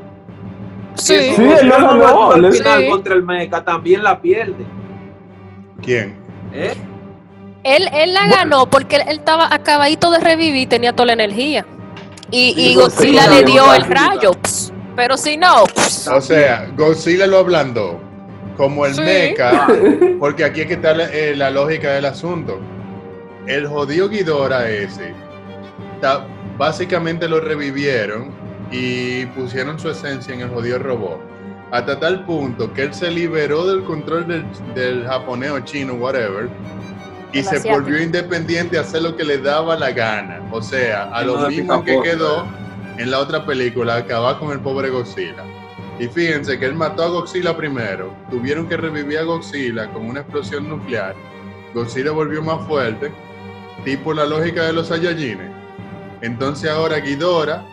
Sí. 0.95 1.33
Sí, 1.35 1.41
lo 1.41 1.53
opción 1.55 1.99
ganó, 1.99 2.31
al 2.31 2.53
final 2.53 2.81
Sí. 2.83 2.89
contra 2.89 3.13
el 3.15 3.23
Meca 3.23 3.63
también 3.63 4.03
la 4.03 4.19
pierde. 4.19 4.65
¿Quién? 5.81 6.15
¿eh? 6.53 6.73
Él, 7.63 7.89
él 7.93 8.13
la 8.13 8.27
ganó 8.27 8.69
porque 8.69 8.97
él, 8.97 9.01
él 9.07 9.17
estaba 9.19 9.53
acabadito 9.53 10.11
de 10.11 10.19
revivir 10.19 10.61
y 10.61 10.67
tenía 10.67 10.93
toda 10.93 11.07
la 11.07 11.13
energía. 11.13 11.65
Y, 12.31 12.73
Godzilla 12.75 13.27
le 13.27 13.43
dio 13.43 13.71
el 13.73 13.83
rayo. 13.85 14.31
pss, 14.41 14.73
Pero 14.95 15.15
si 15.17 15.37
no, 15.37 15.63
pss, 15.65 16.07
O 16.07 16.21
sea, 16.21 16.67
Godzilla 16.75 17.27
lo 17.27 17.37
ablandó 17.39 17.99
como 18.57 18.85
el 18.85 18.95
Sí. 18.95 19.01
mecha, 19.01 19.67
porque 20.19 20.43
aquí 20.43 20.61
es 20.61 20.67
que 20.67 20.73
está 20.73 20.93
la, 20.93 21.05
eh, 21.05 21.35
la 21.35 21.49
lógica 21.51 21.91
del 21.91 22.05
asunto. 22.05 22.59
El 23.47 23.67
jodido 23.67 24.09
Ghidorah 24.09 24.69
ese, 24.69 25.13
ta- 26.01 26.25
básicamente 26.57 27.27
lo 27.27 27.39
revivieron 27.41 28.31
y 28.75 29.25
pusieron 29.27 29.79
su 29.79 29.89
esencia 29.89 30.33
en 30.33 30.41
el 30.41 30.49
jodido 30.49 30.79
robot. 30.79 31.19
Hasta 31.71 31.99
tal 31.99 32.25
punto 32.25 32.71
que 32.73 32.83
él 32.83 32.93
se 32.93 33.09
liberó 33.11 33.65
del 33.65 33.83
control 33.83 34.27
del, 34.27 34.45
del 34.75 35.05
japonés 35.05 35.51
o 35.51 35.59
chino, 35.61 35.93
whatever, 35.95 36.49
y 37.33 37.39
El 37.39 37.43
se 37.43 37.57
asiático. 37.57 37.75
volvió 37.75 38.01
independiente 38.01 38.77
a 38.77 38.81
hacer 38.81 39.01
lo 39.01 39.15
que 39.15 39.23
le 39.23 39.37
daba 39.39 39.75
la 39.75 39.91
gana. 39.91 40.41
O 40.51 40.61
sea, 40.61 41.03
a 41.13 41.23
Sí, 41.23 41.25
lo 41.25 41.37
no, 41.37 41.47
mismo 41.47 41.83
que 41.83 41.99
quedó 42.01 42.45
en 42.97 43.11
la 43.11 43.19
otra 43.19 43.45
película, 43.45 43.95
acabar 43.97 44.39
con 44.39 44.51
el 44.51 44.59
pobre 44.59 44.89
Godzilla. 44.89 45.43
Y 45.99 46.07
fíjense 46.07 46.59
que 46.59 46.65
él 46.65 46.75
mató 46.75 47.03
a 47.03 47.07
Godzilla 47.09 47.55
primero. 47.57 48.13
Tuvieron 48.29 48.67
que 48.67 48.77
revivir 48.77 49.19
a 49.19 49.23
Godzilla 49.23 49.91
con 49.91 50.05
una 50.05 50.21
explosión 50.21 50.69
nuclear. 50.69 51.15
Godzilla 51.73 52.11
volvió 52.11 52.41
más 52.41 52.65
fuerte, 52.67 53.11
tipo 53.83 54.13
la 54.13 54.25
lógica 54.25 54.63
de 54.63 54.73
los 54.73 54.87
Saiyajines. 54.87 55.51
Entonces 56.21 56.69
ahora 56.69 56.99
Ghidorah, 56.99 57.65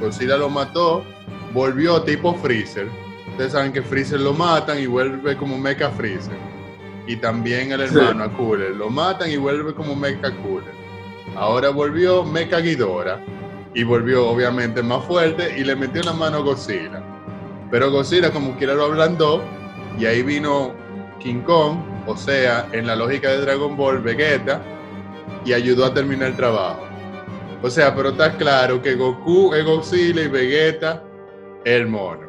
Godzilla 0.00 0.36
lo 0.36 0.48
mató, 0.48 1.04
volvió 1.52 2.02
tipo 2.02 2.34
Freezer. 2.34 2.88
Ustedes 3.30 3.52
saben 3.52 3.72
que 3.72 3.82
Freezer 3.82 4.20
lo 4.20 4.32
matan 4.32 4.78
y 4.78 4.86
vuelve 4.86 5.36
como 5.36 5.58
Mecha 5.58 5.90
Freezer. 5.90 6.36
Y 7.06 7.16
también 7.16 7.72
el 7.72 7.82
hermano 7.82 8.24
a 8.24 8.32
Cooler. 8.32 8.74
Lo 8.76 8.88
matan 8.90 9.30
y 9.30 9.36
vuelve 9.36 9.74
como 9.74 9.94
Mecha 9.94 10.30
Cooler. 10.42 10.72
Ahora 11.36 11.70
volvió 11.70 12.24
Mecha 12.24 12.60
Ghidorah 12.60 13.18
y 13.74 13.82
volvió 13.82 14.28
obviamente 14.28 14.82
más 14.82 15.04
fuerte 15.04 15.58
y 15.58 15.64
le 15.64 15.74
metió 15.74 16.02
la 16.02 16.12
mano 16.12 16.38
a 16.38 16.40
Godzilla. 16.40 17.02
Pero 17.70 17.90
Godzilla 17.90 18.30
como 18.30 18.56
quiera 18.56 18.74
lo 18.74 18.84
ablandó 18.84 19.42
y 19.98 20.06
ahí 20.06 20.22
vino 20.22 20.72
King 21.18 21.40
Kong, 21.40 21.78
o 22.06 22.16
sea, 22.16 22.68
en 22.72 22.86
la 22.86 22.94
lógica 22.94 23.30
de 23.30 23.38
Dragon 23.38 23.76
Ball, 23.76 23.98
Vegeta, 24.00 24.62
y 25.44 25.52
ayudó 25.52 25.86
a 25.86 25.94
terminar 25.94 26.28
el 26.28 26.36
trabajo. 26.36 26.93
O 27.64 27.70
sea, 27.70 27.94
pero 27.94 28.10
está 28.10 28.30
claro 28.36 28.82
que 28.82 28.94
Goku 28.94 29.54
es 29.54 29.64
Godzilla 29.64 30.20
y 30.20 30.28
Vegeta 30.28 31.02
el 31.64 31.86
mono. 31.86 32.28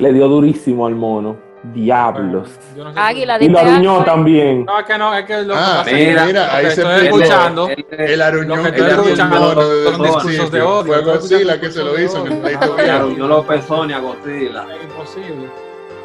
Le 0.00 0.12
dio 0.12 0.26
durísimo 0.26 0.84
al 0.84 0.96
mono. 0.96 1.36
Diablos. 1.72 2.50
Yo 2.76 2.82
no 2.82 2.92
sé 2.92 2.98
Águila, 2.98 3.40
Y 3.40 3.48
lo 3.48 3.58
aruñó 3.60 4.02
también. 4.02 4.64
No, 4.64 4.80
es 4.80 4.84
que 4.84 4.98
no, 4.98 5.14
es 5.14 5.24
que 5.26 5.42
lo 5.42 5.54
que 5.54 5.60
Ah, 5.62 5.82
que 5.84 5.94
mira, 5.94 6.26
mira, 6.26 6.56
ahí 6.56 6.64
lo 6.64 6.68
que 6.70 6.74
se 6.74 6.82
estoy 6.82 7.06
escuchando. 7.06 7.68
El 7.88 8.22
aruñón 8.22 8.58
Lo 8.58 8.64
que 8.64 8.72
que 8.72 8.80
estoy 8.80 8.90
el 8.90 9.00
escuchando 9.00 9.62
el 9.62 10.02
discursos 10.02 10.50
de 10.50 10.62
odio, 10.62 10.92
Fue 10.92 11.02
Godzilla 11.04 11.60
que 11.60 11.70
se 11.70 11.84
lo 11.84 12.00
hizo 12.00 12.26
en 12.26 12.32
el 12.32 12.38
pleito. 12.38 12.74
Claro, 12.74 13.10
yo 13.12 13.28
los 13.28 13.46
pezones 13.46 13.96
a 13.96 14.00
Godzilla. 14.00 14.66
Es 14.74 14.82
imposible. 14.82 15.50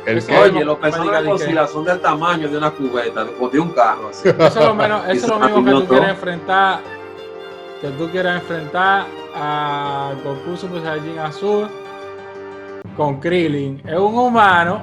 ¿El 0.05 0.23
Oye, 0.39 0.63
los 0.63 0.77
pezones 0.77 1.23
de 1.23 1.27
Godzilla 1.27 1.65
son 1.65 1.85
del 1.85 1.99
tamaño 1.99 2.47
de 2.47 2.55
una 2.55 2.69
cubeta, 2.69 3.23
de, 3.23 3.31
de 3.51 3.59
un 3.59 3.69
carro 3.71 4.09
así. 4.09 4.29
Eso 4.29 4.45
es 4.45 4.55
lo, 4.55 4.75
menos, 4.75 5.09
eso 5.09 5.25
es 5.25 5.27
lo 5.27 5.39
mismo 5.39 5.65
que 5.65 5.71
tú 5.71 5.87
quieres 5.87 6.09
enfrentar. 6.09 7.00
Que 7.81 7.87
tú 7.97 8.09
quieras 8.09 8.41
enfrentar 8.41 9.05
a 9.35 10.11
Goku 10.23 10.55
Super 10.55 10.81
Saiyajin 10.83 11.17
Azul 11.19 11.67
con 12.95 13.19
Krillin. 13.19 13.81
Es 13.87 13.97
un 13.97 14.15
humano 14.17 14.81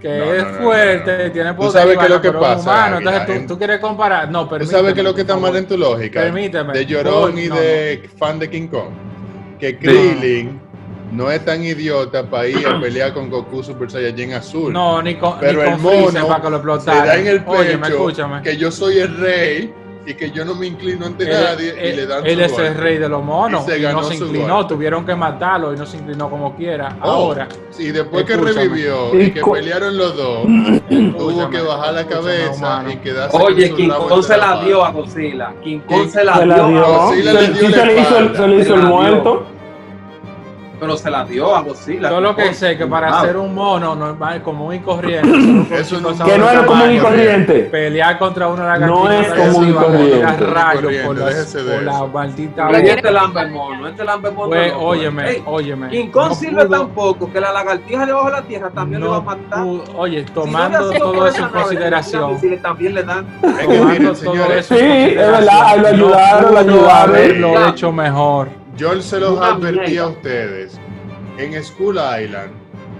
que 0.00 0.18
No, 0.18 0.34
es 0.34 0.44
no, 0.44 0.50
no, 0.52 0.58
fuerte, 0.64 1.30
tiene 1.30 1.50
Tú 1.50 1.56
poder. 1.56 1.72
sabes 1.72 1.94
y 1.94 1.98
qué 1.98 2.04
es 2.04 2.10
lo 2.10 2.20
que 2.20 2.28
pero 2.28 2.40
pasa, 2.40 2.60
humano. 2.70 2.96
Águila, 2.96 3.10
Entonces 3.16 3.46
tú, 3.46 3.54
tú 3.54 3.58
quieres 3.58 3.80
comparar. 3.80 4.30
No, 4.30 4.44
¿Tú 4.44 4.50
permíteme. 4.50 4.78
sabes 4.78 4.94
qué 4.94 5.00
es 5.00 5.04
lo 5.04 5.14
que 5.14 5.20
está 5.22 5.36
mal 5.36 5.56
en 5.56 5.66
tu 5.66 5.76
lógica? 5.78 6.20
Permíteme. 6.20 6.72
De 6.74 6.86
llorón 6.86 7.38
y 7.38 7.48
de 7.48 8.10
fan 8.18 8.38
de 8.38 8.50
King 8.50 8.68
Kong. 8.68 8.90
Que 9.58 9.78
Krillin 9.78 10.60
no 11.12 11.30
es 11.30 11.44
tan 11.44 11.62
idiota 11.62 12.28
para 12.28 12.48
ir 12.48 12.66
a 12.66 12.80
pelear 12.80 13.12
con 13.14 13.30
Goku 13.30 13.62
Super 13.62 13.90
Saiyajin 13.90 14.34
Azul. 14.34 14.72
No, 14.72 15.00
ni 15.02 15.14
con, 15.16 15.38
Pero 15.40 15.62
ni 15.62 15.68
el 15.70 15.78
Freezer 15.78 16.22
mono 16.22 16.28
para 16.28 16.42
que 16.42 16.50
lo 16.50 16.56
se 16.58 16.64
explotara. 16.66 17.06
da 17.06 17.16
en 17.16 17.26
el 17.26 17.44
pecho 17.44 17.62
escúchame. 17.86 18.42
que 18.42 18.56
yo 18.56 18.70
soy 18.70 18.98
el 18.98 19.16
rey 19.18 19.74
y 20.06 20.14
que 20.14 20.30
yo 20.30 20.44
no 20.44 20.54
me 20.54 20.66
inclino 20.66 21.06
ante 21.06 21.24
Él, 21.24 21.30
nadie 21.30 21.74
y 21.76 21.88
él- 21.88 21.96
le 21.96 22.06
dan 22.06 22.26
él 22.26 22.48
su 22.48 22.54
es 22.54 22.58
el 22.58 22.74
rey 22.74 22.98
de 22.98 23.08
los 23.08 23.22
monos 23.22 23.66
Y 23.66 23.70
se 23.70 23.78
y, 23.78 23.82
ganó 23.82 24.00
no 24.00 24.04
se 24.08 24.14
inclinó, 24.14 24.66
tuvieron 24.66 25.04
que 25.04 25.14
matarlo 25.14 25.74
y 25.74 25.76
no 25.76 25.84
se 25.86 25.98
inclinó 25.98 26.30
como 26.30 26.56
quiera. 26.56 26.96
Oh, 27.02 27.10
Ahora, 27.10 27.48
Y 27.78 27.90
después 27.90 28.24
que 28.24 28.36
revivió 28.36 29.14
y 29.20 29.30
que 29.30 29.42
pelearon 29.42 29.96
los 29.96 30.16
dos, 30.16 30.44
tuvo 30.88 31.50
que 31.50 31.60
bajar 31.60 31.94
la 31.94 32.06
cabeza 32.06 32.84
y 32.90 32.96
quedarse 32.96 33.36
Oye, 33.36 33.74
King 33.74 33.90
Kong 34.08 34.22
se 34.22 34.36
la 34.36 34.62
dio 34.64 34.84
a 34.84 34.90
Godzilla. 34.90 35.54
King 35.62 35.80
Kong 35.80 36.08
se 36.08 36.24
la 36.24 36.40
dio, 36.40 36.54
a 36.54 36.58
Godzilla 36.58 37.32
Godzilla. 37.32 37.32
le 37.32 37.64
Se, 37.64 37.86
le 38.48 38.60
hizo, 38.60 38.74
el 38.74 38.82
muerto. 38.82 39.46
Pero 40.80 40.96
se 40.96 41.10
la 41.10 41.24
dio 41.24 41.54
a 41.54 41.60
Godzilla. 41.60 42.08
Yo 42.10 42.20
lo 42.20 42.34
que 42.34 42.54
sé 42.54 42.76
que 42.78 42.86
para 42.86 43.20
ser 43.20 43.36
un 43.36 43.54
mono 43.54 43.94
normal, 43.94 44.42
común 44.42 44.74
y 44.74 44.78
corriente, 44.80 45.78
Eso 45.80 46.00
no- 46.00 46.08
Que 46.24 46.38
no 46.38 46.50
es 46.50 46.60
común 46.62 46.90
y 46.92 46.98
corriente. 46.98 47.54
Pelear 47.70 48.18
contra 48.18 48.48
una 48.48 48.64
lagartija 48.64 48.88
No 49.02 49.10
es 49.10 49.28
común 49.34 49.68
y 49.68 49.72
corriente. 49.72 50.36
rayos 50.46 50.82
Corriente, 50.82 51.06
por, 51.06 51.16
las- 51.18 51.54
por 51.54 51.82
la 51.82 52.06
maldita 52.06 52.68
Pero 52.68 52.88
este 52.88 53.10
lambe 53.12 53.40
el 53.42 53.50
mono, 53.50 53.88
este 53.88 54.04
lambe 54.04 54.28
el 54.30 54.34
mono. 54.34 54.48
Pues, 54.50 54.72
loco. 54.72 54.84
óyeme, 54.86 55.30
Ey, 55.30 55.42
óyeme. 55.46 55.88
King 55.90 56.08
Kong 56.10 56.28
no 56.30 56.34
sirve 56.34 56.64
pudo- 56.66 56.78
tan 56.78 56.88
poco 56.90 57.30
que 57.32 57.40
la 57.40 57.52
lagartija 57.52 58.06
debajo 58.06 58.26
de 58.26 58.32
la 58.32 58.42
tierra 58.42 58.70
también 58.70 59.02
le 59.02 59.08
va 59.08 59.16
a 59.16 59.20
no 59.20 59.24
matar. 59.26 59.62
pudo- 59.64 59.84
oye, 59.96 60.22
no 60.24 60.32
tomando 60.32 60.90
todo 60.92 61.12
por 61.12 61.28
eso 61.28 61.42
en 61.44 61.48
consideración, 61.50 62.32
misiles 62.34 62.62
también 62.62 62.94
le 62.94 63.02
dan. 63.02 63.26
Es 63.42 63.52
que 63.54 63.64
tomando 63.64 63.84
miren, 63.84 64.02
todo 64.06 64.14
señores, 64.14 64.56
eso 64.70 64.74
Sí, 64.74 64.80
es 64.80 65.16
verdad, 65.16 65.76
lo 65.76 65.88
ayudaron, 65.88 66.42
lo 66.44 66.50
no 66.50 66.58
ayudaron. 66.72 67.54
Ya. 67.54 67.68
hecho 67.68 67.92
mejor. 67.92 68.59
Yo 68.80 69.02
se 69.02 69.20
los 69.20 69.32
Una 69.36 69.48
advertí 69.48 69.90
mierda. 69.90 70.06
a 70.06 70.08
ustedes. 70.08 70.80
En 71.36 71.62
School 71.62 71.96
Island, 71.96 72.52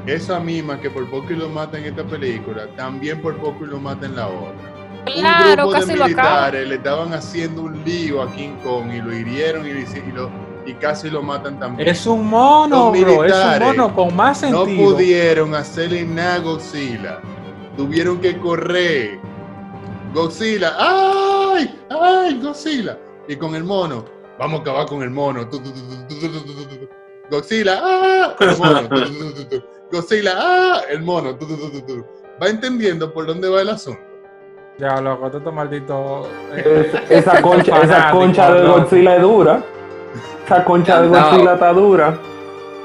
esa 0.06 0.38
misma 0.38 0.78
que 0.78 0.90
por 0.90 1.08
poco 1.08 1.32
y 1.32 1.36
lo 1.36 1.48
mata 1.48 1.78
en 1.78 1.84
esta 1.84 2.04
película, 2.04 2.66
también 2.76 3.22
por 3.22 3.36
poco 3.38 3.64
y 3.64 3.68
lo 3.68 3.78
mata 3.80 4.04
en 4.04 4.16
la 4.16 4.28
otra. 4.28 5.04
Claro, 5.06 5.68
un 5.68 5.72
grupo 5.72 5.72
casi 5.72 5.86
de 5.94 6.04
militares 6.04 6.68
le 6.68 6.74
estaban 6.74 7.14
haciendo 7.14 7.62
un 7.62 7.82
lío 7.84 8.20
a 8.22 8.30
King 8.32 8.56
Kong 8.62 8.92
y 8.92 9.00
lo 9.00 9.10
hirieron 9.16 9.66
y, 9.66 9.70
y 9.70 10.12
lo- 10.12 10.30
y 10.66 10.74
casi 10.74 11.08
lo 11.08 11.22
matan 11.22 11.58
también. 11.58 11.88
Es 11.88 12.06
un 12.06 12.28
mono, 12.28 12.90
bro. 12.92 13.24
Es 13.24 13.32
un 13.32 13.58
mono 13.64 13.94
con 13.94 14.14
más 14.14 14.42
no 14.42 14.64
sentido. 14.66 14.90
pudieron 14.92 15.54
hacerle 15.54 16.04
nada 16.04 16.34
a 16.34 16.38
Godzilla. 16.40 17.20
Tuvieron 17.76 18.20
que 18.20 18.36
correr. 18.36 19.18
Godzilla, 20.12 20.74
¡ay! 20.78 21.74
¡ay! 21.88 22.38
Godzilla. 22.42 22.98
Y 23.26 23.36
con 23.36 23.54
el 23.54 23.64
mono, 23.64 24.04
vamos 24.40 24.60
a 24.60 24.62
acabar 24.62 24.86
con 24.86 25.02
el 25.02 25.10
mono. 25.10 25.46
Godzilla, 27.30 27.80
¡ah! 27.80 28.34
El 28.40 28.56
mono. 28.56 28.88
Godzilla, 29.92 30.32
¡ah! 30.34 30.80
El 30.90 31.02
mono. 31.02 31.38
Va 32.42 32.48
entendiendo 32.48 33.12
por 33.12 33.26
dónde 33.26 33.48
va 33.48 33.60
el 33.60 33.68
asunto. 33.68 34.00
Ya, 34.78 34.98
loco, 35.00 35.30
tú 35.30 35.52
maldito. 35.52 36.26
Eh, 36.54 36.90
es, 37.10 37.10
esa 37.10 37.42
concha, 37.42 37.82
esa 37.82 38.10
concha 38.10 38.50
de 38.54 38.66
Godzilla 38.66 39.16
es 39.16 39.22
dura. 39.22 39.62
Esa 40.46 40.64
concha 40.64 41.02
de 41.02 41.08
Godzilla 41.08 41.52
está 41.54 41.72
dura. 41.74 42.18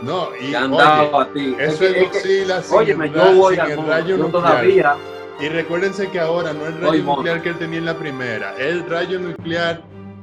No, 0.01 0.28
y 0.36 0.53
oye, 0.53 0.78
a 0.78 1.30
ti. 1.34 1.56
eso 1.58 1.86
es, 1.86 1.95
es 1.95 2.03
Godzilla 2.03 2.58
que, 2.58 2.64
sin, 2.64 2.78
oye, 2.78 2.91
el, 2.91 3.14
yo 3.14 3.36
voy 3.36 3.58
a, 3.58 3.66
rayo 3.66 4.08
yo 4.08 4.18
nuclear. 4.18 4.32
Todavía. 4.32 4.95
Y 5.39 5.47
recuérdense 5.47 6.10
que 6.10 6.20
ahora 6.20 6.51
no 6.51 6.64
es 6.64 6.76
el 6.76 6.82
rayo 6.82 7.03
nuclear 7.03 7.36
mono. 7.38 7.43
que 7.43 7.49
él 7.49 7.58
tenía 7.58 7.80
en 7.80 7.86
la 7.86 7.93
primera, 7.93 8.53
es 8.58 8.66
el 8.66 8.89
rayo 8.89 9.20
nuclear 9.20 9.82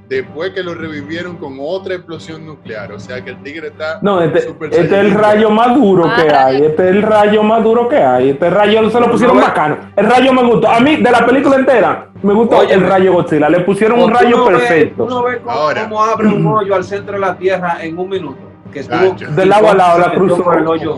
después 0.09 0.51
que 0.53 0.63
lo 0.63 0.75
revivieron 0.75 1.37
con 1.37 1.57
otra 1.61 1.95
explosión 1.95 2.45
nuclear. 2.45 2.93
O 2.93 3.01
sea 3.01 3.23
que 3.25 3.31
el 3.31 3.43
tigre 3.43 3.69
está. 3.69 3.99
No, 4.03 4.21
este, 4.21 4.43
Super 4.43 4.69
este 4.73 4.85
es 4.85 4.93
el 4.93 5.11
rayo 5.13 5.51
más 5.51 5.75
duro 5.75 6.05
que 6.15 6.31
Ah, 6.31 6.47
hay. 6.47 6.63
Este 6.65 6.89
es 6.91 6.97
el 6.97 7.03
rayo 7.03 7.43
más 7.43 7.63
duro 7.65 7.89
que 7.89 7.97
hay. 7.97 8.31
Este 8.31 8.51
rayo 8.51 8.91
se 8.91 9.01
lo 9.01 9.11
pusieron 9.11 9.37
No, 9.37 9.43
bacano. 9.43 9.77
El 9.97 10.07
rayo 10.11 10.33
me 10.33 10.45
gustó. 10.45 10.69
A 10.69 10.81
mí, 10.81 10.97
de 10.97 11.11
la 11.11 11.25
película 11.25 11.57
entera, 11.57 12.09
me 12.23 12.35
gustó 12.35 12.59
Oye, 12.59 12.75
el 12.75 12.83
rayo 12.83 13.13
Godzilla. 13.15 13.49
Le 13.49 13.61
pusieron 13.61 14.01
un 14.01 14.11
rayo 14.13 14.37
no 14.37 14.47
ves- 14.47 14.59
perfecto. 14.59 15.05
Tú 15.05 15.11
no 15.11 15.23
ves 15.25 15.39
cómo, 15.43 15.51
Ahora. 15.51 15.83
cómo 15.85 16.05
abre 16.05 16.29
un 16.29 16.47
hoyo 16.47 16.75
al 16.75 16.85
centro 16.85 17.15
de 17.15 17.21
la 17.21 17.37
tierra 17.37 17.79
en 17.83 17.99
un 17.99 18.09
minuto. 18.09 18.39
que 18.73 18.83
Chacho. 18.83 19.15
tuvo 19.27 19.33
De 19.33 19.45
lado 19.45 19.69
a 19.71 19.75
lado 19.75 19.99
la 19.99 20.13
cruzó. 20.15 20.43
por 20.43 20.59
el 20.59 20.67
hoyo. 20.67 20.97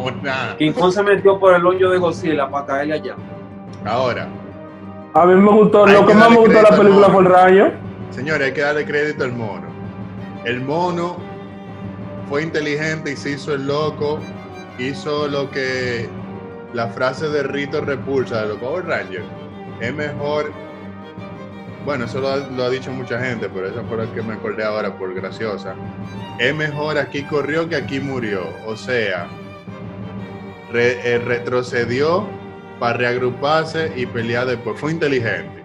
King 0.58 0.70
Kong 0.72 0.92
se 0.92 1.02
metió 1.02 1.40
por 1.40 1.54
el 1.54 1.66
hoyo 1.66 1.90
de 1.90 1.98
Godzilla 1.98 2.48
para 2.48 2.66
caerle 2.66 2.94
allá. 2.94 3.14
Ahora, 3.84 4.28
A 5.12 5.26
mí 5.26 5.34
me 5.34 5.50
gustó, 5.50 5.84
Hay 5.84 5.92
lo 5.94 6.00
que 6.02 6.06
que 6.06 6.14
más 6.14 6.30
me 6.30 6.36
gustó 6.36 6.52
de 6.52 6.62
la 6.62 6.68
película 6.70 7.08
mono. 7.08 7.12
fue 7.14 7.22
el 7.22 7.28
rayo. 7.28 7.70
Señores, 8.14 8.48
hay 8.48 8.52
que 8.54 8.60
darle 8.60 8.84
crédito 8.84 9.24
al 9.24 9.32
mono. 9.32 9.66
El 10.44 10.60
mono 10.60 11.16
fue 12.28 12.42
inteligente 12.42 13.12
y 13.12 13.16
se 13.16 13.30
hizo 13.30 13.54
el 13.54 13.66
loco. 13.66 14.20
Hizo 14.78 15.28
lo 15.28 15.50
que 15.50 16.08
la 16.72 16.88
frase 16.88 17.28
de 17.28 17.42
Rito 17.44 17.80
Repulsa 17.80 18.42
de 18.42 18.48
los 18.48 18.58
Power 18.58 18.86
Rangers. 18.86 19.24
Es 19.80 19.94
mejor. 19.94 20.52
Bueno, 21.84 22.06
eso 22.06 22.20
lo 22.20 22.64
ha, 22.64 22.70
dicho 22.70 22.90
mucha 22.90 23.20
gente, 23.20 23.48
pero 23.52 23.68
eso 23.68 23.84
fue 23.88 23.98
lo 23.98 24.14
que 24.14 24.22
me 24.22 24.34
acordé 24.34 24.64
ahora 24.64 24.96
por 24.96 25.12
graciosa. 25.14 25.74
Es 26.38 26.54
mejor 26.54 26.98
aquí 26.98 27.22
corrió 27.24 27.68
que 27.68 27.76
aquí 27.76 28.00
murió. 28.00 28.48
O 28.66 28.76
sea, 28.76 29.28
eh, 30.72 31.22
retrocedió 31.24 32.26
para 32.80 32.96
reagruparse 32.96 33.92
y 33.96 34.06
pelear 34.06 34.46
después. 34.46 34.80
Fue 34.80 34.92
inteligente. 34.92 35.63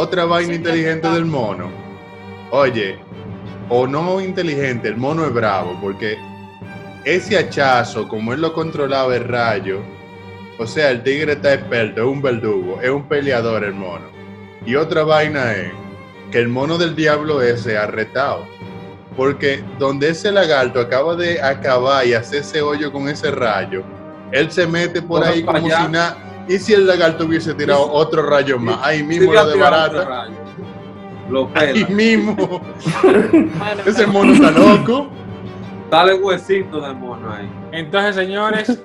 Otra 0.00 0.26
vaina 0.26 0.50
Sí, 0.50 0.58
inteligente 0.58 1.08
del 1.10 1.24
mono. 1.24 1.72
Oye, 2.52 3.00
o 3.68 3.84
no 3.84 4.20
inteligente, 4.20 4.86
el 4.86 4.96
mono 4.96 5.26
es 5.26 5.34
bravo, 5.34 5.76
porque 5.80 6.16
ese 7.04 7.36
hachazo, 7.36 8.06
como 8.06 8.32
él 8.32 8.40
lo 8.40 8.52
controlaba 8.52 9.16
el 9.16 9.24
rayo, 9.24 9.80
o 10.56 10.68
sea, 10.68 10.92
el 10.92 11.02
tigre 11.02 11.32
está 11.32 11.54
experto, 11.54 12.02
es 12.02 12.06
un 12.06 12.22
verdugo, 12.22 12.80
es 12.80 12.90
un 12.90 13.08
peleador 13.08 13.64
el 13.64 13.74
mono. 13.74 14.06
Y 14.64 14.76
otra 14.76 15.02
vaina 15.02 15.52
es 15.54 15.72
que 16.30 16.38
el 16.38 16.48
mono 16.48 16.78
del 16.78 16.94
diablo 16.94 17.42
ese 17.42 17.76
ha 17.76 17.88
retado. 17.88 18.46
Porque 19.16 19.64
donde 19.80 20.10
ese 20.10 20.30
lagarto 20.30 20.78
acaba 20.78 21.16
de 21.16 21.42
acabar 21.42 22.06
y 22.06 22.14
hacer 22.14 22.42
ese 22.42 22.62
hoyo 22.62 22.92
con 22.92 23.08
ese 23.08 23.32
rayo, 23.32 23.82
él 24.30 24.48
se 24.52 24.64
mete 24.64 25.02
por 25.02 25.24
ahí 25.24 25.42
como 25.42 25.66
allá. 25.66 25.86
si 25.86 25.90
nada. 25.90 26.27
¿Y 26.48 26.58
si 26.58 26.72
el 26.74 26.86
lagarto 26.86 27.24
hubiese 27.26 27.54
tirado 27.54 27.84
Sí. 27.84 27.90
otro 27.92 28.22
rayo 28.22 28.58
más? 28.58 28.78
Ahí 28.82 29.02
mismo 29.02 29.30
Sí, 29.30 29.36
lo 29.36 29.42
otro 29.42 29.60
rayo. 30.04 30.34
Lo 31.30 31.50
Ahí 31.54 31.84
mismo. 31.90 32.62
Ese 33.86 34.06
mono 34.06 34.32
está 34.32 34.50
loco. 34.50 35.08
Dale 35.90 36.14
huesito 36.14 36.80
de 36.80 36.92
mono 36.94 37.32
ahí. 37.32 37.50
Entonces, 37.72 38.14
señores, 38.16 38.82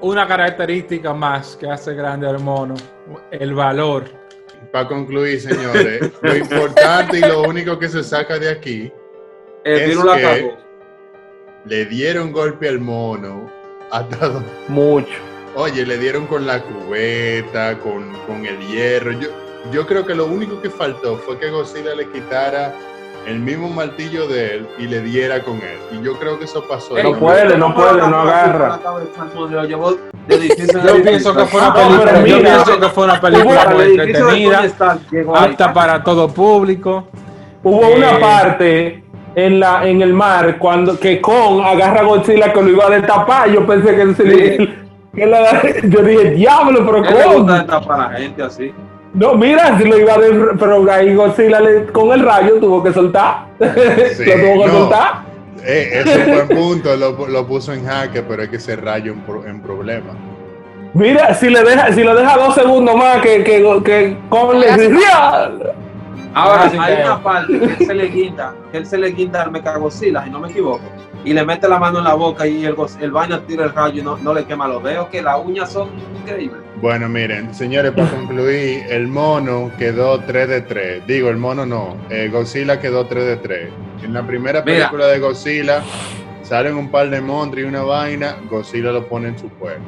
una 0.00 0.26
característica 0.26 1.12
más 1.14 1.56
que 1.56 1.70
hace 1.70 1.94
grande 1.94 2.26
al 2.28 2.38
mono, 2.40 2.74
el 3.30 3.54
valor. 3.54 4.04
Para 4.72 4.88
concluir, 4.88 5.40
señores, 5.40 6.12
lo 6.20 6.36
importante 6.36 7.18
y 7.18 7.20
lo 7.22 7.42
único 7.42 7.78
que 7.78 7.88
se 7.88 8.02
saca 8.04 8.38
de 8.38 8.50
aquí, 8.50 8.92
El 9.64 9.90
Es 9.90 9.96
la 10.04 10.16
que- 10.16 10.54
le 11.66 11.84
dieron 11.86 12.32
golpe 12.32 12.68
al 12.68 12.78
mono. 12.80 13.50
Hasta 13.90 14.28
do- 14.28 14.42
Mucho. 14.68 15.08
Oye, 15.60 15.84
le 15.84 15.98
dieron 15.98 16.24
con 16.26 16.46
la 16.46 16.62
cubeta, 16.62 17.76
con, 17.80 18.10
con 18.26 18.46
el 18.46 18.58
hierro. 18.66 19.12
Yo, 19.12 19.28
yo 19.70 19.86
creo 19.86 20.06
que 20.06 20.14
lo 20.14 20.24
único 20.24 20.62
que 20.62 20.70
faltó 20.70 21.18
fue 21.18 21.38
que 21.38 21.50
Godzilla 21.50 21.94
le 21.94 22.08
quitara 22.08 22.72
el 23.26 23.40
mismo 23.40 23.68
martillo 23.68 24.26
de 24.26 24.54
él 24.54 24.66
y 24.78 24.86
le 24.86 25.02
diera 25.02 25.42
con 25.42 25.56
él. 25.56 25.78
Y 25.92 26.02
yo 26.02 26.18
creo 26.18 26.38
que 26.38 26.46
eso 26.46 26.64
pasó. 26.66 26.96
No 27.02 27.12
puede, 27.18 27.58
no 27.58 27.74
puede, 27.74 27.98
no 28.08 28.20
agarra. 28.22 28.80
Yo 30.30 31.02
pienso 31.02 31.36
que 31.36 31.44
fue 31.44 31.60
una 31.60 31.74
película, 31.74 32.04
pero 32.06 32.26
yo 32.26 32.36
mira, 32.38 32.38
pienso 32.64 32.80
que 32.80 32.88
fue 32.88 33.04
una 33.04 33.12
Hubo 33.14 33.20
película 33.20 33.62
al 33.62 33.74
muy 33.74 33.84
entretenida, 33.84 34.64
apta 35.34 35.72
para 35.74 36.02
todo 36.02 36.28
público. 36.32 37.06
Hubo 37.62 37.82
Eh. 37.82 37.96
una 37.98 38.18
parte 38.18 39.04
en 39.34 39.60
la 39.60 39.86
en 39.86 40.00
el 40.00 40.14
mar 40.14 40.56
cuando 40.58 40.98
que 40.98 41.20
Kong 41.20 41.60
agarra 41.62 42.00
a 42.00 42.04
Godzilla 42.04 42.50
que 42.50 42.62
lo 42.62 42.68
iba 42.70 42.86
a 42.86 42.90
destapar. 42.90 43.50
Yo 43.50 43.66
pensé 43.66 43.94
que, 43.94 44.14
se 44.14 44.24
le- 44.24 44.89
la- 45.14 45.62
yo 45.84 46.02
dije, 46.02 46.30
diablo, 46.30 46.84
pero 46.86 47.02
¿Qué 47.02 47.10
le 47.10 47.24
gusta 47.24 47.34
Kong. 47.34 47.50
destapar 47.52 48.00
a 48.00 48.12
la 48.12 48.18
gente 48.18 48.42
así? 48.42 48.72
No, 49.12 49.34
mira, 49.34 49.76
si 49.76 49.84
lo 49.84 49.98
iba 49.98 50.14
a 50.14 50.18
de- 50.18 50.50
pero 50.58 50.90
ahí 50.92 51.14
Godzilla 51.14 51.60
le- 51.60 51.86
con 51.86 52.12
el 52.12 52.20
rayo 52.24 52.56
tuvo 52.60 52.82
que 52.82 52.92
soltar. 52.92 53.46
Sí, 53.58 54.24
lo 54.24 54.32
tuvo 54.34 54.62
que 54.64 54.66
no. 54.68 54.72
soltar. 54.78 55.22
Eh, 55.64 56.02
ese 56.04 56.24
buen 56.32 56.48
punto, 56.60 56.96
lo, 56.96 57.26
lo 57.28 57.46
puso 57.46 57.72
en 57.72 57.84
jaque, 57.84 58.22
pero 58.22 58.42
es 58.44 58.48
que 58.48 58.56
ese 58.56 58.76
rayo 58.76 59.12
en, 59.12 59.20
pro- 59.20 59.44
en 59.46 59.60
problema. 59.60 60.10
Mira, 60.94 61.34
si 61.34 61.48
le 61.50 61.62
deja, 61.62 61.92
si 61.92 62.02
lo 62.02 62.14
deja 62.16 62.36
dos 62.36 62.54
segundos 62.54 62.96
más 62.96 63.20
que, 63.20 63.44
que, 63.44 63.62
que 63.84 64.16
Kong 64.28 64.54
le 64.54 64.76
diría. 64.76 65.50
Ahora, 66.34 66.70
hay 66.78 67.02
una 67.04 67.20
parte 67.22 67.58
que 67.58 67.64
él 67.64 67.76
se 67.86 67.94
le 67.94 68.06
guinda, 68.06 68.54
que 68.70 68.78
él 68.78 68.86
se 68.86 68.96
le 68.98 69.08
guinda 69.10 69.42
al 69.42 69.50
Mecagocila, 69.50 70.24
si 70.24 70.30
no 70.30 70.38
me 70.40 70.48
equivoco, 70.48 70.80
y 71.24 71.32
le 71.34 71.44
mete 71.44 71.68
la 71.68 71.78
mano 71.78 71.98
en 71.98 72.04
la 72.04 72.14
boca 72.14 72.46
y 72.46 72.64
el, 72.64 72.74
el 73.00 73.10
vaina 73.10 73.40
tira 73.46 73.64
el 73.64 73.72
rayo 73.74 74.00
y 74.00 74.02
no, 74.04 74.16
no 74.18 74.32
le 74.34 74.44
quema 74.44 74.66
los 74.68 74.82
dedos, 74.82 75.08
que 75.08 75.20
las 75.22 75.38
uñas 75.44 75.70
son 75.72 75.88
increíbles. 76.18 76.60
Bueno, 76.80 77.08
miren, 77.10 77.54
señores, 77.54 77.92
para 77.92 78.08
concluir, 78.10 78.84
el 78.88 79.06
mono 79.06 79.70
quedó 79.78 80.18
3 80.20 80.48
de 80.48 80.60
3. 80.62 81.06
Digo, 81.06 81.28
el 81.28 81.36
mono 81.36 81.66
no, 81.66 81.96
eh, 82.08 82.28
Godzilla 82.32 82.80
quedó 82.80 83.04
3 83.06 83.24
de 83.26 83.36
3. 83.36 83.68
En 84.04 84.14
la 84.14 84.26
primera 84.26 84.62
Mira. 84.64 84.78
película 84.88 85.06
de 85.08 85.18
Godzilla 85.18 85.82
salen 86.42 86.74
un 86.76 86.90
par 86.90 87.10
de 87.10 87.20
monstruos 87.20 87.66
y 87.66 87.68
una 87.68 87.82
vaina, 87.82 88.36
Godzilla 88.48 88.92
lo 88.92 89.06
pone 89.06 89.28
en 89.28 89.38
su 89.38 89.48
pueblo. 89.50 89.84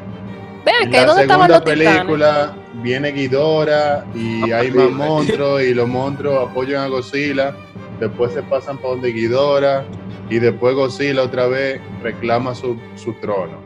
Vean 0.66 0.82
En 0.84 0.90
que 0.90 0.96
la 1.00 1.06
¿dónde 1.06 1.22
estaban 1.22 1.48
titanes? 1.48 1.64
película 1.64 2.54
viene 2.74 3.10
Ghidorah 3.12 4.04
y 4.14 4.52
hay 4.52 4.70
más 4.70 4.90
monstruos 4.90 5.62
y 5.62 5.74
los 5.74 5.88
monstruos 5.88 6.50
apoyan 6.50 6.82
a 6.82 6.88
Godzilla. 6.88 7.54
Después 7.98 8.32
se 8.32 8.42
pasan 8.42 8.76
para 8.78 8.90
donde 8.90 9.12
Ghidorah 9.12 9.82
y 10.32 10.38
después 10.38 10.74
Godzilla 10.74 11.24
otra 11.24 11.46
vez 11.46 11.78
reclama 12.02 12.54
su, 12.54 12.78
su 12.94 13.12
trono, 13.20 13.58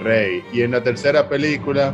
rey. 0.00 0.44
Y 0.52 0.62
en 0.62 0.70
la 0.70 0.80
tercera 0.80 1.28
película, 1.28 1.92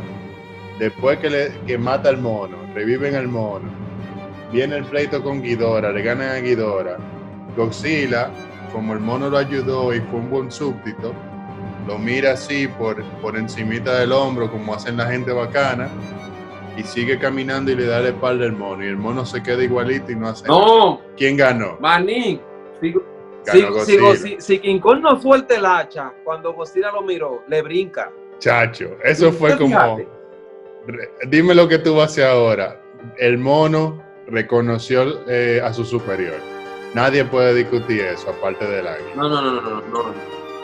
después 0.77 1.17
que, 1.17 1.29
le, 1.31 1.51
que 1.65 1.79
mata 1.79 2.09
al 2.09 2.19
mono, 2.19 2.55
reviven 2.75 3.15
al 3.15 3.27
mono, 3.27 3.67
viene 4.51 4.77
el 4.77 4.85
pleito 4.85 5.23
con 5.23 5.41
Ghidorah, 5.41 5.91
le 5.91 6.03
ganan 6.03 6.29
a 6.29 6.39
Ghidorah. 6.39 6.97
Godzilla, 7.57 8.29
como 8.71 8.93
el 8.93 8.99
mono 8.99 9.27
lo 9.27 9.39
ayudó 9.39 9.91
y 9.91 9.99
fue 10.01 10.19
un 10.19 10.29
buen 10.29 10.51
súbdito, 10.51 11.11
lo 11.87 11.97
mira 11.97 12.33
así 12.33 12.67
por, 12.67 13.03
por 13.23 13.35
encimita 13.35 13.97
del 13.97 14.11
hombro, 14.11 14.51
como 14.51 14.75
hacen 14.75 14.97
la 14.97 15.07
gente 15.07 15.31
bacana, 15.31 15.89
y 16.77 16.83
sigue 16.83 17.17
caminando 17.17 17.71
y 17.71 17.75
le 17.75 17.87
da 17.87 18.01
la 18.01 18.09
espalda 18.09 18.45
al 18.45 18.53
mono, 18.53 18.85
y 18.85 18.87
el 18.87 18.97
mono 18.97 19.25
se 19.25 19.41
queda 19.41 19.63
igualito 19.63 20.11
y 20.11 20.15
no 20.15 20.27
hace 20.27 20.47
nada. 20.47 20.59
No, 20.59 21.01
¿Quién 21.17 21.37
ganó? 21.37 21.77
Manín, 21.79 22.39
si, 22.79 22.93
Ganó 23.45 23.79
si, 23.79 23.91
si, 23.91 23.97
Godzilla. 23.97 24.01
Gozi- 24.01 24.39
si 24.39 24.59
King 24.59 24.79
Kong 24.79 24.99
no 25.01 25.21
suelta 25.21 25.55
el 25.55 25.65
hacha, 25.65 26.11
cuando 26.23 26.53
Godzilla 26.53 26.91
lo 26.91 27.01
miró, 27.01 27.43
le 27.47 27.61
brinca. 27.61 28.11
Chacho, 28.39 28.97
eso 29.03 29.31
fue 29.31 29.51
¿Te 29.51 29.57
como... 29.57 29.99
Dime 31.27 31.55
lo 31.55 31.67
que 31.67 31.79
tú 31.79 31.95
vas 31.95 32.03
a 32.03 32.05
hacer 32.05 32.25
ahora. 32.25 32.81
El 33.17 33.37
mono 33.37 34.03
reconoció 34.27 35.27
eh, 35.27 35.61
a 35.63 35.73
su 35.73 35.83
superior. 35.85 36.35
Nadie 36.93 37.25
puede 37.25 37.53
discutir 37.53 38.01
eso, 38.01 38.29
aparte 38.29 38.65
del 38.65 38.87
águila. 38.87 39.15
No, 39.15 39.29
no, 39.29 39.41
no, 39.41 39.51
no, 39.53 39.61
no, 39.61 39.81
no. 39.81 40.03
no. 40.03 40.13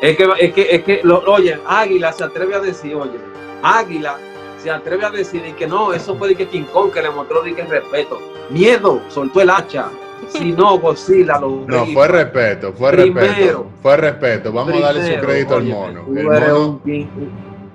Es 0.01 0.17
que, 0.17 0.27
es 0.39 0.53
que, 0.53 0.75
es 0.75 0.84
que, 0.84 1.01
lo, 1.03 1.19
oye, 1.19 1.59
Águila 1.67 2.11
se 2.11 2.23
atreve 2.23 2.55
a 2.55 2.59
decir, 2.59 2.95
oye, 2.95 3.19
Águila 3.61 4.17
se 4.57 4.71
atreve 4.71 5.05
a 5.05 5.11
decir 5.11 5.43
y 5.45 5.53
que 5.53 5.67
no, 5.67 5.93
eso 5.93 6.15
fue 6.15 6.29
de 6.29 6.36
que 6.36 6.47
King 6.47 6.63
Kong 6.73 6.91
que 6.91 7.01
le 7.01 7.11
mostró 7.11 7.43
de 7.43 7.53
que 7.53 7.63
respeto. 7.63 8.19
Miedo, 8.49 9.01
soltó 9.09 9.41
el 9.41 9.49
hacha. 9.51 9.89
Si 10.34 10.51
no, 10.51 10.79
Godzilla 10.79 11.39
lo 11.39 11.65
No, 11.67 11.86
fue 11.88 12.07
respeto, 12.07 12.73
fue 12.73 12.91
Primero. 12.91 13.27
respeto. 13.27 13.67
Fue 13.82 13.97
respeto. 13.97 14.51
Vamos 14.53 14.75
a 14.75 14.79
darle 14.79 15.15
su 15.15 15.21
crédito 15.21 15.55
al 15.55 15.63
mono. 15.65 16.05
El 16.15 16.25
mono, 16.25 16.82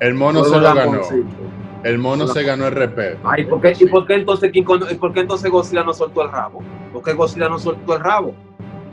el 0.01 0.15
mono 0.15 0.45
se 0.45 0.59
lo 0.59 0.75
ganó. 0.75 1.01
El 1.83 1.99
mono 1.99 2.27
se 2.27 2.43
ganó 2.43 2.67
el 2.67 2.75
respeto. 2.75 3.19
Ay, 3.25 3.45
¿por 3.45 3.61
qué, 3.61 3.75
¿y 3.79 3.87
por 3.87 4.07
qué 4.07 4.15
entonces 4.15 4.51
por 4.99 5.13
qué 5.13 5.21
entonces 5.21 5.51
Godzilla 5.51 5.85
no 5.85 5.93
soltó 5.93 6.23
el 6.23 6.33
rabo? 6.33 6.63
¿Por 6.93 7.03
qué 7.03 7.13
Godzilla 7.13 7.49
no 7.49 7.59
soltó 7.59 7.97
el 7.97 8.03
rabo? 8.03 8.35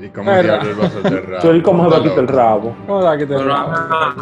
¿Y 0.03 0.09
cómo 0.09 0.31
diablos 0.31 0.67
él 0.67 0.81
va 0.81 1.17
a 1.17 1.21
rabo? 1.21 1.41
Soy 1.41 1.61
como 1.61 1.83
se 1.85 1.89
va 1.89 1.95
a 1.95 1.99
Está 1.99 2.09
quitar 2.09 2.23
el 2.23 2.27
rabo. 2.27 2.75
¿Cómo 2.85 3.11
quité? 3.13 3.25
Pero, 3.27 3.53
ajá. 3.53 4.15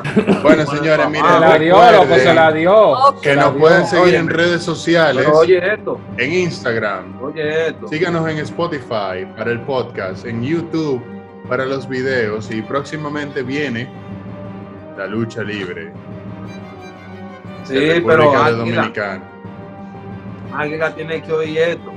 Bueno, 0.44 0.66
señores, 0.68 1.10
miren, 1.10 1.26
Se 1.26 1.40
la 1.40 1.58
dio, 1.60 1.92
loco, 1.92 2.16
se 2.16 2.34
la 2.34 2.52
dio. 2.52 2.96
que 3.22 3.36
nos 3.36 3.56
pueden 3.56 3.88
seguir 3.88 4.16
en 4.16 4.30
redes 4.30 4.62
sociales, 4.64 5.28
oye 5.34 5.74
esto, 5.74 6.00
en 6.18 6.34
Instagram, 6.34 7.20
oye 7.24 7.70
esto. 7.70 7.88
Síganos 7.88 8.30
en 8.30 8.38
Spotify 8.40 9.26
para 9.36 9.52
el 9.52 9.62
podcast, 9.62 10.26
en 10.26 10.44
YouTube 10.44 11.02
para 11.50 11.66
los 11.66 11.90
videos 11.90 12.52
y 12.52 12.62
próximamente 12.62 13.42
viene 13.42 13.90
la 14.98 15.08
lucha 15.08 15.42
libre 15.42 15.92
Sí, 17.64 17.76
de 17.76 18.02
pero 18.02 18.32
Águila, 18.32 18.52
Dominicana. 18.52 19.24
Águila 20.54 20.94
tiene 20.94 21.22
que 21.22 21.32
oír 21.32 21.58
esto. 21.58 21.92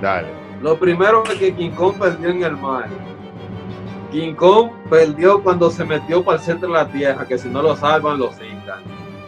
Dale. 0.00 0.28
Lo 0.62 0.78
primero 0.78 1.24
es 1.24 1.34
que 1.34 1.52
King 1.54 1.70
Kong 1.70 1.94
perdió 1.98 2.30
en 2.30 2.42
el 2.42 2.56
mar. 2.56 2.86
King 4.12 4.34
Kong 4.34 4.70
perdió 4.90 5.42
cuando 5.42 5.70
se 5.70 5.84
metió 5.84 6.22
para 6.22 6.36
el 6.38 6.44
centro 6.44 6.68
de 6.68 6.74
la 6.74 6.86
tierra, 6.86 7.26
que 7.26 7.38
si 7.38 7.48
no 7.48 7.62
lo 7.62 7.74
salvan, 7.74 8.18
lo 8.18 8.30
cincan. 8.30 8.82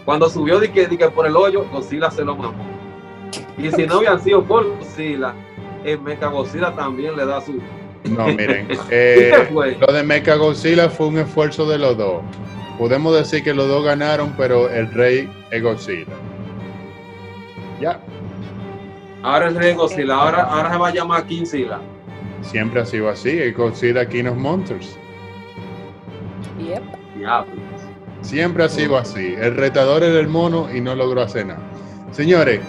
Cuando 0.05 0.29
subió 0.29 0.61
de 0.61 0.71
que, 0.71 0.87
de 0.87 0.99
que 0.99 1.09
por 1.09 1.27
el 1.27 1.35
hoyo, 1.35 1.65
Godzilla 1.73 2.11
se 2.11 2.23
lo 2.23 2.37
mamó. 2.37 2.55
Y 3.57 3.71
si 3.71 3.87
no 3.87 3.99
hubiera 3.99 4.19
sido 4.19 4.45
por 4.45 4.69
Godzilla, 4.77 5.35
el 5.85 6.01
Mecha 6.03 6.27
Godzilla 6.27 6.75
también 6.75 7.17
le 7.17 7.25
da 7.25 7.41
su, 7.41 7.59
No, 8.05 8.27
miren. 8.37 8.69
¿Y 8.71 8.77
eh, 8.91 9.79
lo 9.81 9.93
de 9.93 10.03
Mecha 10.03 10.37
Godzilla 10.37 10.91
fue 10.91 11.07
un 11.07 11.19
esfuerzo 11.19 11.67
de 11.67 11.79
los 11.79 11.97
dos. 11.97 12.23
Podemos 12.79 13.15
decir 13.15 13.43
que 13.43 13.55
los 13.55 13.67
dos 13.67 13.85
ganaron, 13.85 14.35
pero 14.37 14.69
el 14.69 14.93
rey 14.93 15.31
es 15.51 15.63
Godzilla. 15.63 16.13
Ya, 17.81 17.99
Ahora 19.23 19.49
el 19.49 19.55
rey 19.55 19.73
Godzilla, 19.73 20.17
ahora, 20.17 20.43
ahora 20.43 20.71
se 20.71 20.77
va 20.77 20.89
a 20.89 20.93
llamar 20.93 21.25
King 21.25 21.47
Sila. 21.47 21.81
Siempre 22.45 22.81
ha 22.81 22.87
sido 22.87 23.09
así. 23.09 23.39
El 23.39 23.55
Godzilla 23.55 24.09
King 24.09 24.27
of 24.27 24.37
Monsters. 24.37 24.99
Yep. 26.59 26.83
Siempre 28.21 28.65
ha 28.65 28.69
sido 28.69 28.97
así. 28.97 29.35
El 29.39 29.57
retador 29.57 30.03
era 30.03 30.19
el 30.19 30.29
mono 30.29 30.69
y 30.75 30.81
no 30.81 30.95
logró 30.95 31.23
hacer 31.23 31.47
nada. 31.47 31.61
Señores, 32.11 32.61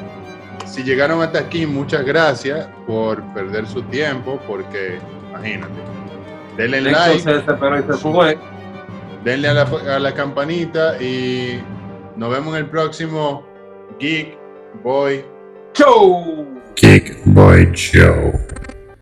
si 0.66 0.84
llegaron 0.84 1.22
hasta 1.22 1.40
aquí, 1.40 1.66
muchas 1.66 2.06
gracias 2.06 2.68
por 2.88 3.22
perder 3.34 3.68
su 3.68 3.84
tiempo, 3.84 4.40
porque 4.48 5.00
imagínate. 5.30 5.74
Denle 6.58 6.82
like, 6.82 7.20
se 7.20 7.34
desesperó 7.34 7.80
y 7.80 7.84
se 7.84 7.94
fue. 7.94 8.38
denle 9.24 9.50
a 9.50 9.54
la, 9.54 9.62
a 9.64 10.00
la 10.00 10.14
campanita 10.14 11.02
y 11.02 11.62
nos 12.16 12.30
vemos 12.32 12.56
en 12.56 12.64
el 12.64 12.70
próximo 12.70 13.46
Geek 14.00 14.38
Boy 14.84 15.24
¡Show! 15.74 16.48
Geek 16.76 17.22
Boy 17.26 17.70
Show. 17.74 18.32